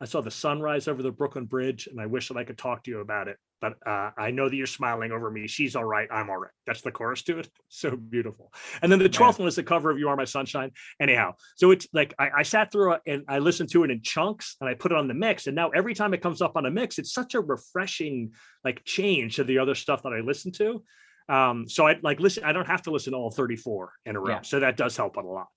I 0.00 0.04
saw 0.04 0.20
the 0.20 0.30
sunrise 0.30 0.86
over 0.86 1.02
the 1.02 1.10
Brooklyn 1.10 1.44
Bridge, 1.44 1.88
and 1.88 2.00
I 2.00 2.06
wish 2.06 2.28
that 2.28 2.36
I 2.36 2.44
could 2.44 2.58
talk 2.58 2.84
to 2.84 2.90
you 2.90 3.00
about 3.00 3.26
it. 3.26 3.36
But 3.60 3.74
uh, 3.84 4.10
I 4.16 4.30
know 4.30 4.48
that 4.48 4.54
you're 4.54 4.66
smiling 4.66 5.10
over 5.10 5.28
me. 5.30 5.48
She's 5.48 5.74
all 5.74 5.84
right. 5.84 6.08
I'm 6.12 6.30
all 6.30 6.36
right. 6.36 6.52
That's 6.66 6.82
the 6.82 6.92
chorus 6.92 7.22
to 7.22 7.40
it. 7.40 7.48
So 7.70 7.94
beautiful. 7.96 8.52
And 8.80 8.90
then 8.90 8.98
the 8.98 9.10
12th 9.10 9.38
one 9.38 9.46
is 9.46 9.54
the 9.54 9.62
cover 9.62 9.90
of 9.90 9.98
You 9.98 10.08
Are 10.08 10.16
My 10.16 10.24
Sunshine. 10.24 10.72
Anyhow, 11.00 11.34
so 11.54 11.70
it's 11.70 11.86
like 11.92 12.14
I, 12.18 12.30
I 12.38 12.42
sat 12.42 12.72
through 12.72 12.94
it 12.94 13.02
and 13.06 13.24
I 13.28 13.38
listened 13.40 13.70
to 13.72 13.84
it 13.84 13.90
in 13.90 14.00
chunks 14.02 14.56
and 14.60 14.68
I 14.68 14.74
put 14.74 14.90
it 14.90 14.96
on 14.96 15.06
the 15.06 15.14
mix. 15.14 15.46
And 15.46 15.54
now 15.54 15.68
every 15.68 15.94
time 15.94 16.14
it 16.14 16.22
comes 16.22 16.40
up 16.40 16.56
on 16.56 16.64
a 16.64 16.70
mix, 16.70 16.98
it's 16.98 17.12
such 17.12 17.34
a 17.34 17.40
refreshing 17.40 18.32
like 18.64 18.82
change 18.84 19.36
to 19.36 19.44
the 19.44 19.58
other 19.58 19.74
stuff 19.74 20.02
that 20.02 20.14
I 20.14 20.20
listen 20.20 20.50
to. 20.52 20.82
Um, 21.28 21.68
so 21.68 21.86
I 21.86 21.96
like 22.02 22.20
listen, 22.20 22.42
I 22.42 22.52
don't 22.52 22.66
have 22.66 22.82
to 22.82 22.90
listen 22.90 23.12
to 23.12 23.18
all 23.18 23.30
34 23.30 23.92
in 24.06 24.16
a 24.16 24.20
row. 24.20 24.30
Yeah. 24.30 24.42
So 24.42 24.60
that 24.60 24.76
does 24.78 24.96
help 24.96 25.18
it 25.18 25.24
a 25.24 25.28
lot. 25.28 25.48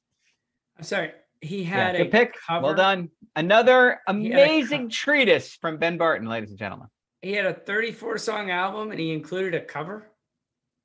I'm 0.77 0.83
sorry. 0.83 1.11
He 1.41 1.63
Yeah, 1.63 1.69
had 1.69 1.97
good 1.97 2.07
a 2.07 2.09
pick. 2.09 2.35
cover. 2.47 2.65
Well 2.67 2.75
done. 2.75 3.09
Another 3.35 3.99
amazing 4.07 4.89
treatise 4.89 5.55
from 5.55 5.77
Ben 5.77 5.97
Barton, 5.97 6.27
ladies 6.27 6.51
and 6.51 6.59
gentlemen. 6.59 6.87
He 7.21 7.33
had 7.33 7.45
a 7.45 7.53
34 7.53 8.17
song 8.19 8.51
album 8.51 8.91
and 8.91 8.99
he 8.99 9.11
included 9.11 9.55
a 9.55 9.61
cover. 9.65 10.07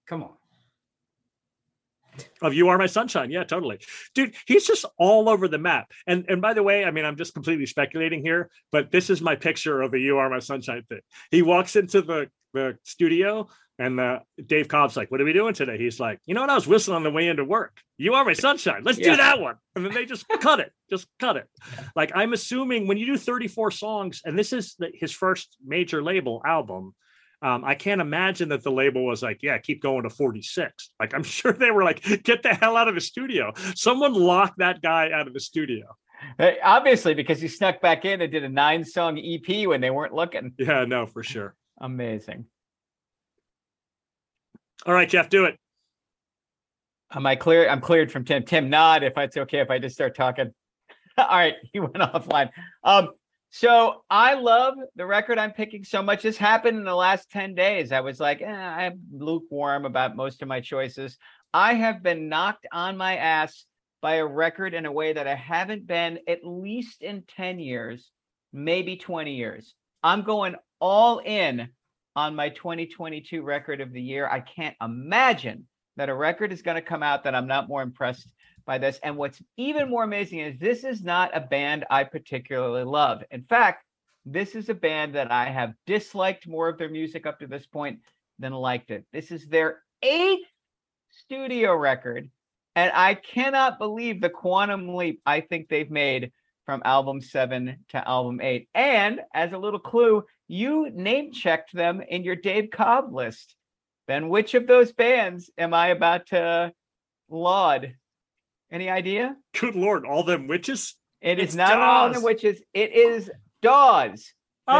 Come 0.08 0.22
on. 0.22 0.35
Of 2.42 2.54
you 2.54 2.68
are 2.68 2.78
my 2.78 2.86
sunshine. 2.86 3.30
Yeah 3.30 3.44
totally. 3.44 3.78
Dude 4.14 4.34
he's 4.46 4.66
just 4.66 4.84
all 4.98 5.28
over 5.28 5.48
the 5.48 5.58
map. 5.58 5.90
And 6.06 6.24
and 6.28 6.40
by 6.42 6.54
the 6.54 6.62
way 6.62 6.84
i 6.84 6.90
mean 6.90 7.04
i'm 7.04 7.16
just 7.16 7.34
completely 7.34 7.66
speculating 7.66 8.22
here 8.22 8.50
but 8.72 8.90
this 8.90 9.10
is 9.10 9.20
my 9.20 9.36
picture 9.36 9.82
of 9.82 9.94
a 9.94 9.98
you 9.98 10.18
are 10.18 10.30
my 10.30 10.38
sunshine 10.38 10.82
thing. 10.88 11.00
He 11.30 11.42
walks 11.42 11.76
into 11.76 12.02
the 12.02 12.30
the 12.54 12.78
studio 12.84 13.48
and 13.78 14.00
uh, 14.00 14.20
dave 14.46 14.68
cobb's 14.68 14.96
like 14.96 15.10
what 15.10 15.20
are 15.20 15.24
we 15.24 15.34
doing 15.34 15.52
today? 15.52 15.76
He's 15.76 16.00
like 16.00 16.18
you 16.26 16.34
know 16.34 16.40
what? 16.40 16.50
I 16.50 16.54
was 16.54 16.66
whistling 16.66 16.96
on 16.96 17.02
the 17.02 17.10
way 17.10 17.28
into 17.28 17.44
work. 17.44 17.76
You 17.98 18.14
are 18.14 18.24
my 18.24 18.32
sunshine. 18.32 18.82
Let's 18.84 18.98
Yeah. 18.98 19.10
do 19.10 19.16
that 19.18 19.40
one. 19.40 19.56
And 19.74 19.84
then 19.84 19.92
they 19.92 20.06
just 20.06 20.26
cut 20.40 20.60
it. 20.60 20.72
Just 20.88 21.06
cut 21.18 21.36
it. 21.36 21.46
Like 21.94 22.12
i'm 22.14 22.32
assuming 22.32 22.86
when 22.86 22.96
you 22.96 23.06
do 23.06 23.16
34 23.18 23.70
songs 23.72 24.22
and 24.24 24.38
this 24.38 24.52
is 24.54 24.74
the, 24.78 24.90
his 24.94 25.12
first 25.12 25.56
major 25.66 26.02
label 26.02 26.40
album 26.46 26.94
um, 27.46 27.64
I 27.64 27.76
can't 27.76 28.00
imagine 28.00 28.48
that 28.48 28.64
the 28.64 28.72
label 28.72 29.06
was 29.06 29.22
like, 29.22 29.38
yeah, 29.40 29.56
keep 29.58 29.80
going 29.80 30.02
to 30.02 30.10
46. 30.10 30.90
Like, 30.98 31.14
I'm 31.14 31.22
sure 31.38 31.52
they 31.52 31.70
were 31.70 31.84
like, 31.84 32.02
get 32.24 32.42
the 32.42 32.52
hell 32.52 32.76
out 32.76 32.88
of 32.88 32.96
the 32.96 33.00
studio. 33.00 33.52
Someone 33.76 34.14
locked 34.14 34.58
that 34.58 34.82
guy 34.82 35.12
out 35.12 35.28
of 35.28 35.32
the 35.32 35.38
studio. 35.38 35.96
Hey, 36.38 36.58
obviously, 36.60 37.14
because 37.14 37.40
he 37.40 37.46
snuck 37.46 37.80
back 37.80 38.04
in 38.04 38.20
and 38.20 38.32
did 38.32 38.42
a 38.42 38.48
nine 38.48 38.84
song 38.84 39.16
EP 39.18 39.68
when 39.68 39.80
they 39.80 39.90
weren't 39.90 40.12
looking. 40.12 40.54
Yeah, 40.58 40.86
no, 40.86 41.06
for 41.06 41.22
sure. 41.22 41.54
Amazing. 41.78 42.46
All 44.84 44.94
right, 44.94 45.08
Jeff, 45.08 45.28
do 45.28 45.44
it. 45.44 45.56
Am 47.12 47.26
I 47.26 47.36
clear? 47.36 47.68
I'm 47.68 47.80
cleared 47.80 48.10
from 48.10 48.24
Tim. 48.24 48.42
Tim, 48.42 48.70
nod 48.70 49.04
if 49.04 49.16
it's 49.16 49.36
okay 49.36 49.60
if 49.60 49.70
I 49.70 49.78
just 49.78 49.94
start 49.94 50.16
talking. 50.16 50.52
All 51.16 51.28
right, 51.28 51.54
he 51.72 51.78
went 51.78 51.94
offline. 51.94 52.50
Um, 52.82 53.10
so 53.50 54.02
I 54.10 54.34
love 54.34 54.74
the 54.96 55.06
record 55.06 55.38
I'm 55.38 55.52
picking 55.52 55.84
so 55.84 56.02
much. 56.02 56.22
This 56.22 56.36
happened 56.36 56.78
in 56.78 56.84
the 56.84 56.94
last 56.94 57.30
10 57.30 57.54
days. 57.54 57.92
I 57.92 58.00
was 58.00 58.20
like, 58.20 58.42
eh, 58.42 58.46
I'm 58.46 59.00
lukewarm 59.12 59.84
about 59.84 60.16
most 60.16 60.42
of 60.42 60.48
my 60.48 60.60
choices. 60.60 61.16
I 61.54 61.74
have 61.74 62.02
been 62.02 62.28
knocked 62.28 62.66
on 62.72 62.96
my 62.96 63.16
ass 63.16 63.64
by 64.02 64.16
a 64.16 64.26
record 64.26 64.74
in 64.74 64.86
a 64.86 64.92
way 64.92 65.12
that 65.12 65.26
I 65.26 65.34
haven't 65.34 65.86
been 65.86 66.18
at 66.28 66.44
least 66.44 67.02
in 67.02 67.24
10 67.36 67.58
years, 67.58 68.10
maybe 68.52 68.96
20 68.96 69.34
years. 69.34 69.74
I'm 70.02 70.22
going 70.22 70.56
all 70.80 71.18
in 71.18 71.68
on 72.14 72.34
my 72.34 72.50
2022 72.50 73.42
record 73.42 73.80
of 73.80 73.92
the 73.92 74.02
year. 74.02 74.28
I 74.28 74.40
can't 74.40 74.76
imagine 74.82 75.66
that 75.96 76.08
a 76.08 76.14
record 76.14 76.52
is 76.52 76.62
going 76.62 76.76
to 76.76 76.82
come 76.82 77.02
out 77.02 77.24
that 77.24 77.34
I'm 77.34 77.46
not 77.46 77.68
more 77.68 77.82
impressed 77.82 78.28
by 78.66 78.78
this. 78.78 78.98
And 79.02 79.16
what's 79.16 79.40
even 79.56 79.88
more 79.88 80.04
amazing 80.04 80.40
is 80.40 80.58
this 80.58 80.84
is 80.84 81.02
not 81.02 81.36
a 81.36 81.40
band 81.40 81.84
I 81.90 82.04
particularly 82.04 82.84
love. 82.84 83.22
In 83.30 83.42
fact, 83.42 83.84
this 84.24 84.54
is 84.54 84.68
a 84.68 84.74
band 84.74 85.14
that 85.14 85.30
I 85.30 85.46
have 85.46 85.74
disliked 85.86 86.48
more 86.48 86.68
of 86.68 86.78
their 86.78 86.88
music 86.88 87.26
up 87.26 87.38
to 87.38 87.46
this 87.46 87.66
point 87.66 88.00
than 88.38 88.52
liked 88.52 88.90
it. 88.90 89.06
This 89.12 89.30
is 89.30 89.46
their 89.46 89.82
eighth 90.02 90.48
studio 91.10 91.74
record. 91.76 92.28
And 92.74 92.92
I 92.94 93.14
cannot 93.14 93.78
believe 93.78 94.20
the 94.20 94.28
quantum 94.28 94.94
leap 94.94 95.22
I 95.24 95.40
think 95.40 95.68
they've 95.68 95.90
made 95.90 96.32
from 96.66 96.82
album 96.84 97.20
seven 97.20 97.78
to 97.90 98.06
album 98.06 98.40
eight. 98.42 98.68
And 98.74 99.20
as 99.32 99.52
a 99.52 99.58
little 99.58 99.78
clue, 99.78 100.24
you 100.48 100.90
name 100.90 101.32
checked 101.32 101.72
them 101.72 102.02
in 102.02 102.24
your 102.24 102.36
Dave 102.36 102.70
Cobb 102.70 103.14
list. 103.14 103.54
Then 104.08 104.28
which 104.28 104.54
of 104.54 104.66
those 104.66 104.92
bands 104.92 105.50
am 105.56 105.72
I 105.72 105.88
about 105.88 106.26
to 106.26 106.72
laud? 107.30 107.94
Any 108.70 108.88
idea? 108.90 109.36
Good 109.60 109.74
lord, 109.74 110.04
all 110.04 110.24
them 110.24 110.48
witches. 110.48 110.94
It 111.20 111.38
is 111.38 111.44
It's 111.46 111.54
not 111.54 111.78
all 111.80 112.12
the 112.12 112.20
witches. 112.20 112.60
It 112.74 112.92
is 112.92 113.30
Dawes. 113.62 114.32
The 114.66 114.72
oh, 114.72 114.76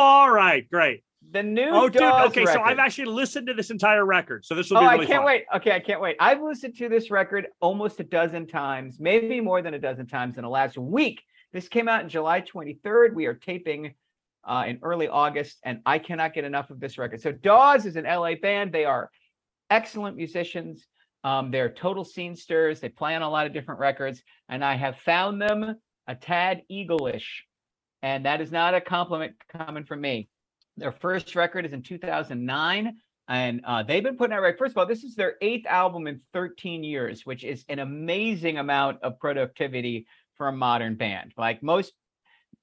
all 0.00 0.30
right, 0.30 0.68
great. 0.68 1.02
the 1.30 1.42
new. 1.42 1.68
Oh, 1.70 1.88
dude. 1.88 2.00
Dawes 2.02 2.28
Okay, 2.30 2.44
so 2.44 2.60
I've 2.60 2.78
actually 2.78 3.06
listened 3.06 3.46
to 3.46 3.54
this 3.54 3.70
entire 3.70 4.04
record, 4.04 4.44
so 4.44 4.54
this 4.54 4.68
will 4.70 4.78
Oh, 4.78 4.80
be 4.80 4.86
I 4.86 4.96
can't 4.98 5.08
fun. 5.10 5.24
wait. 5.24 5.44
Okay, 5.54 5.72
I 5.72 5.80
can't 5.80 6.00
wait. 6.00 6.16
I've 6.20 6.42
listened 6.42 6.76
to 6.78 6.88
this 6.88 7.10
record 7.10 7.46
almost 7.60 8.00
a 8.00 8.04
dozen 8.04 8.46
times, 8.46 8.98
maybe 8.98 9.40
more 9.40 9.62
than 9.62 9.74
a 9.74 9.78
dozen 9.78 10.06
times 10.06 10.36
in 10.38 10.42
the 10.42 10.50
last 10.50 10.76
week. 10.76 11.22
This 11.52 11.68
came 11.68 11.88
out 11.88 12.02
in 12.02 12.08
July 12.08 12.40
23rd. 12.42 13.14
We 13.14 13.26
are 13.26 13.34
taping 13.34 13.94
uh, 14.44 14.64
in 14.66 14.78
early 14.82 15.08
August, 15.08 15.58
and 15.64 15.80
I 15.86 15.98
cannot 16.00 16.34
get 16.34 16.44
enough 16.44 16.70
of 16.70 16.80
this 16.80 16.98
record. 16.98 17.20
So 17.22 17.30
Dawes 17.32 17.86
is 17.86 17.96
an 17.96 18.04
LA 18.04 18.34
band. 18.34 18.72
They 18.72 18.84
are 18.84 19.10
excellent 19.70 20.16
musicians. 20.16 20.84
Um, 21.26 21.50
they're 21.50 21.68
total 21.68 22.04
scene 22.04 22.36
stirs. 22.36 22.78
They 22.78 22.88
play 22.88 23.16
on 23.16 23.22
a 23.22 23.28
lot 23.28 23.46
of 23.46 23.52
different 23.52 23.80
records, 23.80 24.22
and 24.48 24.64
I 24.64 24.76
have 24.76 24.96
found 24.98 25.42
them 25.42 25.74
a 26.06 26.14
tad 26.14 26.62
eagle-ish, 26.68 27.44
and 28.00 28.26
that 28.26 28.40
is 28.40 28.52
not 28.52 28.76
a 28.76 28.80
compliment 28.80 29.34
coming 29.50 29.82
from 29.82 30.02
me. 30.02 30.28
Their 30.76 30.92
first 30.92 31.34
record 31.34 31.66
is 31.66 31.72
in 31.72 31.82
2009, 31.82 32.98
and 33.26 33.60
uh, 33.66 33.82
they've 33.82 34.04
been 34.04 34.16
putting 34.16 34.36
out 34.36 34.42
right. 34.42 34.56
First 34.56 34.74
of 34.74 34.78
all, 34.78 34.86
this 34.86 35.02
is 35.02 35.16
their 35.16 35.34
eighth 35.40 35.66
album 35.66 36.06
in 36.06 36.20
13 36.32 36.84
years, 36.84 37.26
which 37.26 37.42
is 37.42 37.64
an 37.68 37.80
amazing 37.80 38.58
amount 38.58 39.02
of 39.02 39.18
productivity 39.18 40.06
for 40.36 40.46
a 40.46 40.52
modern 40.52 40.94
band. 40.94 41.32
Like 41.36 41.60
most 41.60 41.92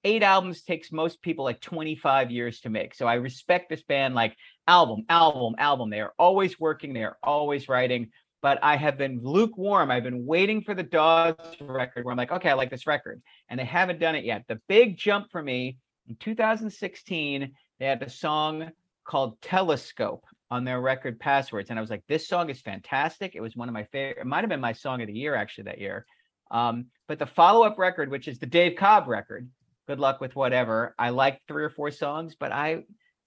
eight 0.06 0.24
albums 0.24 0.62
takes 0.62 0.92
most 0.92 1.22
people 1.22 1.44
like 1.44 1.60
25 1.60 2.32
years 2.32 2.62
to 2.62 2.70
make. 2.70 2.94
So 2.96 3.08
I 3.08 3.16
respect 3.16 3.70
this 3.70 3.84
band 3.84 4.16
like 4.16 4.38
album, 4.68 5.04
album, 5.10 5.56
album. 5.58 5.90
They 5.90 6.02
are 6.02 6.14
always 6.18 6.60
working, 6.60 6.94
they 6.94 7.04
are 7.04 7.18
always 7.24 7.68
writing. 7.68 8.12
But 8.44 8.60
I 8.62 8.76
have 8.76 8.98
been 8.98 9.22
lukewarm. 9.24 9.90
I've 9.90 10.04
been 10.04 10.26
waiting 10.26 10.62
for 10.62 10.76
the 10.76 10.84
Dawes 10.84 11.34
record 11.62 12.06
where 12.06 12.12
I'm 12.12 12.18
like, 12.18 12.32
okay, 12.32 12.50
I 12.50 12.54
like 12.54 12.70
this 12.70 12.86
record. 12.86 13.22
And 13.50 13.60
they 13.60 13.66
haven't 13.66 14.00
done 14.00 14.16
it 14.16 14.26
yet. 14.26 14.44
The 14.48 14.60
big 14.68 14.98
jump 14.98 15.32
for 15.32 15.42
me 15.42 15.78
in 16.08 16.18
2016, 16.18 17.52
they 17.80 17.86
had 17.86 18.04
a 18.04 18.10
song 18.10 18.70
called 19.06 19.42
Telescope 19.42 20.26
on 20.52 20.66
their 20.66 20.82
record 20.82 21.20
Passwords. 21.20 21.70
And 21.70 21.80
I 21.80 21.82
was 21.82 21.90
like, 21.90 22.04
this 22.08 22.28
song 22.28 22.50
is 22.50 22.62
fantastic. 22.62 23.34
It 23.34 23.42
was 23.42 23.56
one 23.56 23.70
of 23.70 23.74
my 23.74 23.86
favorite, 23.86 24.22
it 24.22 24.28
might 24.28 24.42
have 24.42 24.50
been 24.50 24.62
my 24.62 24.74
song 24.74 25.02
of 25.02 25.08
the 25.08 25.14
year 25.14 25.36
actually 25.36 25.64
that 25.64 25.80
year. 25.80 26.06
Um, 26.52 26.88
but 27.08 27.20
the 27.20 27.26
follow-up 27.26 27.80
record, 27.80 28.12
which 28.12 28.28
is 28.28 28.40
the 28.40 28.46
Dave 28.46 28.76
Cobb 28.76 29.08
record, 29.08 29.50
good 29.88 30.00
luck 30.00 30.20
with 30.22 30.36
whatever. 30.36 30.94
I 31.00 31.10
like 31.10 31.42
three 31.48 31.64
or 31.64 31.70
four 31.70 31.92
songs, 31.92 32.36
but 32.38 32.52
I 32.52 32.84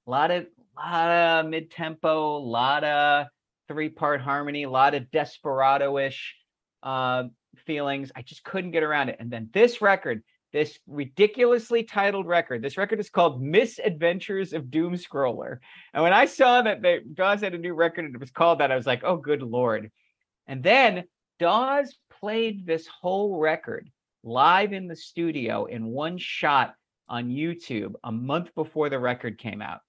a 0.07 0.11
lot 0.11 0.31
of 0.31 0.47
lot 0.77 1.11
of 1.11 1.47
mid 1.47 1.71
tempo, 1.71 2.37
lot 2.37 2.85
of 2.85 3.27
three 3.69 3.89
part 3.89 4.21
harmony, 4.21 4.65
a 4.65 4.71
lot 4.71 4.95
of 4.95 5.11
desperado 5.11 5.99
ish 5.99 6.35
uh, 6.83 7.25
feelings. 7.67 8.13
I 8.15 8.23
just 8.23 8.45
couldn't 8.45 8.71
get 8.71 8.83
around 8.83 9.09
it. 9.09 9.17
And 9.19 9.31
then 9.31 9.51
this 9.53 9.81
record, 9.81 10.23
this 10.53 10.79
ridiculously 10.87 11.83
titled 11.83 12.27
record, 12.27 12.63
this 12.63 12.77
record 12.77 13.01
is 13.01 13.11
called 13.11 13.43
Misadventures 13.43 14.53
of 14.53 14.71
Doom 14.71 14.95
Scroller. 14.95 15.59
And 15.93 16.03
when 16.03 16.13
I 16.13 16.27
saw 16.27 16.63
that 16.63 16.83
they 16.83 17.01
Dawes 17.15 17.41
had 17.41 17.55
a 17.55 17.59
new 17.59 17.75
record 17.75 18.05
and 18.05 18.15
it 18.15 18.21
was 18.21 18.31
called 18.31 18.61
that, 18.61 18.73
I 18.73 18.77
was 18.77 18.87
like, 18.87 19.03
oh, 19.05 19.17
good 19.17 19.43
lord. 19.43 19.91
And 20.47 20.63
then 20.63 21.05
Dawes 21.39 21.97
played 22.21 22.67
this 22.67 22.87
whole 22.87 23.39
record 23.39 23.91
live 24.23 24.73
in 24.73 24.89
the 24.89 24.97
studio 24.97 25.67
in 25.67 25.87
one 25.87 26.19
shot 26.19 26.75
on 27.09 27.29
YouTube 27.29 27.95
a 28.03 28.11
month 28.11 28.55
before 28.55 28.91
the 28.91 28.99
record 28.99 29.39
came 29.39 29.63
out. 29.63 29.81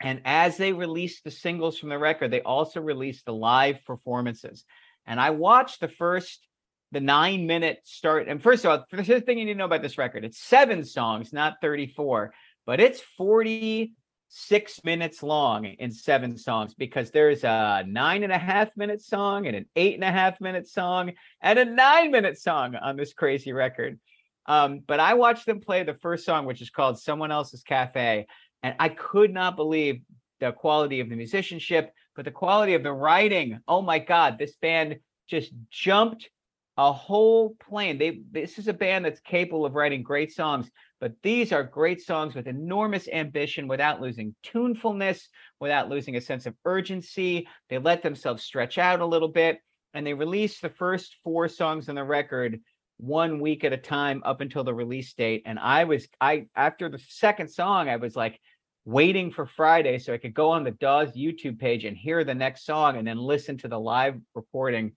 And 0.00 0.22
as 0.24 0.56
they 0.56 0.72
released 0.72 1.24
the 1.24 1.30
singles 1.30 1.78
from 1.78 1.90
the 1.90 1.98
record, 1.98 2.30
they 2.30 2.40
also 2.40 2.80
released 2.80 3.26
the 3.26 3.34
live 3.34 3.84
performances. 3.84 4.64
And 5.06 5.20
I 5.20 5.30
watched 5.30 5.80
the 5.80 5.88
first, 5.88 6.46
the 6.92 7.00
nine 7.00 7.46
minute 7.46 7.80
start. 7.84 8.26
And 8.28 8.42
first 8.42 8.64
of 8.64 8.70
all, 8.70 8.84
the 8.90 9.04
first 9.04 9.26
thing 9.26 9.38
you 9.38 9.44
need 9.44 9.52
to 9.52 9.58
know 9.58 9.66
about 9.66 9.82
this 9.82 9.98
record, 9.98 10.24
it's 10.24 10.40
seven 10.40 10.84
songs, 10.84 11.32
not 11.32 11.56
34, 11.60 12.32
but 12.64 12.80
it's 12.80 13.00
46 13.18 14.84
minutes 14.84 15.22
long 15.22 15.66
in 15.66 15.92
seven 15.92 16.38
songs 16.38 16.74
because 16.74 17.10
there's 17.10 17.44
a 17.44 17.84
nine 17.86 18.22
and 18.22 18.32
a 18.32 18.38
half 18.38 18.74
minute 18.76 19.02
song 19.02 19.46
and 19.46 19.54
an 19.56 19.66
eight 19.76 19.94
and 19.94 20.04
a 20.04 20.10
half 20.10 20.40
minute 20.40 20.66
song 20.66 21.12
and 21.42 21.58
a 21.58 21.64
nine 21.64 22.10
minute 22.10 22.38
song 22.38 22.74
on 22.74 22.96
this 22.96 23.12
crazy 23.12 23.52
record. 23.52 24.00
Um, 24.46 24.80
but 24.86 24.98
I 24.98 25.14
watched 25.14 25.46
them 25.46 25.60
play 25.60 25.82
the 25.82 25.94
first 25.94 26.24
song, 26.24 26.46
which 26.46 26.62
is 26.62 26.70
called 26.70 26.98
Someone 26.98 27.30
Else's 27.30 27.62
Cafe. 27.62 28.26
And 28.62 28.74
I 28.78 28.88
could 28.90 29.32
not 29.32 29.56
believe 29.56 30.00
the 30.40 30.52
quality 30.52 31.00
of 31.00 31.08
the 31.08 31.16
musicianship, 31.16 31.92
but 32.16 32.24
the 32.24 32.30
quality 32.30 32.74
of 32.74 32.82
the 32.82 32.92
writing. 32.92 33.60
Oh 33.68 33.82
my 33.82 33.98
God, 33.98 34.38
this 34.38 34.56
band 34.56 34.96
just 35.28 35.52
jumped 35.70 36.28
a 36.76 36.92
whole 36.92 37.56
plane. 37.68 37.98
They 37.98 38.20
this 38.30 38.58
is 38.58 38.68
a 38.68 38.72
band 38.72 39.04
that's 39.04 39.20
capable 39.20 39.66
of 39.66 39.74
writing 39.74 40.02
great 40.02 40.32
songs, 40.32 40.70
but 40.98 41.12
these 41.22 41.52
are 41.52 41.62
great 41.62 42.00
songs 42.00 42.34
with 42.34 42.46
enormous 42.46 43.06
ambition 43.08 43.68
without 43.68 44.00
losing 44.00 44.34
tunefulness, 44.42 45.28
without 45.60 45.90
losing 45.90 46.16
a 46.16 46.20
sense 46.20 46.46
of 46.46 46.54
urgency. 46.64 47.46
They 47.68 47.78
let 47.78 48.02
themselves 48.02 48.44
stretch 48.44 48.78
out 48.78 49.00
a 49.00 49.06
little 49.06 49.28
bit, 49.28 49.58
and 49.92 50.06
they 50.06 50.14
released 50.14 50.62
the 50.62 50.70
first 50.70 51.16
four 51.22 51.48
songs 51.48 51.88
on 51.88 51.96
the 51.96 52.04
record 52.04 52.60
one 52.96 53.40
week 53.40 53.64
at 53.64 53.72
a 53.72 53.78
time 53.78 54.22
up 54.24 54.40
until 54.40 54.64
the 54.64 54.74
release 54.74 55.12
date. 55.14 55.42
And 55.46 55.58
I 55.58 55.84
was 55.84 56.08
I 56.20 56.46
after 56.54 56.88
the 56.88 56.98
second 57.08 57.48
song, 57.48 57.88
I 57.88 57.96
was 57.96 58.16
like 58.16 58.40
waiting 58.84 59.30
for 59.30 59.46
Friday 59.46 59.98
so 59.98 60.12
I 60.12 60.18
could 60.18 60.34
go 60.34 60.50
on 60.50 60.64
the 60.64 60.70
Dawes 60.70 61.12
YouTube 61.12 61.58
page 61.58 61.84
and 61.84 61.96
hear 61.96 62.24
the 62.24 62.34
next 62.34 62.64
song 62.64 62.96
and 62.96 63.06
then 63.06 63.18
listen 63.18 63.58
to 63.58 63.68
the 63.68 63.78
live 63.78 64.20
recording. 64.34 64.92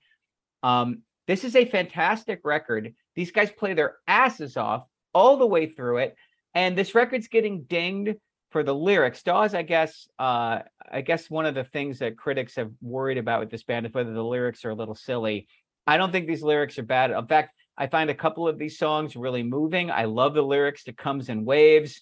Um, 0.61 1.01
this 1.27 1.43
is 1.43 1.55
a 1.55 1.65
fantastic 1.65 2.41
record. 2.43 2.93
These 3.15 3.31
guys 3.31 3.51
play 3.51 3.73
their 3.73 3.97
asses 4.07 4.57
off 4.57 4.85
all 5.13 5.37
the 5.37 5.45
way 5.45 5.67
through 5.67 5.97
it, 5.97 6.15
and 6.53 6.77
this 6.77 6.95
record's 6.95 7.27
getting 7.27 7.63
dinged 7.63 8.17
for 8.51 8.63
the 8.63 8.73
lyrics. 8.73 9.23
Dawes, 9.23 9.53
I 9.53 9.63
guess, 9.63 10.07
uh, 10.19 10.59
I 10.91 11.01
guess 11.01 11.29
one 11.29 11.45
of 11.45 11.55
the 11.55 11.63
things 11.63 11.99
that 11.99 12.17
critics 12.17 12.55
have 12.55 12.71
worried 12.81 13.17
about 13.17 13.39
with 13.39 13.51
this 13.51 13.63
band 13.63 13.85
is 13.85 13.93
whether 13.93 14.13
the 14.13 14.23
lyrics 14.23 14.63
are 14.63 14.69
a 14.69 14.75
little 14.75 14.95
silly. 14.95 15.47
I 15.85 15.97
don't 15.97 16.11
think 16.11 16.27
these 16.27 16.43
lyrics 16.43 16.77
are 16.77 16.83
bad. 16.83 17.11
In 17.11 17.27
fact, 17.27 17.55
I 17.77 17.87
find 17.87 18.09
a 18.09 18.15
couple 18.15 18.47
of 18.47 18.57
these 18.57 18.77
songs 18.77 19.15
really 19.15 19.43
moving. 19.43 19.91
I 19.91 20.05
love 20.05 20.35
the 20.35 20.43
lyrics 20.43 20.83
to 20.83 20.93
Comes 20.93 21.29
in 21.29 21.45
Waves. 21.45 22.01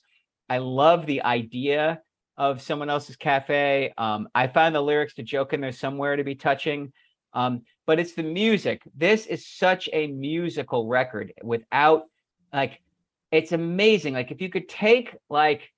I 0.52 0.58
love 0.58 1.06
the 1.06 1.24
idea 1.24 2.02
of 2.36 2.62
someone 2.62 2.90
else's 2.90 3.16
cafe. 3.16 3.94
Um, 3.98 4.28
I 4.36 4.48
find 4.48 4.76
the 4.76 4.82
lyrics 4.82 5.14
to 5.14 5.24
Joke 5.24 5.54
in 5.54 5.62
There 5.62 5.72
Somewhere 5.72 6.18
to 6.18 6.26
be 6.26 6.36
touching. 6.36 6.92
Um, 7.32 7.62
but 7.88 8.02
it's 8.02 8.16
the 8.16 8.24
music. 8.24 8.82
This 8.94 9.28
is 9.28 9.48
such 9.48 9.88
a 9.94 10.08
musical 10.08 10.88
record 10.90 11.32
without 11.42 12.04
like 12.52 12.82
it's 13.32 13.54
amazing. 13.54 14.14
Like 14.14 14.32
if 14.32 14.42
you 14.42 14.50
could 14.50 14.68
take 14.68 15.16
like 15.30 15.72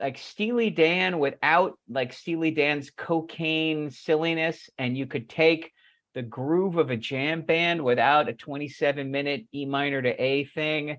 like 0.00 0.16
Steely 0.16 0.70
Dan 0.70 1.18
without 1.18 1.76
like 1.88 2.12
Steely 2.12 2.52
Dan's 2.52 2.90
cocaine 2.90 3.90
silliness, 3.90 4.70
and 4.78 4.96
you 4.96 5.06
could 5.06 5.28
take 5.28 5.72
the 6.14 6.22
groove 6.22 6.76
of 6.76 6.90
a 6.90 6.96
jam 6.96 7.42
band 7.42 7.82
without 7.82 8.28
a 8.28 8.32
27 8.32 9.10
minute 9.10 9.46
E 9.52 9.66
minor 9.66 10.00
to 10.00 10.22
A 10.22 10.44
thing, 10.44 10.98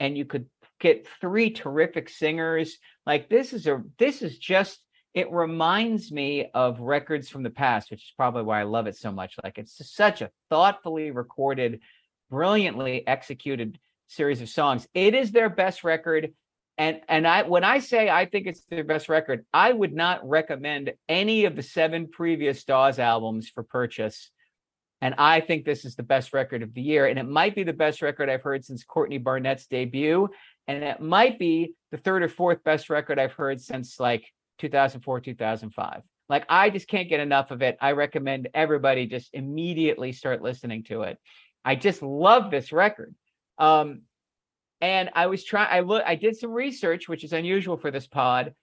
and 0.00 0.18
you 0.18 0.24
could 0.24 0.46
get 0.80 1.06
three 1.20 1.50
terrific 1.50 2.08
singers. 2.08 2.78
Like 3.06 3.28
this 3.28 3.52
is 3.52 3.66
a 3.66 3.82
this 3.98 4.22
is 4.22 4.38
just 4.38 4.80
it 5.14 5.30
reminds 5.32 6.12
me 6.12 6.50
of 6.54 6.80
records 6.80 7.28
from 7.28 7.42
the 7.42 7.50
past, 7.50 7.90
which 7.90 8.02
is 8.02 8.12
probably 8.16 8.42
why 8.44 8.60
I 8.60 8.64
love 8.64 8.86
it 8.86 8.96
so 8.96 9.12
much. 9.12 9.36
Like 9.42 9.58
it's 9.58 9.76
just 9.78 9.96
such 9.96 10.22
a 10.22 10.30
thoughtfully 10.50 11.10
recorded, 11.10 11.80
brilliantly 12.30 13.06
executed 13.06 13.78
series 14.08 14.40
of 14.40 14.48
songs. 14.48 14.86
It 14.94 15.14
is 15.14 15.32
their 15.32 15.50
best 15.50 15.84
record. 15.84 16.34
And 16.78 17.00
and 17.08 17.26
I 17.26 17.42
when 17.42 17.64
I 17.64 17.80
say 17.80 18.08
I 18.08 18.26
think 18.26 18.46
it's 18.46 18.64
their 18.70 18.84
best 18.84 19.08
record, 19.08 19.44
I 19.52 19.72
would 19.72 19.92
not 19.92 20.26
recommend 20.28 20.92
any 21.08 21.44
of 21.44 21.56
the 21.56 21.62
seven 21.62 22.08
previous 22.08 22.64
Dawes 22.64 22.98
albums 22.98 23.48
for 23.48 23.62
purchase 23.62 24.30
And 25.02 25.14
I 25.18 25.40
think 25.40 25.64
this 25.64 25.84
is 25.84 25.94
the 25.96 26.02
best 26.02 26.32
record 26.32 26.62
of 26.62 26.74
the 26.74 26.82
year. 26.82 27.06
And 27.06 27.18
it 27.18 27.28
might 27.28 27.54
be 27.54 27.62
the 27.64 27.72
best 27.72 28.02
record 28.02 28.28
I've 28.28 28.42
heard 28.42 28.64
since 28.64 28.84
Courtney 28.84 29.18
Barnett's 29.18 29.66
debut. 29.66 30.28
And 30.70 30.84
it 30.84 31.00
might 31.00 31.36
be 31.36 31.74
the 31.90 31.96
third 31.96 32.22
or 32.22 32.28
fourth 32.28 32.62
best 32.62 32.90
record 32.90 33.18
I've 33.18 33.32
heard 33.32 33.60
since 33.60 33.98
like 33.98 34.24
2004, 34.58 35.18
2005. 35.18 36.02
Like, 36.28 36.44
I 36.48 36.70
just 36.70 36.86
can't 36.86 37.08
get 37.08 37.18
enough 37.18 37.50
of 37.50 37.60
it. 37.60 37.76
I 37.80 37.90
recommend 37.90 38.50
everybody 38.54 39.06
just 39.06 39.30
immediately 39.32 40.12
start 40.12 40.42
listening 40.42 40.84
to 40.84 41.02
it. 41.02 41.18
I 41.64 41.74
just 41.74 42.02
love 42.02 42.52
this 42.52 42.70
record. 42.70 43.16
Um, 43.58 44.02
and 44.80 45.10
I 45.12 45.26
was 45.26 45.42
trying, 45.42 45.66
I 45.72 45.80
look, 45.80 46.04
I 46.06 46.14
did 46.14 46.36
some 46.36 46.52
research, 46.52 47.08
which 47.08 47.24
is 47.24 47.32
unusual 47.32 47.76
for 47.76 47.90
this 47.90 48.06
pod. 48.06 48.54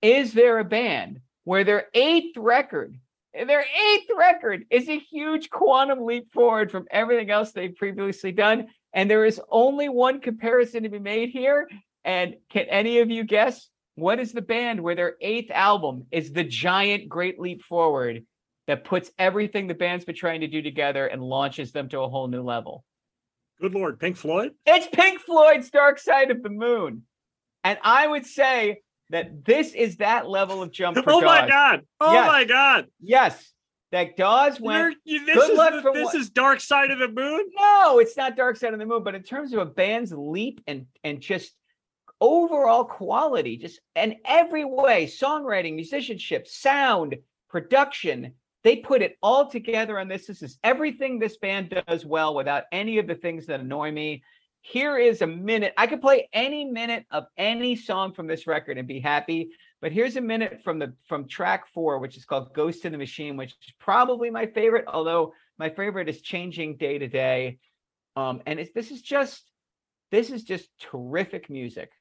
Is 0.00 0.32
there 0.32 0.60
a 0.60 0.64
band 0.64 1.18
where 1.42 1.64
their 1.64 1.88
eighth 1.92 2.36
record 2.36 3.00
their 3.34 3.60
eighth 3.60 4.08
record 4.16 4.64
is 4.70 4.88
a 4.88 4.98
huge 4.98 5.50
quantum 5.50 6.04
leap 6.04 6.32
forward 6.32 6.70
from 6.70 6.86
everything 6.90 7.30
else 7.30 7.52
they've 7.52 7.76
previously 7.76 8.32
done. 8.32 8.68
And 8.92 9.10
there 9.10 9.24
is 9.24 9.40
only 9.50 9.88
one 9.88 10.20
comparison 10.20 10.82
to 10.84 10.88
be 10.88 10.98
made 10.98 11.30
here. 11.30 11.68
And 12.04 12.36
can 12.50 12.64
any 12.66 13.00
of 13.00 13.10
you 13.10 13.24
guess 13.24 13.68
what 13.96 14.18
is 14.20 14.32
the 14.32 14.42
band 14.42 14.80
where 14.80 14.94
their 14.94 15.16
eighth 15.20 15.50
album 15.50 16.06
is 16.10 16.32
the 16.32 16.44
giant 16.44 17.08
great 17.08 17.38
leap 17.38 17.62
forward 17.62 18.24
that 18.66 18.84
puts 18.84 19.10
everything 19.18 19.66
the 19.66 19.74
band's 19.74 20.04
been 20.04 20.14
trying 20.14 20.40
to 20.40 20.46
do 20.46 20.62
together 20.62 21.06
and 21.06 21.22
launches 21.22 21.72
them 21.72 21.88
to 21.90 22.00
a 22.00 22.08
whole 22.08 22.28
new 22.28 22.42
level? 22.42 22.84
Good 23.60 23.74
lord, 23.74 23.98
Pink 23.98 24.16
Floyd. 24.16 24.52
It's 24.66 24.86
Pink 24.86 25.20
Floyd's 25.20 25.70
Dark 25.70 25.98
Side 25.98 26.30
of 26.30 26.42
the 26.42 26.48
Moon. 26.50 27.02
And 27.64 27.78
I 27.82 28.06
would 28.06 28.24
say 28.24 28.82
that 29.10 29.44
this 29.44 29.74
is 29.74 29.96
that 29.96 30.28
level 30.28 30.62
of 30.62 30.70
jump 30.70 30.96
for 31.02 31.10
oh 31.12 31.20
my 31.20 31.46
god! 31.48 31.80
Oh 32.00 32.12
Yes. 32.12 32.26
my 32.26 32.44
god! 32.44 32.86
Yes, 33.00 33.52
that 33.90 34.16
Dawes 34.16 34.60
went. 34.60 34.96
You're- 35.04 35.24
this 35.24 35.36
good 35.36 35.50
is 35.52 35.58
luck 35.58 35.82
the- 35.82 35.92
this 35.92 36.14
is 36.14 36.30
Dark 36.30 36.60
Side 36.60 36.90
of 36.90 36.98
the 36.98 37.08
Moon. 37.08 37.44
No, 37.58 37.98
it's 37.98 38.16
not 38.16 38.36
Dark 38.36 38.56
Side 38.56 38.72
of 38.72 38.78
the 38.78 38.86
Moon, 38.86 39.02
but 39.02 39.14
in 39.14 39.22
terms 39.22 39.52
of 39.52 39.58
a 39.60 39.66
band's 39.66 40.12
leap 40.12 40.60
and 40.66 40.86
and 41.04 41.20
just 41.20 41.54
overall 42.20 42.84
quality, 42.84 43.56
just 43.56 43.80
in 43.94 44.16
every 44.24 44.64
way, 44.64 45.06
songwriting, 45.06 45.74
musicianship, 45.74 46.46
sound, 46.48 47.16
production, 47.48 48.34
they 48.64 48.76
put 48.76 49.02
it 49.02 49.16
all 49.22 49.48
together 49.48 49.98
on 49.98 50.08
this. 50.08 50.26
This 50.26 50.42
is 50.42 50.58
everything 50.64 51.18
this 51.18 51.38
band 51.38 51.82
does 51.86 52.04
well 52.04 52.34
without 52.34 52.64
any 52.72 52.98
of 52.98 53.06
the 53.06 53.14
things 53.14 53.46
that 53.46 53.60
annoy 53.60 53.92
me. 53.92 54.22
Here 54.60 54.98
is 54.98 55.22
a 55.22 55.26
minute. 55.26 55.72
I 55.76 55.86
could 55.86 56.00
play 56.00 56.28
any 56.32 56.64
minute 56.64 57.06
of 57.10 57.26
any 57.36 57.76
song 57.76 58.12
from 58.12 58.26
this 58.26 58.46
record 58.46 58.76
and 58.76 58.88
be 58.88 59.00
happy. 59.00 59.50
But 59.80 59.92
here's 59.92 60.16
a 60.16 60.20
minute 60.20 60.60
from 60.64 60.78
the 60.78 60.94
from 61.06 61.28
track 61.28 61.68
four, 61.72 61.98
which 61.98 62.16
is 62.16 62.24
called 62.24 62.52
Ghost 62.52 62.84
in 62.84 62.92
the 62.92 62.98
Machine, 62.98 63.36
which 63.36 63.50
is 63.50 63.74
probably 63.78 64.30
my 64.30 64.46
favorite, 64.46 64.86
although 64.88 65.32
my 65.58 65.70
favorite 65.70 66.08
is 66.08 66.20
changing 66.20 66.76
day 66.76 66.98
to 66.98 67.06
day. 67.06 67.58
Um, 68.16 68.42
and 68.46 68.58
this 68.74 68.90
is 68.90 69.02
just 69.02 69.44
this 70.10 70.30
is 70.30 70.42
just 70.42 70.68
terrific 70.80 71.48
music, 71.48 71.92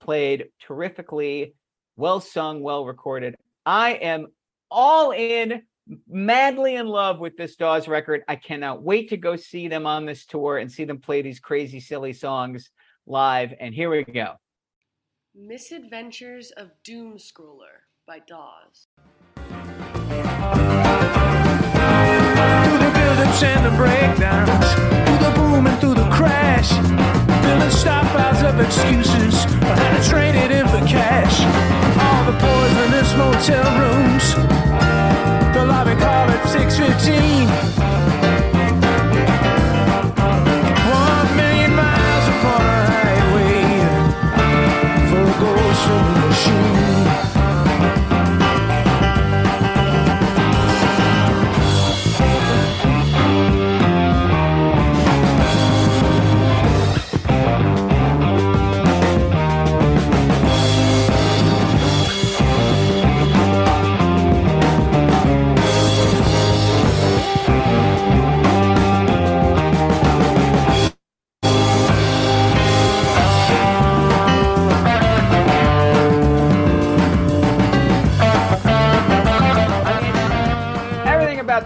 played 0.00 0.46
terrifically, 0.60 1.54
well 1.96 2.20
sung, 2.20 2.62
well 2.62 2.86
recorded. 2.86 3.34
I 3.66 3.92
am 3.94 4.28
all 4.70 5.10
in, 5.10 5.62
madly 6.08 6.76
in 6.76 6.86
love 6.86 7.18
with 7.18 7.36
this 7.36 7.56
Dawes 7.56 7.88
record. 7.88 8.22
I 8.28 8.36
cannot 8.36 8.82
wait 8.82 9.10
to 9.10 9.16
go 9.16 9.36
see 9.36 9.68
them 9.68 9.86
on 9.86 10.06
this 10.06 10.24
tour 10.24 10.58
and 10.58 10.70
see 10.70 10.84
them 10.84 10.98
play 10.98 11.20
these 11.20 11.40
crazy, 11.40 11.80
silly 11.80 12.12
songs 12.12 12.70
live. 13.06 13.52
And 13.60 13.74
here 13.74 13.90
we 13.90 14.04
go. 14.04 14.34
Misadventures 15.40 16.50
of 16.50 16.72
Doom 16.82 17.16
Scroller 17.16 17.86
by 18.08 18.18
Dawes. 18.18 18.88
Through 19.36 19.44
the 22.82 22.90
build-ups 22.92 23.42
and 23.44 23.64
the 23.64 23.70
breakdowns, 23.76 24.66
through 25.06 25.20
the 25.24 25.32
boom 25.36 25.68
and 25.68 25.78
through 25.78 25.94
the 25.94 26.10
crash, 26.10 26.70
filling 27.44 27.70
stockpiles 27.70 28.42
of 28.42 28.58
excuses 28.58 29.46
on 29.62 29.78
how 29.78 29.96
to 29.96 30.02
trade 30.10 30.34
it 30.34 30.50
in 30.50 30.66
for 30.66 30.84
cash. 30.88 31.38
All 32.02 32.24
the 32.26 32.36
poisonous 32.36 33.14
motel 33.14 33.62
rooms, 33.78 34.34
the 35.54 35.64
lobby 35.64 35.94
call 35.94 36.28
at 36.28 36.48
615. 36.48 38.37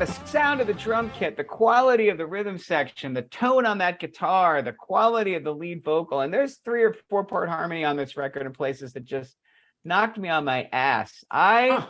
The 0.06 0.26
sound 0.26 0.60
of 0.60 0.66
the 0.66 0.74
drum 0.74 1.12
kit, 1.16 1.36
the 1.36 1.44
quality 1.44 2.08
of 2.08 2.18
the 2.18 2.26
rhythm 2.26 2.58
section, 2.58 3.14
the 3.14 3.22
tone 3.22 3.64
on 3.64 3.78
that 3.78 4.00
guitar, 4.00 4.60
the 4.60 4.72
quality 4.72 5.34
of 5.34 5.44
the 5.44 5.54
lead 5.54 5.84
vocal. 5.84 6.22
And 6.22 6.34
there's 6.34 6.56
three 6.64 6.82
or 6.82 6.96
four 7.08 7.22
part 7.22 7.48
harmony 7.48 7.84
on 7.84 7.96
this 7.96 8.16
record 8.16 8.44
in 8.44 8.52
places 8.52 8.94
that 8.94 9.04
just 9.04 9.36
knocked 9.84 10.18
me 10.18 10.28
on 10.28 10.44
my 10.44 10.68
ass. 10.72 11.24
I 11.30 11.86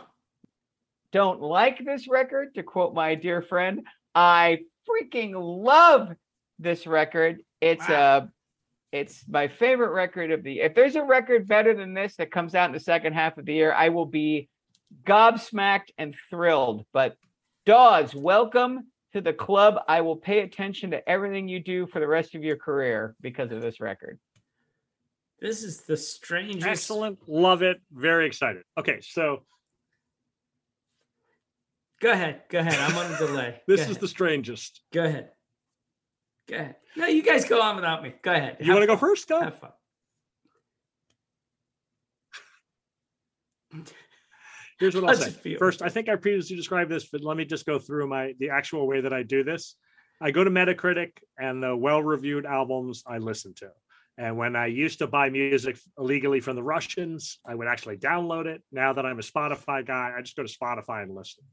don't 1.11 1.41
like 1.41 1.83
this 1.83 2.07
record, 2.07 2.53
to 2.53 2.61
quote 2.61 2.93
my 2.93 3.15
dear 3.15 3.41
friend. 3.41 3.81
I 4.13 4.59
freaking 4.87 5.33
love 5.35 6.09
this 6.59 6.85
record. 6.85 7.41
It's 7.61 7.89
uh 7.89 8.27
it's 8.91 9.27
my 9.27 9.47
favorite 9.47 9.91
record 9.91 10.29
of 10.29 10.43
the 10.43 10.59
if 10.59 10.75
there's 10.75 10.95
a 10.95 11.03
record 11.03 11.47
better 11.47 11.73
than 11.73 11.95
this 11.95 12.15
that 12.17 12.29
comes 12.29 12.53
out 12.53 12.69
in 12.69 12.73
the 12.73 12.79
second 12.79 13.13
half 13.13 13.39
of 13.39 13.45
the 13.45 13.55
year, 13.55 13.73
I 13.73 13.89
will 13.89 14.05
be 14.05 14.49
gobsmacked 15.03 15.89
and 15.97 16.13
thrilled. 16.29 16.85
But 16.93 17.17
Dawes, 17.65 18.13
welcome 18.13 18.87
to 19.13 19.21
the 19.21 19.31
club. 19.31 19.75
I 19.87 20.01
will 20.01 20.17
pay 20.17 20.39
attention 20.41 20.91
to 20.91 21.09
everything 21.09 21.47
you 21.47 21.61
do 21.61 21.87
for 21.87 21.99
the 21.99 22.07
rest 22.07 22.35
of 22.35 22.43
your 22.43 22.57
career 22.57 23.15
because 23.21 23.51
of 23.51 23.61
this 23.61 23.79
record. 23.79 24.19
This 25.39 25.63
is 25.63 25.81
the 25.81 25.95
strangest. 25.95 26.65
Excellent, 26.67 27.19
love 27.27 27.61
it, 27.61 27.81
very 27.91 28.27
excited. 28.27 28.63
Okay, 28.77 28.99
so 29.01 29.43
Go 32.03 32.11
ahead. 32.11 32.41
Go 32.49 32.59
ahead. 32.59 32.75
I'm 32.75 32.97
on 32.97 33.13
a 33.13 33.17
delay. 33.17 33.61
this 33.67 33.77
Go 33.77 33.83
is 33.83 33.89
ahead. 33.91 34.01
the 34.01 34.07
strangest. 34.09 34.81
Go 34.91 35.05
ahead. 35.05 35.29
Go 36.49 36.55
ahead. 36.57 36.75
No, 36.97 37.07
you 37.07 37.23
guys 37.23 37.45
go 37.45 37.61
on 37.61 37.77
without 37.77 38.03
me. 38.03 38.13
Go 38.21 38.33
ahead. 38.33 38.57
You 38.59 38.73
want 38.73 38.83
to 38.83 38.87
go 38.87 38.97
first? 38.97 39.29
Go. 39.29 39.39
Have 39.39 39.57
fun. 39.57 39.71
Here's 44.79 44.95
what 44.95 45.05
I'll 45.05 45.15
say. 45.15 45.29
feel? 45.29 45.59
First, 45.59 45.81
I 45.81 45.89
think 45.89 46.09
I 46.09 46.15
previously 46.15 46.55
described 46.55 46.91
this, 46.91 47.07
but 47.09 47.21
let 47.21 47.37
me 47.37 47.45
just 47.45 47.65
go 47.65 47.79
through 47.79 48.07
my 48.07 48.33
the 48.39 48.49
actual 48.49 48.87
way 48.87 49.01
that 49.01 49.13
I 49.13 49.23
do 49.23 49.43
this. 49.43 49.75
I 50.21 50.31
go 50.31 50.43
to 50.43 50.49
Metacritic 50.49 51.17
and 51.37 51.61
the 51.61 51.75
well-reviewed 51.75 52.45
albums 52.45 53.03
I 53.05 53.17
listen 53.17 53.53
to. 53.55 53.71
And 54.17 54.37
when 54.37 54.55
I 54.55 54.67
used 54.67 54.99
to 54.99 55.07
buy 55.07 55.29
music 55.29 55.77
illegally 55.97 56.39
from 56.39 56.55
the 56.55 56.63
Russians, 56.63 57.39
I 57.45 57.55
would 57.55 57.67
actually 57.67 57.97
download 57.97 58.45
it. 58.45 58.61
Now 58.71 58.93
that 58.93 59.05
I'm 59.05 59.17
a 59.17 59.23
Spotify 59.23 59.85
guy, 59.85 60.13
I 60.15 60.21
just 60.21 60.35
go 60.35 60.43
to 60.43 60.57
Spotify 60.57 61.01
and 61.01 61.15
listen. 61.15 61.43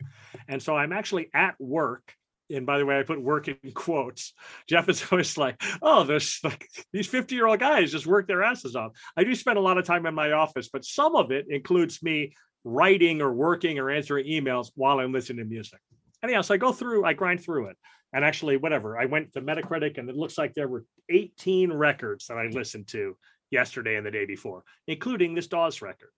And 0.46 0.62
so 0.62 0.76
I'm 0.76 0.92
actually 0.92 1.30
at 1.32 1.54
work. 1.58 2.14
And 2.50 2.66
by 2.66 2.78
the 2.78 2.84
way, 2.84 2.98
I 2.98 3.02
put 3.02 3.22
work 3.22 3.48
in 3.48 3.56
quotes. 3.74 4.34
Jeff 4.68 4.88
is 4.90 5.06
always 5.10 5.38
like, 5.38 5.62
oh, 5.80 6.04
there's 6.04 6.38
like 6.44 6.68
these 6.92 7.06
50 7.06 7.34
year 7.34 7.46
old 7.46 7.60
guys 7.60 7.92
just 7.92 8.06
work 8.06 8.28
their 8.28 8.42
asses 8.42 8.76
off. 8.76 8.92
I 9.16 9.24
do 9.24 9.34
spend 9.34 9.56
a 9.56 9.62
lot 9.62 9.78
of 9.78 9.86
time 9.86 10.04
in 10.04 10.14
my 10.14 10.32
office, 10.32 10.68
but 10.70 10.84
some 10.84 11.16
of 11.16 11.30
it 11.30 11.46
includes 11.48 12.02
me 12.02 12.34
writing 12.64 13.20
or 13.20 13.32
working 13.32 13.78
or 13.78 13.90
answering 13.90 14.26
emails 14.26 14.70
while 14.74 14.98
I'm 14.98 15.12
listening 15.12 15.44
to 15.44 15.50
music. 15.50 15.80
Anyhow, 16.22 16.42
so 16.42 16.54
I 16.54 16.58
go 16.58 16.72
through, 16.72 17.04
I 17.04 17.12
grind 17.12 17.42
through 17.42 17.68
it. 17.68 17.76
And 18.12 18.24
actually, 18.24 18.56
whatever, 18.56 18.98
I 18.98 19.06
went 19.06 19.32
to 19.32 19.40
Metacritic 19.40 19.96
and 19.98 20.08
it 20.10 20.16
looks 20.16 20.36
like 20.36 20.54
there 20.54 20.68
were 20.68 20.84
18 21.08 21.72
records 21.72 22.26
that 22.26 22.38
I 22.38 22.46
listened 22.46 22.88
to 22.88 23.16
yesterday 23.50 23.96
and 23.96 24.04
the 24.04 24.10
day 24.10 24.26
before, 24.26 24.64
including 24.86 25.34
this 25.34 25.46
Dawes 25.46 25.80
record. 25.80 26.10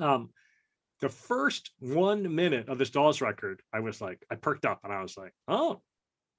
Um, 0.00 0.30
the 1.00 1.08
first 1.08 1.72
one 1.80 2.34
minute 2.34 2.68
of 2.68 2.78
this 2.78 2.90
Dawes 2.90 3.20
record, 3.20 3.60
I 3.72 3.80
was 3.80 4.00
like, 4.00 4.24
I 4.30 4.36
perked 4.36 4.64
up 4.64 4.80
and 4.84 4.92
I 4.92 5.02
was 5.02 5.16
like, 5.16 5.34
oh, 5.48 5.82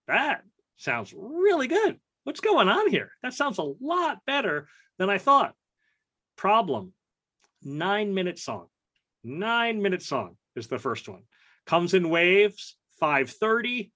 that 0.07 0.43
sounds 0.77 1.13
really 1.15 1.67
good. 1.67 1.99
What's 2.23 2.39
going 2.39 2.69
on 2.69 2.89
here? 2.89 3.11
That 3.23 3.33
sounds 3.33 3.57
a 3.57 3.73
lot 3.81 4.19
better 4.25 4.67
than 4.97 5.09
I 5.09 5.17
thought. 5.17 5.53
Problem 6.37 6.93
nine 7.63 8.13
minute 8.13 8.39
song. 8.39 8.67
Nine 9.27 9.81
minute 9.81 10.01
song 10.01 10.37
is 10.55 10.67
the 10.67 10.79
first 10.79 11.09
one. 11.09 11.23
Comes 11.65 11.93
in 11.93 12.09
waves, 12.09 12.77
530. 12.99 13.91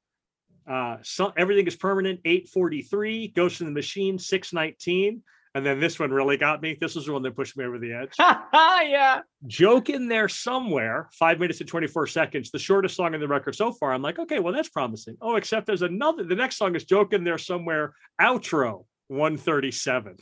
Uh, 0.70 0.98
so 1.04 1.32
everything 1.38 1.66
is 1.68 1.76
permanent. 1.76 2.20
843. 2.26 3.30
Ghost 3.30 3.62
in 3.62 3.68
the 3.68 3.72
Machine. 3.72 4.20
619. 4.20 5.24
And 5.54 5.66
then 5.66 5.80
this 5.80 6.00
one 6.00 6.12
really 6.12 6.38
got 6.38 6.62
me. 6.62 6.78
This 6.80 6.96
was 6.96 7.06
the 7.06 7.14
one 7.14 7.24
that 7.24 7.36
pushed 7.36 7.58
me 7.58 7.66
over 7.66 7.80
the 7.80 7.94
edge. 7.94 8.14
yeah. 8.20 9.22
Joke 9.48 9.90
in 9.90 10.08
there 10.08 10.28
somewhere. 10.28 11.10
Five 11.14 11.40
minutes 11.40 11.62
and 11.62 11.68
24 11.68 12.08
seconds. 12.08 12.52
The 12.52 12.60
shortest 12.60 12.96
song 12.96 13.14
in 13.14 13.20
the 13.20 13.28
record 13.28 13.56
so 13.56 13.72
far. 13.72 13.94
I'm 13.94 14.02
like, 14.02 14.20
okay, 14.20 14.40
well 14.40 14.54
that's 14.54 14.70
promising. 14.70 15.18
Oh, 15.22 15.36
except 15.36 15.66
there's 15.66 15.82
another. 15.82 16.24
The 16.24 16.36
next 16.36 16.58
song 16.58 16.76
is 16.76 16.86
Joke 16.86 17.14
in 17.14 17.24
there 17.24 17.38
somewhere. 17.38 17.94
Outro 18.22 18.86
137. 19.08 20.18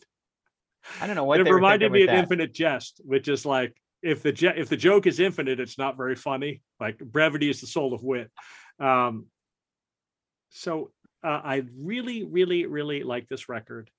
I 1.01 1.07
don't 1.07 1.15
know 1.15 1.25
what 1.25 1.39
it 1.39 1.43
they 1.43 1.51
reminded 1.51 1.91
me 1.91 2.03
of 2.03 2.07
that. 2.07 2.17
Infinite 2.17 2.53
Jest, 2.53 3.01
which 3.03 3.27
is 3.27 3.45
like 3.45 3.75
if 4.01 4.23
the 4.23 4.31
je- 4.31 4.55
if 4.55 4.69
the 4.69 4.77
joke 4.77 5.07
is 5.07 5.19
infinite, 5.19 5.59
it's 5.59 5.77
not 5.77 5.97
very 5.97 6.15
funny. 6.15 6.61
Like 6.79 6.99
brevity 6.99 7.49
is 7.49 7.61
the 7.61 7.67
soul 7.67 7.93
of 7.93 8.03
wit. 8.03 8.31
Um, 8.79 9.27
so 10.49 10.91
uh, 11.23 11.41
I 11.43 11.63
really, 11.77 12.23
really, 12.23 12.65
really 12.65 13.03
like 13.03 13.27
this 13.27 13.49
record. 13.49 13.89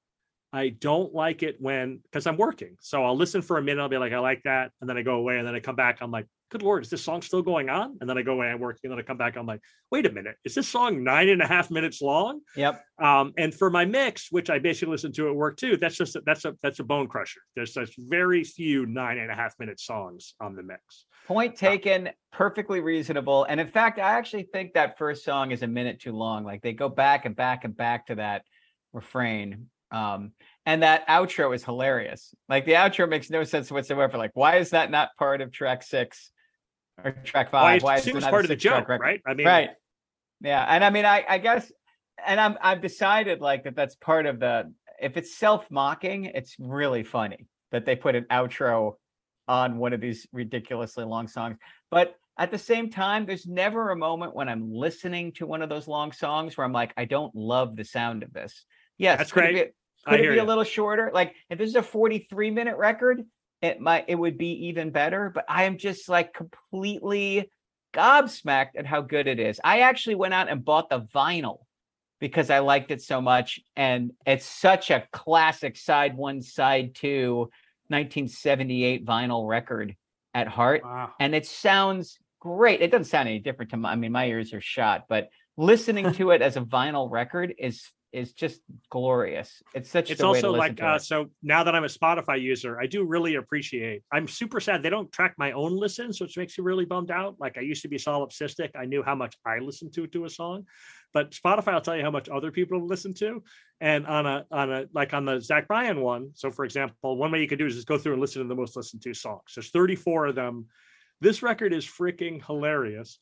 I 0.53 0.71
don't 0.71 1.15
like 1.15 1.43
it 1.43 1.57
when 1.61 2.01
because 2.05 2.27
I'm 2.27 2.37
working. 2.37 2.77
So 2.81 3.05
I'll 3.05 3.17
listen 3.17 3.43
for 3.43 3.59
a 3.59 3.63
minute. 3.63 3.81
I'll 3.81 3.89
be 3.89 3.99
like, 3.99 4.13
I 4.13 4.19
like 4.19 4.43
that, 4.45 4.73
and 4.81 4.91
then 4.91 4.97
I 4.97 5.03
go 5.03 5.15
away, 5.15 5.39
and 5.39 5.47
then 5.47 5.55
I 5.55 5.61
come 5.61 5.77
back. 5.77 5.99
I'm 6.01 6.11
like, 6.11 6.27
good 6.51 6.63
lord, 6.63 6.83
is 6.83 6.91
this 6.91 7.03
song 7.03 7.23
still 7.23 7.43
going 7.43 7.71
on? 7.71 7.97
And 8.01 8.11
then 8.11 8.19
I 8.19 8.23
go 8.23 8.33
away, 8.33 8.49
I'm 8.49 8.59
working, 8.59 8.81
and 8.85 8.93
then 8.93 8.99
I 8.99 9.03
come 9.03 9.17
back. 9.17 9.37
I'm 9.37 9.47
like, 9.47 9.61
wait 9.91 10.07
a 10.07 10.11
minute, 10.11 10.37
is 10.45 10.55
this 10.55 10.69
song 10.69 11.05
nine 11.05 11.29
and 11.29 11.41
a 11.41 11.47
half 11.47 11.71
minutes 11.71 12.03
long? 12.03 12.41
Yep. 12.57 12.83
Um, 13.01 13.33
and 13.39 13.55
for 13.55 13.71
my 13.71 13.85
mix, 13.85 14.29
which 14.31 14.51
I 14.51 14.59
basically 14.59 14.93
listen 14.93 15.13
to 15.13 15.29
at 15.29 15.35
work 15.35 15.57
too, 15.57 15.77
that's 15.77 15.97
just 15.97 16.17
a, 16.17 16.23
that's 16.27 16.45
a 16.45 16.57
that's 16.63 16.81
a 16.81 16.85
bone 16.85 17.07
crusher. 17.07 17.41
There's 17.55 17.73
such 17.73 17.95
very 17.97 18.45
few 18.45 18.87
nine 18.87 19.19
and 19.19 19.31
a 19.31 19.35
half 19.35 19.55
minute 19.59 19.79
songs 19.79 20.35
on 20.41 20.57
the 20.57 20.63
mix. 20.63 21.07
Point 21.27 21.55
taken, 21.55 22.11
perfectly 22.33 22.81
reasonable. 22.81 23.45
And 23.45 23.61
in 23.61 23.69
fact, 23.69 24.01
I 24.01 24.19
actually 24.19 24.49
think 24.53 24.73
that 24.75 24.99
first 24.99 25.25
song 25.25 25.53
is 25.53 25.63
a 25.63 25.69
minute 25.69 26.01
too 26.01 26.13
long. 26.13 26.45
Like 26.45 26.63
they 26.63 26.73
go 26.73 26.89
back 26.89 27.25
and 27.25 27.37
back 27.37 27.65
and 27.65 27.77
back 27.77 28.07
to 28.09 28.17
that 28.17 28.43
refrain. 28.93 29.69
Um, 29.91 30.33
and 30.67 30.83
that 30.83 31.07
outro 31.09 31.55
is 31.55 31.65
hilarious. 31.65 32.35
Like 32.49 32.65
the 32.65 32.73
outro 32.73 33.09
makes 33.09 33.31
no 33.31 33.45
sense 33.45 33.71
whatsoever. 33.71 34.17
Like, 34.19 34.33
why 34.35 34.57
is 34.57 34.71
that 34.71 34.91
not 34.91 35.11
part 35.19 35.41
of 35.41 35.53
track 35.53 35.83
six 35.83 36.31
or 37.03 37.13
track 37.25 37.51
five? 37.51 37.77
it's 37.77 37.85
Why 37.85 37.97
is 37.97 38.07
it 38.07 38.21
part 38.21 38.45
of 38.45 38.49
the 38.49 38.57
joke, 38.57 38.89
right? 38.89 39.21
I 39.27 39.35
mean, 39.35 39.47
right. 39.47 39.71
Yeah. 40.41 40.65
And 40.69 40.85
I 40.85 40.91
mean, 40.91 41.05
I, 41.05 41.25
I 41.29 41.39
guess, 41.39 41.71
and 42.25 42.41
I'm, 42.41 42.57
I've 42.61 42.81
decided 42.81 43.41
like 43.41 43.65
that 43.65 43.75
that's 43.75 43.97
part 43.97 44.27
of 44.27 44.39
the, 44.39 44.73
if 45.01 45.17
it's 45.17 45.37
self 45.37 45.71
mocking, 45.71 46.27
it's 46.27 46.57
really 46.59 47.03
funny 47.03 47.47
that 47.73 47.87
they 47.87 47.97
put 47.97 48.15
an 48.15 48.27
outro 48.31 48.95
on 49.49 49.79
one 49.79 49.93
of 49.93 50.01
these 50.01 50.27
ridiculously 50.33 51.05
long 51.05 51.27
songs. 51.27 51.57
But 51.91 52.15
at 52.39 52.51
the 52.51 52.59
same 52.59 52.91
time, 52.91 53.27
there's 53.27 53.47
never 53.47 53.91
a 53.91 53.97
moment 53.97 54.35
when 54.35 54.49
I'm 54.49 54.73
listening 54.73 55.33
to 55.33 55.47
one 55.47 55.63
of 55.63 55.69
those 55.69 55.89
long 55.89 56.13
songs 56.13 56.57
where 56.57 56.65
I'm 56.65 56.73
like, 56.73 56.93
I 56.97 57.05
don't 57.05 57.35
love 57.35 57.77
the 57.77 57.85
sound 57.85 58.23
of 58.23 58.33
this. 58.33 58.65
Yes, 58.99 59.19
That's 59.19 59.33
great. 59.33 59.55
be- 59.55 59.73
I 60.07 60.17
could 60.17 60.27
it 60.27 60.33
be 60.33 60.39
a 60.39 60.45
little 60.45 60.65
shorter? 60.65 61.11
Like 61.13 61.35
if 61.49 61.59
this 61.59 61.69
is 61.69 61.77
a 61.77 61.83
43 61.83 62.51
minute 62.51 62.77
record, 62.77 63.23
it 63.63 63.81
might 63.81 64.07
it 64.09 64.15
would 64.15 64.39
be 64.39 64.69
even 64.69 64.91
better. 64.91 65.31
But 65.35 65.45
I 65.49 65.65
am 65.65 65.79
just 65.79 66.09
like 66.09 66.33
completely 66.33 67.51
gobsmacked 67.93 68.77
at 68.77 68.87
how 68.87 69.03
good 69.03 69.27
it 69.27 69.39
is. 69.39 69.61
I 69.63 69.81
actually 69.81 70.15
went 70.15 70.35
out 70.35 70.49
and 70.49 70.65
bought 70.65 70.91
the 70.91 71.01
vinyl 71.01 71.59
because 72.21 72.51
I 72.51 72.61
liked 72.61 72.91
it 72.91 73.03
so 73.03 73.21
much. 73.21 73.61
And 73.77 74.13
it's 74.27 74.47
such 74.47 74.91
a 74.91 75.07
classic 75.13 75.77
side 75.77 76.17
one, 76.17 76.43
side 76.43 76.95
two, 76.95 77.51
1978 77.89 79.05
vinyl 79.05 79.49
record 79.49 79.97
at 80.35 80.47
heart. 80.47 80.83
Wow. 80.85 81.11
And 81.19 81.35
it 81.35 81.47
sounds 81.47 82.19
great. 82.41 82.83
It 82.83 82.91
doesn't 82.91 83.07
sound 83.07 83.29
any 83.29 83.39
different 83.39 83.71
to 83.73 83.77
my, 83.77 83.93
I 83.93 83.97
mean, 83.97 84.13
my 84.13 84.27
ears 84.27 84.53
are 84.53 84.61
shot, 84.61 85.07
but 85.09 85.31
listening 85.57 86.13
to 86.15 86.31
it 86.31 86.43
as 86.43 86.57
a 86.57 86.61
vinyl 86.61 87.11
record 87.11 87.55
is 87.59 87.91
is 88.13 88.33
just 88.33 88.61
glorious. 88.91 89.63
It's 89.75 89.89
such 89.89 90.11
it's 90.11 90.21
the 90.21 90.29
way 90.29 90.41
to 90.41 90.47
also 90.49 90.59
like 90.59 90.83
uh, 90.83 90.95
it. 90.95 91.03
so 91.03 91.31
now 91.43 91.63
that 91.65 91.75
I'm 91.75 91.85
a 91.85 91.89
Spotify 91.89 92.41
user, 92.41 92.81
I 92.81 92.87
do 92.87 93.05
really 93.05 93.37
appreciate. 93.37 94.03
I'm 94.13 94.27
super 94.27 94.61
sad 94.61 94.83
they 94.83 94.91
don't 94.91 95.11
track 95.13 95.35
my 95.39 95.53
own 95.53 95.77
listens, 95.77 96.21
which 96.21 96.37
makes 96.37 96.59
me 96.59 96.65
really 96.65 96.85
bummed 96.85 97.11
out. 97.11 97.37
Like 97.39 97.57
I 97.57 97.61
used 97.61 97.83
to 97.83 97.89
be 97.89 97.99
solipsistic. 97.99 98.71
I 98.75 98.85
knew 98.85 99.03
how 99.03 99.15
much 99.15 99.37
I 99.47 99.59
listened 99.59 99.93
to 99.95 100.07
to 100.09 100.25
a 100.25 100.31
song, 100.31 100.67
but 101.15 101.31
Spotify 101.31 101.75
will 101.75 101.81
tell 101.81 101.97
you 101.97 102.03
how 102.03 102.11
much 102.11 102.29
other 102.29 102.51
people 102.51 102.85
listen 102.85 103.15
to. 103.15 103.43
And 103.81 104.07
on 104.07 104.27
a 104.27 104.45
on 104.51 104.73
a 104.73 104.87
like 104.93 105.15
on 105.15 105.25
the 105.25 105.41
Zach 105.41 105.69
Bryan 105.69 106.01
one. 106.01 106.31
So 106.35 106.51
for 106.51 106.65
example, 106.65 107.17
one 107.17 107.31
way 107.31 107.41
you 107.41 107.49
could 107.49 107.59
do 107.59 107.67
is 107.67 107.77
just 107.77 107.87
go 107.87 107.99
through 107.99 108.13
and 108.13 108.21
listen 108.21 108.43
to 108.43 108.49
the 108.49 108.55
most 108.55 108.77
listened 108.77 109.03
to 109.03 109.15
songs. 109.15 109.53
There's 109.55 109.71
34 109.71 110.27
of 110.27 110.35
them. 110.35 110.67
This 111.21 111.43
record 111.43 111.73
is 111.73 111.87
freaking 111.87 112.45
hilarious. 112.45 113.19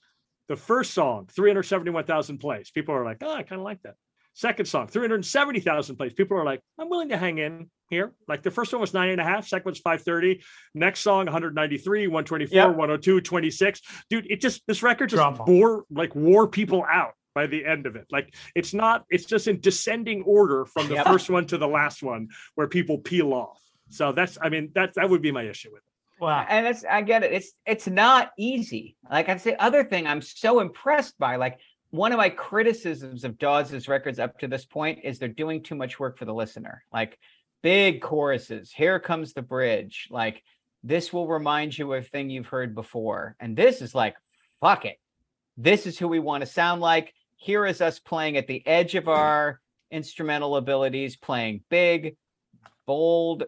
The 0.48 0.56
first 0.56 0.94
song, 0.94 1.28
371,000 1.34 2.38
plays. 2.38 2.70
People 2.70 2.94
are 2.94 3.04
like, 3.04 3.18
oh, 3.22 3.34
I 3.34 3.42
kind 3.42 3.60
of 3.60 3.64
like 3.64 3.82
that. 3.82 3.96
Second 4.38 4.66
song, 4.66 4.86
370,000 4.86 5.96
plays. 5.96 6.12
People 6.12 6.36
are 6.38 6.44
like, 6.44 6.60
I'm 6.78 6.88
willing 6.88 7.08
to 7.08 7.16
hang 7.16 7.38
in 7.38 7.68
here. 7.90 8.12
Like 8.28 8.44
the 8.44 8.52
first 8.52 8.72
one 8.72 8.80
was 8.80 8.94
nine 8.94 9.08
and 9.08 9.20
a 9.20 9.24
half, 9.24 9.48
second 9.48 9.64
one's 9.64 9.80
530. 9.80 10.40
Next 10.76 11.00
song, 11.00 11.26
193, 11.26 12.06
124, 12.06 12.54
Yep. 12.54 12.68
102, 12.76 13.20
26. 13.20 13.80
Dude, 14.08 14.30
it 14.30 14.40
just, 14.40 14.62
this 14.68 14.80
record 14.84 15.08
just 15.10 15.18
Drop 15.18 15.40
off. 15.40 15.46
bore, 15.46 15.82
like 15.90 16.14
wore 16.14 16.46
people 16.46 16.84
out 16.88 17.14
by 17.34 17.48
the 17.48 17.66
end 17.66 17.86
of 17.86 17.96
it. 17.96 18.06
Like 18.12 18.32
it's 18.54 18.72
not, 18.72 19.04
it's 19.10 19.24
just 19.24 19.48
in 19.48 19.58
descending 19.58 20.22
order 20.22 20.64
from 20.66 20.86
the 20.86 20.94
Yep. 20.94 21.06
first 21.06 21.30
one 21.30 21.44
to 21.48 21.58
the 21.58 21.66
last 21.66 22.04
one 22.04 22.28
where 22.54 22.68
people 22.68 22.98
peel 22.98 23.32
off. 23.34 23.60
So 23.90 24.12
that's, 24.12 24.38
I 24.40 24.50
mean, 24.50 24.70
that, 24.76 24.94
that 24.94 25.10
would 25.10 25.20
be 25.20 25.32
my 25.32 25.42
issue 25.42 25.70
with 25.72 25.82
it. 25.82 26.22
Wow. 26.24 26.46
and 26.48 26.64
it's 26.64 26.84
I 26.88 27.02
get 27.02 27.24
it. 27.24 27.32
It's 27.32 27.52
it's 27.66 27.86
not 27.88 28.30
easy. 28.38 28.96
Like 29.10 29.28
I 29.28 29.36
say, 29.36 29.56
other 29.56 29.82
thing 29.84 30.06
I'm 30.06 30.20
so 30.22 30.58
impressed 30.60 31.16
by, 31.18 31.36
like 31.36 31.58
one 31.90 32.12
of 32.12 32.18
my 32.18 32.28
criticisms 32.28 33.24
of 33.24 33.38
Dawes's 33.38 33.88
records 33.88 34.18
up 34.18 34.38
to 34.38 34.48
this 34.48 34.64
point 34.64 35.00
is 35.04 35.18
they're 35.18 35.28
doing 35.28 35.62
too 35.62 35.74
much 35.74 35.98
work 35.98 36.18
for 36.18 36.24
the 36.24 36.34
listener. 36.34 36.84
Like 36.92 37.18
big 37.62 38.02
choruses, 38.02 38.70
here 38.70 39.00
comes 39.00 39.32
the 39.32 39.42
bridge. 39.42 40.08
Like 40.10 40.42
this 40.82 41.12
will 41.12 41.26
remind 41.26 41.76
you 41.76 41.92
of 41.94 42.04
a 42.04 42.06
thing 42.06 42.30
you've 42.30 42.46
heard 42.46 42.74
before. 42.74 43.36
And 43.40 43.56
this 43.56 43.80
is 43.80 43.94
like, 43.94 44.16
fuck 44.60 44.84
it. 44.84 44.98
This 45.56 45.86
is 45.86 45.98
who 45.98 46.08
we 46.08 46.18
want 46.18 46.42
to 46.42 46.46
sound 46.46 46.80
like. 46.80 47.14
Here 47.36 47.64
is 47.66 47.80
us 47.80 47.98
playing 47.98 48.36
at 48.36 48.46
the 48.46 48.66
edge 48.66 48.94
of 48.94 49.08
our 49.08 49.60
instrumental 49.90 50.56
abilities, 50.56 51.16
playing 51.16 51.62
big, 51.70 52.16
bold, 52.86 53.44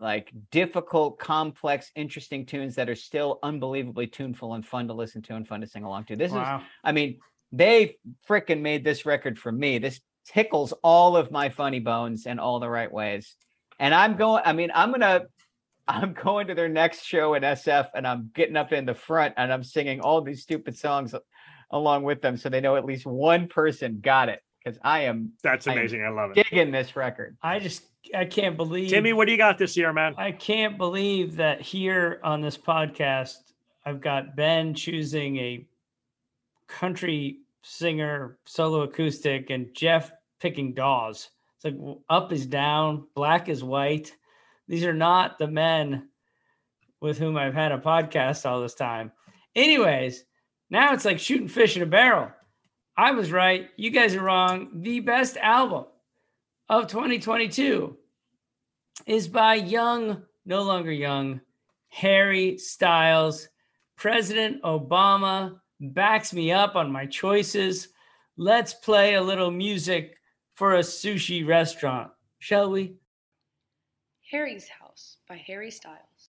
like 0.00 0.32
difficult, 0.50 1.18
complex, 1.18 1.90
interesting 1.94 2.46
tunes 2.46 2.74
that 2.76 2.88
are 2.88 2.94
still 2.94 3.38
unbelievably 3.42 4.08
tuneful 4.08 4.54
and 4.54 4.66
fun 4.66 4.88
to 4.88 4.94
listen 4.94 5.22
to 5.22 5.34
and 5.34 5.46
fun 5.46 5.60
to 5.60 5.66
sing 5.66 5.84
along 5.84 6.04
to. 6.04 6.16
This 6.16 6.32
is, 6.32 6.38
I 6.84 6.92
mean, 6.92 7.18
they 7.52 7.96
freaking 8.28 8.60
made 8.60 8.84
this 8.84 9.06
record 9.06 9.38
for 9.38 9.50
me. 9.52 9.78
This 9.78 10.00
tickles 10.26 10.72
all 10.82 11.16
of 11.16 11.30
my 11.30 11.48
funny 11.48 11.80
bones 11.80 12.26
in 12.26 12.38
all 12.38 12.60
the 12.60 12.68
right 12.68 12.92
ways. 12.92 13.36
And 13.78 13.94
I'm 13.94 14.16
going, 14.16 14.42
I 14.44 14.52
mean, 14.52 14.70
I'm 14.74 14.90
gonna 14.90 15.22
I'm 15.88 16.12
going 16.12 16.48
to 16.48 16.54
their 16.54 16.68
next 16.68 17.04
show 17.04 17.32
in 17.34 17.42
SF 17.42 17.88
and 17.94 18.06
I'm 18.06 18.30
getting 18.34 18.56
up 18.56 18.72
in 18.72 18.84
the 18.84 18.94
front 18.94 19.34
and 19.38 19.50
I'm 19.50 19.64
singing 19.64 20.00
all 20.00 20.20
these 20.20 20.42
stupid 20.42 20.76
songs 20.76 21.14
along 21.70 22.02
with 22.02 22.20
them 22.20 22.36
so 22.36 22.50
they 22.50 22.60
know 22.60 22.76
at 22.76 22.84
least 22.84 23.06
one 23.06 23.48
person 23.48 24.00
got 24.00 24.28
it. 24.28 24.42
Because 24.62 24.78
I 24.82 25.04
am 25.04 25.32
That's 25.42 25.66
I 25.66 25.72
amazing. 25.72 26.04
I 26.04 26.10
love 26.10 26.32
it. 26.36 26.46
digging 26.50 26.72
this 26.72 26.94
record. 26.94 27.38
I 27.42 27.58
just 27.58 27.84
I 28.14 28.26
can't 28.26 28.56
believe 28.56 28.90
Timmy, 28.90 29.12
what 29.12 29.26
do 29.26 29.32
you 29.32 29.38
got 29.38 29.56
this 29.56 29.76
year, 29.76 29.92
man? 29.92 30.14
I 30.18 30.32
can't 30.32 30.76
believe 30.76 31.36
that 31.36 31.62
here 31.62 32.20
on 32.22 32.40
this 32.42 32.58
podcast, 32.58 33.36
I've 33.86 34.00
got 34.00 34.36
Ben 34.36 34.74
choosing 34.74 35.36
a 35.38 35.66
country 36.68 37.40
singer 37.62 38.38
solo 38.46 38.82
acoustic 38.82 39.50
and 39.50 39.74
Jeff 39.74 40.12
picking 40.40 40.74
Dawes. 40.74 41.30
It's 41.56 41.64
like 41.64 41.98
up 42.08 42.32
is 42.32 42.46
down, 42.46 43.06
black 43.14 43.48
is 43.48 43.64
white. 43.64 44.14
These 44.68 44.84
are 44.84 44.94
not 44.94 45.38
the 45.38 45.48
men 45.48 46.08
with 47.00 47.18
whom 47.18 47.36
I've 47.36 47.54
had 47.54 47.72
a 47.72 47.78
podcast 47.78 48.48
all 48.48 48.60
this 48.60 48.74
time. 48.74 49.12
Anyways, 49.56 50.24
now 50.70 50.92
it's 50.92 51.04
like 51.04 51.18
shooting 51.18 51.48
fish 51.48 51.76
in 51.76 51.82
a 51.82 51.86
barrel. 51.86 52.30
I 52.96 53.12
was 53.12 53.32
right. 53.32 53.68
You 53.76 53.90
guys 53.90 54.14
are 54.14 54.22
wrong. 54.22 54.68
The 54.82 55.00
best 55.00 55.36
album 55.36 55.86
of 56.68 56.88
2022 56.88 57.96
is 59.06 59.28
by 59.28 59.54
young, 59.54 60.22
no 60.44 60.62
longer 60.62 60.92
young, 60.92 61.40
Harry 61.88 62.58
Styles. 62.58 63.48
President 63.98 64.62
Obama 64.62 65.58
backs 65.80 66.32
me 66.32 66.52
up 66.52 66.76
on 66.76 66.92
my 66.92 67.06
choices. 67.06 67.88
Let's 68.36 68.74
play 68.74 69.14
a 69.14 69.22
little 69.22 69.50
music 69.50 70.16
for 70.54 70.76
a 70.76 70.80
sushi 70.80 71.46
restaurant, 71.46 72.10
shall 72.38 72.70
we? 72.70 72.94
Harry's 74.30 74.68
House 74.68 75.18
by 75.28 75.36
Harry 75.36 75.70
Styles. 75.70 76.30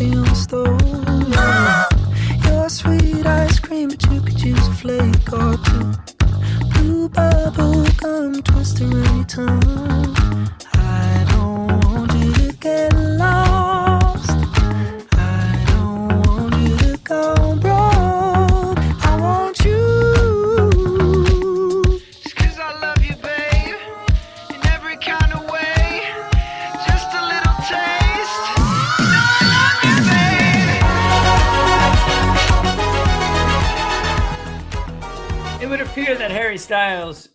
Your 0.00 0.24
sweet 2.70 3.26
ice 3.26 3.58
cream, 3.60 3.90
but 3.90 4.02
you 4.10 4.22
could 4.22 4.40
use 4.40 4.66
a 4.66 4.72
flake 4.72 5.30
or 5.30 5.58
two. 5.58 5.99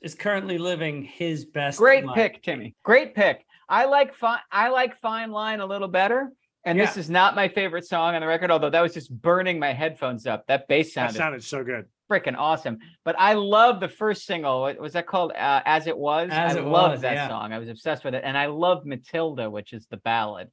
Is 0.06 0.14
currently 0.14 0.60
living 0.60 1.04
his 1.04 1.46
best. 1.46 1.80
Great 1.80 2.06
life. 2.06 2.16
pick, 2.16 2.44
Timmy. 2.44 2.76
Great 2.84 3.16
pick. 3.16 3.44
I 3.68 3.86
like 3.86 4.14
fine. 4.14 4.40
I 4.52 4.70
like 4.70 4.96
Fine 5.02 5.32
Line 5.32 5.60
a 5.60 5.66
little 5.66 5.88
better. 5.88 6.32
And 6.64 6.80
this 6.80 6.98
is 6.98 7.10
not 7.12 7.36
my 7.36 7.48
favorite 7.48 7.86
song 7.86 8.16
on 8.16 8.22
the 8.22 8.28
record, 8.28 8.50
although 8.50 8.72
that 8.72 8.82
was 8.82 8.94
just 8.94 9.12
burning 9.12 9.60
my 9.60 9.72
headphones 9.74 10.26
up. 10.26 10.46
That 10.48 10.68
bass 10.68 10.94
That 10.96 11.12
sounded 11.12 11.18
sounded 11.18 11.44
so 11.44 11.64
good. 11.64 11.86
freaking 12.10 12.36
awesome. 12.38 12.80
But 13.04 13.16
I 13.20 13.34
love 13.34 13.80
the 13.80 13.88
first 13.88 14.26
single. 14.26 14.62
What 14.62 14.80
was 14.80 14.94
that 14.94 15.06
called? 15.06 15.32
Uh, 15.32 15.62
As 15.66 15.86
It 15.86 15.98
Was. 15.98 16.30
As 16.32 16.56
I 16.56 16.60
love 16.62 17.02
that 17.02 17.14
yeah. 17.14 17.28
song. 17.28 17.54
I 17.54 17.60
was 17.60 17.70
obsessed 17.70 18.04
with 18.04 18.16
it, 18.16 18.24
and 18.26 18.36
I 18.36 18.48
love 18.48 18.84
Matilda, 18.86 19.50
which 19.50 19.74
is 19.74 19.86
the 19.88 19.98
ballad. 19.98 20.50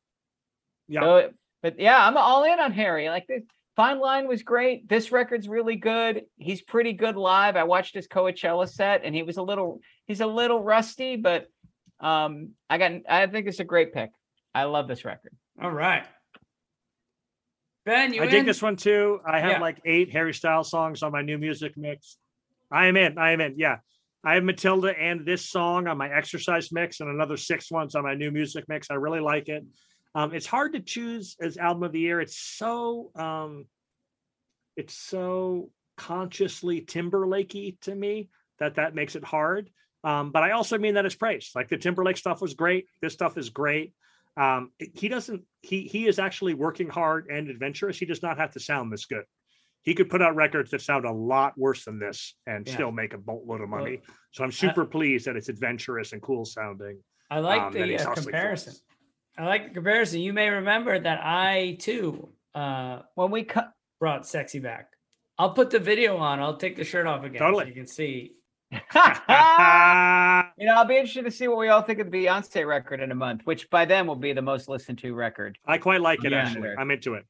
Yeah. 0.89 1.01
So, 1.01 1.31
but 1.63 1.79
yeah, 1.81 2.07
I'm 2.07 2.17
all 2.17 2.45
in 2.45 2.59
on 2.61 2.73
Harry. 2.73 3.09
Like 3.09 3.27
this. 3.27 3.43
Fine 3.77 4.01
Line 4.01 4.29
was 4.29 4.43
great. 4.43 4.89
This 4.89 5.13
record's 5.13 5.49
really 5.49 5.77
good. 5.77 6.23
He's 6.37 6.61
pretty 6.61 6.93
good 6.93 7.17
live. 7.17 7.57
I 7.57 7.65
watched 7.65 7.95
his 7.95 8.07
Coachella 8.07 8.69
set, 8.69 9.03
and 9.05 9.15
he 9.15 9.23
was 9.23 9.39
a 9.39 9.43
little. 9.43 9.81
He's 10.07 10.21
a 10.21 10.27
little 10.27 10.63
rusty, 10.63 11.17
but 11.17 11.47
um, 12.01 12.51
I 12.69 12.77
got. 12.79 12.93
I 13.09 13.27
think 13.29 13.47
it's 13.47 13.61
a 13.61 13.65
great 13.65 13.95
pick. 13.95 14.11
I 14.55 14.65
love 14.65 14.89
this 14.89 15.05
record. 15.05 15.33
All 15.63 15.71
right. 15.71 16.05
Ben, 17.85 18.13
you 18.13 18.23
I 18.23 18.27
in? 18.27 18.31
dig 18.31 18.47
this 18.47 18.63
one 18.63 18.77
too. 18.77 19.21
I 19.27 19.41
have 19.41 19.53
Yeah. 19.53 19.61
like 19.61 19.81
eight 19.85 20.13
Harry 20.13 20.35
Styles 20.35 20.71
songs 20.71 21.03
on 21.03 21.11
my 21.11 21.23
new 21.23 21.39
music 21.39 21.73
mix. 21.77 22.17
I 22.71 22.87
am 22.87 22.97
in. 22.97 23.19
I 23.19 23.33
am 23.33 23.41
in. 23.41 23.55
Yeah. 23.57 23.79
I 24.25 24.35
have 24.35 24.45
Matilda 24.45 24.97
and 24.97 25.27
this 25.27 25.51
song 25.51 25.89
on 25.89 25.99
my 25.99 26.09
exercise 26.09 26.71
mix 26.71 27.01
and 27.01 27.11
another 27.11 27.37
six 27.37 27.73
ones 27.73 27.97
on 27.97 28.05
my 28.05 28.15
new 28.15 28.31
music 28.31 28.65
mix. 28.69 28.89
I 28.91 28.95
really 28.95 29.19
like 29.19 29.49
it. 29.49 29.65
Um, 30.15 30.35
it's 30.35 30.47
hard 30.47 30.75
to 30.75 30.81
choose 30.81 31.37
as 31.41 31.57
album 31.57 31.83
of 31.85 31.93
the 31.93 32.01
year. 32.01 32.21
It's 32.21 32.37
so 32.39 33.11
um, 33.15 33.67
it's 34.77 34.95
so 34.95 35.71
consciously 35.97 36.81
Timberlakey 36.81 37.81
to 37.83 37.95
me 37.95 38.29
that 38.59 38.77
that 38.77 38.95
makes 38.95 39.17
it 39.17 39.25
hard. 39.25 39.71
Um, 40.05 40.33
but 40.33 40.43
I 40.43 40.51
also 40.53 40.79
mean 40.79 40.95
that 40.95 41.07
as 41.07 41.15
praise. 41.15 41.51
Like 41.55 41.69
the 41.69 41.77
Timberlake 41.77 42.17
stuff 42.17 42.41
was 42.43 42.55
great. 42.55 42.87
This 43.01 43.13
stuff 43.13 43.39
is 43.39 43.51
great. 43.51 43.95
Um, 44.37 44.71
he 44.79 45.09
doesn't. 45.09 45.43
He 45.63 45.83
he 45.83 46.07
is 46.07 46.19
actually 46.19 46.55
working 46.55 46.89
hard 46.89 47.29
and 47.31 47.49
adventurous. 47.49 47.99
He 47.99 48.07
does 48.07 48.23
not 48.23 48.39
have 48.39 48.53
to 48.53 48.61
sound 48.61 48.93
this 48.93 49.07
good. 49.07 49.25
He 49.83 49.95
could 49.95 50.09
put 50.11 50.23
out 50.23 50.37
records 50.37 50.71
that 50.71 50.81
sound 50.81 51.05
a 51.05 51.13
lot 51.13 51.59
worse 51.59 51.85
than 51.85 51.99
this 51.99 52.35
and 52.47 52.67
Yeah. 52.67 52.75
still 52.75 52.93
make 52.93 53.15
a 53.15 53.19
boatload 53.19 53.61
of 53.63 53.69
Well, 53.69 53.81
money. 53.81 54.01
so 54.31 54.45
I'm 54.45 54.53
super 54.53 54.85
pleased 54.85 55.27
that 55.27 55.37
it's 55.37 55.49
adventurous 55.49 56.13
and 56.13 56.23
cool 56.23 56.45
sounding. 56.45 57.03
I 57.31 57.41
like 57.41 57.63
um, 57.63 57.73
the 57.73 57.99
uh, 57.99 58.15
comparison. 58.15 58.75
I 59.39 59.47
like 59.47 59.69
the 59.69 59.75
comparison. 59.75 60.21
You 60.21 60.33
may 60.33 60.49
remember 60.51 60.99
that 60.99 61.21
I 61.23 61.77
too 61.81 62.29
uh, 62.55 63.01
When 63.15 63.31
we 63.31 63.45
cut, 63.45 63.73
brought 63.99 64.27
sexy 64.27 64.59
back. 64.59 64.89
I'll 65.39 65.53
put 65.55 65.71
the 65.71 65.79
video 65.79 66.17
on. 66.19 66.41
I'll 66.41 66.57
take 66.57 66.77
the 66.77 66.85
shirt 66.85 67.07
off 67.07 67.25
again 67.25 67.41
Totally. 67.41 67.65
so 67.65 67.69
you 67.69 67.75
can 67.75 67.87
see. 67.87 68.33
you 68.73 68.81
know, 70.67 70.75
I'll 70.75 70.85
be 70.85 70.97
interested 70.97 71.25
to 71.25 71.31
see 71.31 71.49
what 71.49 71.59
we 71.59 71.69
all 71.69 71.83
think 71.83 71.99
of 71.99 72.11
the 72.11 72.25
Beyonce 72.27 72.67
record 72.67 73.01
in 73.01 73.11
a 73.11 73.15
month, 73.15 73.43
which 73.45 73.69
by 73.71 73.85
then 73.85 74.07
will 74.07 74.17
be 74.17 74.33
the 74.33 74.43
most 74.43 74.69
listened 74.69 74.99
to 74.99 75.15
record. 75.15 75.59
I 75.67 75.79
quite 75.79 76.01
like 76.01 76.25
it 76.25 76.33
Yeah. 76.33 76.39
actually. 76.47 76.71
I'm 76.79 76.91
into 76.91 77.15
it. 77.15 77.25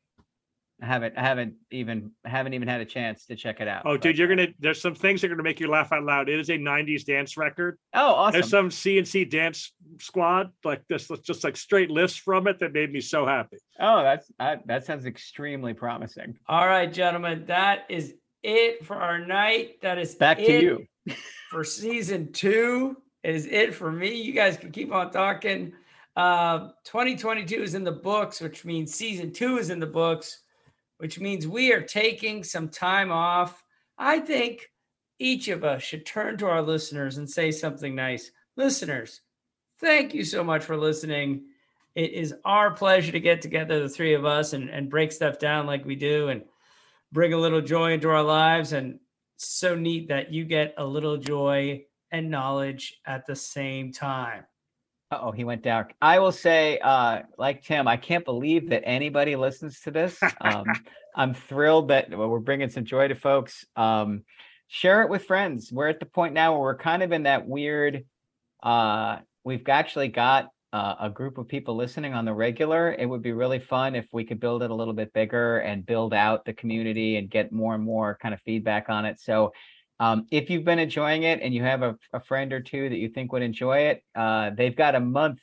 I 0.83 0.87
haven't, 0.87 1.17
I 1.17 1.23
haven't 1.23 1.55
even, 1.71 2.11
haven't 2.25 2.55
even 2.55 2.67
had 2.67 2.81
a 2.81 2.85
chance 2.85 3.27
to 3.27 3.37
check 3.37 3.61
it 3.61 3.69
out. 3.69 3.83
Oh, 3.87 3.95
but- 3.95 4.01
dude, 4.01 4.19
you're 4.19 4.27
gonna. 4.27 4.49
There's 4.59 4.81
some 4.81 4.97
things 4.97 5.21
that 5.21 5.29
are 5.29 5.35
gonna 5.35 5.45
make 5.45 5.61
you 5.61 5.69
laugh 5.69 5.93
out 5.93 6.03
loud. 6.03 6.29
It 6.29 6.41
is 6.41 6.51
a 6.51 6.59
'90s 6.59 7.05
dance 7.05 7.37
record. 7.37 7.79
Oh, 7.95 8.15
awesome. 8.15 8.33
There's 8.33 8.51
some 8.51 8.69
CNC 8.69 9.31
dance 9.31 9.73
squad 10.01 10.51
like 10.65 10.83
this, 10.89 11.09
just 11.25 11.45
like 11.45 11.57
straight 11.57 11.91
lifts 11.91 12.17
from 12.17 12.49
it 12.49 12.59
that 12.59 12.73
made 12.73 12.93
me 12.93 13.01
so 13.01 13.25
happy. 13.25 13.59
Oh, 13.79 14.03
that's 14.03 14.31
I, 14.41 14.59
that 14.67 14.85
sounds 14.85 15.07
extremely 15.07 15.73
promising. 15.73 16.37
All 16.49 16.67
right, 16.67 16.93
gentlemen, 16.93 17.45
that 17.47 17.85
is 17.89 18.15
it 18.43 18.85
for 18.85 18.97
our 18.97 19.19
night. 19.25 19.81
That 19.83 19.99
is 19.99 20.17
Back 20.17 20.39
to 20.39 20.43
you. 21.07 21.15
for 21.51 21.63
season 21.63 22.33
two. 22.33 22.97
It 23.23 23.37
is 23.37 23.47
it 23.47 23.73
for 23.75 23.93
me. 23.93 24.21
You 24.21 24.33
guys 24.33 24.57
can 24.57 24.73
keep 24.73 24.93
on 24.93 25.13
talking. 25.13 25.75
Uh, 26.17 26.71
2022 26.85 27.63
is 27.63 27.75
in 27.75 27.85
the 27.85 27.93
books, 27.93 28.41
which 28.41 28.65
means 28.65 28.93
season 28.93 29.33
two 29.33 29.59
is 29.59 29.71
in 29.71 29.79
the 29.81 29.87
books, 29.87 30.42
which 31.03 31.19
means 31.19 31.49
we 31.49 31.73
are 31.73 31.83
taking 31.83 32.45
some 32.45 32.69
time 32.69 33.11
off. 33.11 33.65
I 33.99 34.21
think 34.21 34.71
each 35.19 35.49
of 35.49 35.65
us 35.65 35.83
should 35.83 36.07
turn 36.07 36.39
to 36.39 36.47
our 36.47 36.63
listeners 36.63 37.19
and 37.19 37.29
say 37.29 37.51
something 37.51 37.97
nice. 37.97 38.31
Listeners, 38.57 39.21
thank 39.81 40.15
you 40.15 40.23
so 40.23 40.45
much 40.45 40.63
for 40.63 40.77
listening. 40.77 41.47
It 41.97 42.13
is 42.13 42.37
our 42.45 42.71
pleasure 42.71 43.11
to 43.11 43.19
get 43.19 43.43
together, 43.43 43.81
the 43.81 43.89
three 43.89 44.15
of 44.15 44.25
us, 44.25 44.53
and, 44.53 44.71
and 44.71 44.89
break 44.89 45.11
stuff 45.11 45.41
down 45.41 45.67
like 45.67 45.85
we 45.85 45.97
do 45.97 46.29
and 46.29 46.45
bring 47.11 47.33
a 47.33 47.41
little 47.41 47.63
joy 47.63 47.95
into 47.95 48.09
our 48.09 48.23
lives. 48.23 48.73
And 48.73 49.01
so 49.39 49.75
neat 49.75 50.07
that 50.07 50.33
you 50.33 50.45
get 50.45 50.73
a 50.79 50.87
little 50.87 51.17
joy 51.17 51.85
and 52.13 52.31
knowledge 52.31 53.01
at 53.05 53.27
the 53.27 53.35
same 53.35 53.93
time. 53.93 54.45
Oh, 55.21 55.31
he 55.31 55.45
went 55.45 55.63
dark. 55.63 55.93
I 56.01 56.19
will 56.21 56.33
say, 56.33 56.79
uh, 56.79 57.21
like 57.37 57.63
Tim, 57.63 57.87
I 57.87 57.99
can't 57.99 58.25
believe 58.25 58.71
that 58.71 58.83
anybody 58.87 59.37
listens 59.37 59.81
to 59.81 59.91
this. 59.91 60.19
Um, 60.41 60.65
I'm 61.15 61.35
thrilled 61.35 61.89
that 61.89 62.09
we're 62.11 62.39
bringing 62.39 62.71
some 62.71 62.87
joy 62.87 63.09
to 63.09 63.15
folks. 63.15 63.67
Um, 63.77 64.23
share 64.69 65.03
it 65.03 65.11
with 65.11 65.27
friends. 65.27 65.71
We're 65.71 65.89
at 65.89 66.01
the 66.01 66.07
point 66.07 66.33
now 66.33 66.53
where 66.53 66.63
we're 66.63 66.79
kind 66.79 67.03
of 67.03 67.13
in 67.13 67.25
that 67.25 67.47
weird. 67.47 68.07
Uh, 68.63 69.19
we've 69.45 69.69
actually 69.69 70.09
got 70.09 70.49
uh, 70.73 70.95
a 71.01 71.11
group 71.11 71.37
of 71.37 71.47
people 71.47 71.77
listening 71.77 72.15
on 72.15 72.25
the 72.25 72.33
regular. 72.33 72.95
It 72.95 73.05
would 73.05 73.21
be 73.21 73.33
really 73.33 73.59
fun 73.59 73.95
if 73.95 74.07
we 74.13 74.25
could 74.25 74.41
build 74.41 74.63
it 74.63 74.71
a 74.71 74.75
little 74.75 74.95
bit 74.95 75.13
bigger 75.13 75.59
and 75.59 75.85
build 75.85 76.15
out 76.15 76.47
the 76.47 76.55
community 76.55 77.17
and 77.17 77.29
get 77.29 77.53
more 77.53 77.75
and 77.75 77.85
more 77.85 78.17
kind 78.23 78.33
of 78.33 78.41
feedback 78.41 78.89
on 78.89 79.05
it. 79.05 79.21
So 79.21 79.53
um, 80.03 80.27
if 80.33 80.51
you've 80.51 80.65
been 80.65 80.81
enjoying 80.81 81.23
it 81.23 81.39
and 81.43 81.55
you 81.55 81.63
have 81.63 81.83
a, 81.83 81.97
a 82.13 82.19
friend 82.19 82.53
or 82.53 82.59
two 82.59 82.89
that 82.89 82.97
you 82.97 83.09
think 83.09 83.33
would 83.33 83.43
enjoy 83.43 83.83
it, 83.83 84.03
uh, 84.17 84.51
they've 84.51 84.75
got 84.75 84.97
a 84.97 85.01
month 85.01 85.39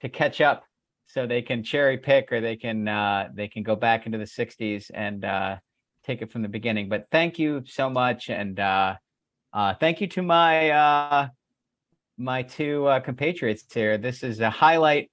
to 0.00 0.08
catch 0.08 0.40
up, 0.40 0.62
so 1.08 1.26
they 1.26 1.42
can 1.42 1.64
cherry 1.64 1.98
pick 1.98 2.30
or 2.30 2.40
they 2.40 2.54
can 2.54 2.86
uh, 2.86 3.28
they 3.34 3.48
can 3.48 3.64
go 3.64 3.74
back 3.74 4.06
into 4.06 4.16
the 4.16 4.24
'60s 4.24 4.92
and 4.94 5.24
uh, 5.24 5.56
take 6.04 6.22
it 6.22 6.30
from 6.30 6.42
the 6.42 6.48
beginning. 6.48 6.88
But 6.88 7.06
thank 7.10 7.36
you 7.40 7.64
so 7.66 7.90
much, 7.90 8.30
and 8.30 8.60
uh, 8.60 8.94
uh, 9.52 9.74
thank 9.74 10.00
you 10.00 10.06
to 10.06 10.22
my 10.22 10.70
uh, 10.70 11.28
my 12.16 12.44
two 12.44 12.86
uh, 12.86 13.00
compatriots 13.00 13.64
here. 13.74 13.98
This 13.98 14.22
is 14.22 14.38
a 14.38 14.50
highlight 14.50 15.10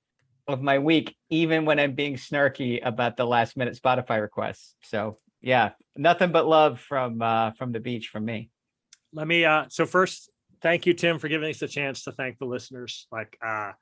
of 0.47 0.61
my 0.61 0.77
week, 0.77 1.15
even 1.31 1.65
when 1.65 1.79
I'm 1.79 1.95
being 1.95 2.15
snarky 2.15 2.79
about 2.85 3.17
the 3.17 3.25
last 3.25 3.57
minute 3.57 3.75
Spotify 3.83 4.21
requests. 4.21 4.75
So 4.83 5.17
yeah, 5.41 5.71
nothing 5.97 6.31
but 6.31 6.45
love 6.45 6.79
from 6.79 7.17
from 7.57 7.71
the 7.71 7.79
beach 7.79 8.09
from 8.09 8.25
me. 8.25 8.51
Let 9.14 9.28
me 9.28 9.45
uh 9.45 9.66
so 9.70 9.86
first 9.86 10.32
thank 10.61 10.86
you 10.88 10.93
Tim 10.93 11.20
for 11.20 11.28
giving 11.28 11.49
us 11.49 11.61
a 11.61 11.68
chance 11.68 12.03
to 12.05 12.11
thank 12.11 12.39
the 12.39 12.45
listeners. 12.45 13.07
Like 13.11 13.38
uh 13.45 13.74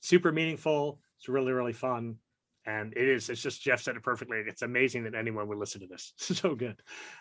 super 0.00 0.32
meaningful. 0.32 0.98
It's 1.18 1.28
really 1.28 1.52
really 1.52 1.74
fun. 1.74 2.16
And 2.64 2.94
it 2.96 3.06
is 3.06 3.28
it's 3.28 3.42
just 3.42 3.62
Jeff 3.62 3.82
said 3.82 3.96
it 3.96 4.02
perfectly. 4.02 4.38
It's 4.46 4.62
amazing 4.62 5.04
that 5.04 5.14
anyone 5.14 5.46
would 5.48 5.58
listen 5.58 5.82
to 5.82 5.86
this. 5.86 6.14
so 6.18 6.54
good. 6.54 6.80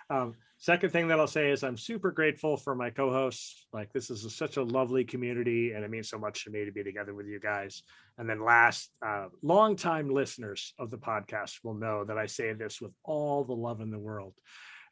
Um 0.10 0.36
second 0.60 0.92
thing 0.92 1.10
that 1.10 1.20
I'll 1.20 1.28
say 1.28 1.52
is 1.52 1.62
I'm 1.62 1.78
super 1.78 2.10
grateful 2.10 2.56
for 2.56 2.74
my 2.74 2.90
co-hosts. 2.90 3.68
Like 3.74 3.92
this 3.92 4.10
is 4.10 4.24
a- 4.24 4.30
such 4.30 4.56
a 4.56 4.64
lovely 4.64 5.04
community 5.04 5.74
and 5.74 5.84
it 5.84 5.92
means 5.92 6.10
so 6.10 6.18
much 6.18 6.46
to 6.46 6.52
me 6.52 6.64
to 6.64 6.72
be 6.72 6.84
together 6.86 7.14
with 7.14 7.28
you 7.28 7.42
guys. 7.42 7.84
And 8.18 8.30
then 8.30 8.46
last, 8.46 8.92
uh 9.06 9.26
longtime 9.42 10.10
listeners 10.10 10.74
of 10.80 10.90
the 10.90 10.98
podcast 10.98 11.58
will 11.66 11.76
know 11.76 12.06
that 12.06 12.18
I 12.18 12.28
say 12.28 12.54
this 12.54 12.80
with 12.80 12.94
all 13.04 13.44
the 13.44 13.54
love 13.54 13.82
in 13.82 13.92
the 13.92 14.00
world 14.00 14.36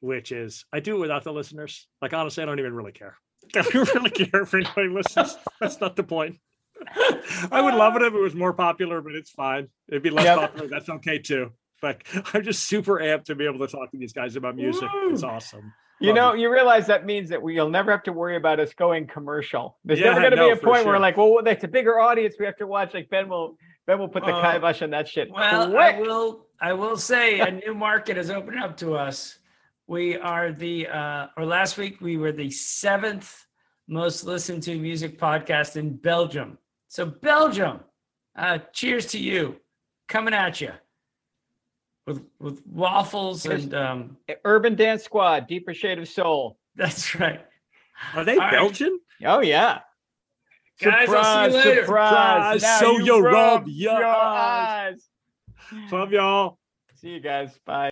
which 0.06 0.32
is 0.32 0.66
I 0.72 0.80
do 0.80 0.96
it 0.96 1.00
without 1.00 1.24
the 1.24 1.34
listeners. 1.34 1.88
Like 2.02 2.14
honestly, 2.14 2.44
I 2.44 2.46
don't 2.46 2.60
even 2.60 2.74
really 2.74 2.92
care. 2.92 3.18
I 3.56 3.62
don't 3.62 3.94
really 3.96 4.10
care 4.10 4.42
if 4.44 4.54
anybody 4.54 4.88
listens. 4.90 5.38
That's 5.60 5.80
not 5.82 5.96
the 5.96 6.04
point. 6.04 6.38
I 7.52 7.62
would 7.62 7.74
love 7.74 7.96
it 7.96 8.02
if 8.02 8.14
it 8.14 8.20
was 8.20 8.36
more 8.36 8.54
popular, 8.54 9.02
but 9.02 9.16
it's 9.16 9.32
fine. 9.32 9.68
It'd 9.88 10.04
be 10.04 10.10
less 10.10 10.26
Yep. 10.26 10.40
popular. 10.40 10.68
That's 10.68 10.90
okay 10.90 11.20
too. 11.20 11.52
Like 11.82 12.08
I'm 12.34 12.44
just 12.44 12.64
super 12.66 13.00
amped 13.00 13.26
to 13.26 13.36
be 13.36 13.46
able 13.46 13.60
to 13.60 13.68
talk 13.68 13.92
to 13.92 13.98
these 13.98 14.14
guys 14.14 14.36
about 14.36 14.56
music. 14.56 14.90
It's 15.08 15.24
awesome. 15.24 15.74
You 16.02 16.08
Love 16.10 16.16
know, 16.16 16.32
it. 16.34 16.40
you 16.42 16.52
realize 16.52 16.88
that 16.88 17.06
means 17.06 17.30
that 17.30 17.42
we, 17.42 17.56
you'll 17.56 17.70
never 17.70 17.90
have 17.90 18.04
to 18.04 18.12
worry 18.12 18.36
about 18.36 18.60
us 18.60 18.74
going 18.74 19.08
commercial. 19.08 19.78
There's 19.86 20.00
Yeah, 20.00 20.08
never 20.08 20.20
going 20.20 20.32
to 20.32 20.36
no, 20.38 20.48
be 20.48 20.52
a 20.52 20.56
for 20.58 20.62
point 20.66 20.86
where 20.86 20.96
sure. 20.96 21.00
like, 21.00 21.16
well, 21.16 21.40
that's 21.42 21.64
a 21.64 21.70
bigger 21.70 22.00
audience 22.02 22.36
we 22.38 22.46
have 22.46 22.58
to 22.58 22.68
watch. 22.68 22.94
Like 22.94 23.10
Ben 23.10 23.30
will, 23.30 23.58
Ben 23.88 23.98
will 23.98 24.10
put 24.10 24.26
the 24.26 24.34
Uh, 24.34 24.52
kibosh 24.54 24.82
on 24.82 24.90
that 24.90 25.08
shit. 25.08 25.32
Well, 25.32 25.78
I 25.78 25.98
will. 26.00 26.48
I 26.60 26.74
will 26.74 26.98
say 26.98 27.40
a 27.40 27.50
new 27.52 27.74
market 27.74 28.18
has 28.18 28.30
opened 28.30 28.60
up 28.62 28.76
to 28.78 28.96
us. 28.96 29.40
We 29.88 30.18
are 30.18 30.52
the, 30.52 30.88
uh, 30.88 31.28
or 31.38 31.46
last 31.46 31.78
week 31.78 32.02
we 32.02 32.18
were 32.18 32.32
the 32.32 32.50
seventh 32.50 33.46
most 33.88 34.24
listened 34.24 34.64
to 34.64 34.76
music 34.80 35.20
podcast 35.20 35.76
in 35.76 35.96
Belgium. 35.96 36.58
So 36.88 37.06
Belgium, 37.06 37.82
uh, 38.36 38.60
cheers 38.74 39.06
to 39.08 39.20
you, 39.20 39.58
coming 40.08 40.34
at 40.34 40.60
you 40.62 40.72
with 42.08 42.24
with 42.40 42.66
waffles 42.66 43.44
Here's- 43.44 43.64
and 43.64 43.74
um, 43.76 44.18
Urban 44.44 44.76
Dance 44.76 45.04
Squad, 45.04 45.48
Deeper 45.48 45.74
Shade 45.74 46.00
of 46.00 46.08
Soul. 46.08 46.58
that's 46.76 47.14
right. 47.20 47.46
Are 48.16 48.24
they 48.24 48.34
All 48.34 48.40
right. 48.40 48.52
Belgian? 48.52 49.00
Oh 49.24 49.42
yeah. 49.42 49.80
Guys, 50.82 51.08
I'll 51.10 51.50
see 51.52 51.58
you 51.58 51.64
later. 51.64 51.86
Surprise! 51.86 52.62
Surprise, 52.62 52.62
Now 52.64 52.80
so 52.80 52.92
you 52.98 53.06
you 53.06 53.20
rub 53.22 53.34
rub 53.34 53.68
your 53.68 53.94
your 53.94 54.06
eyes. 54.06 55.08
eyes. 55.72 55.92
Love 55.92 56.12
y'all. 56.12 56.60
See 56.96 57.10
you 57.10 57.20
guys. 57.22 57.58
Bye. 57.66 57.92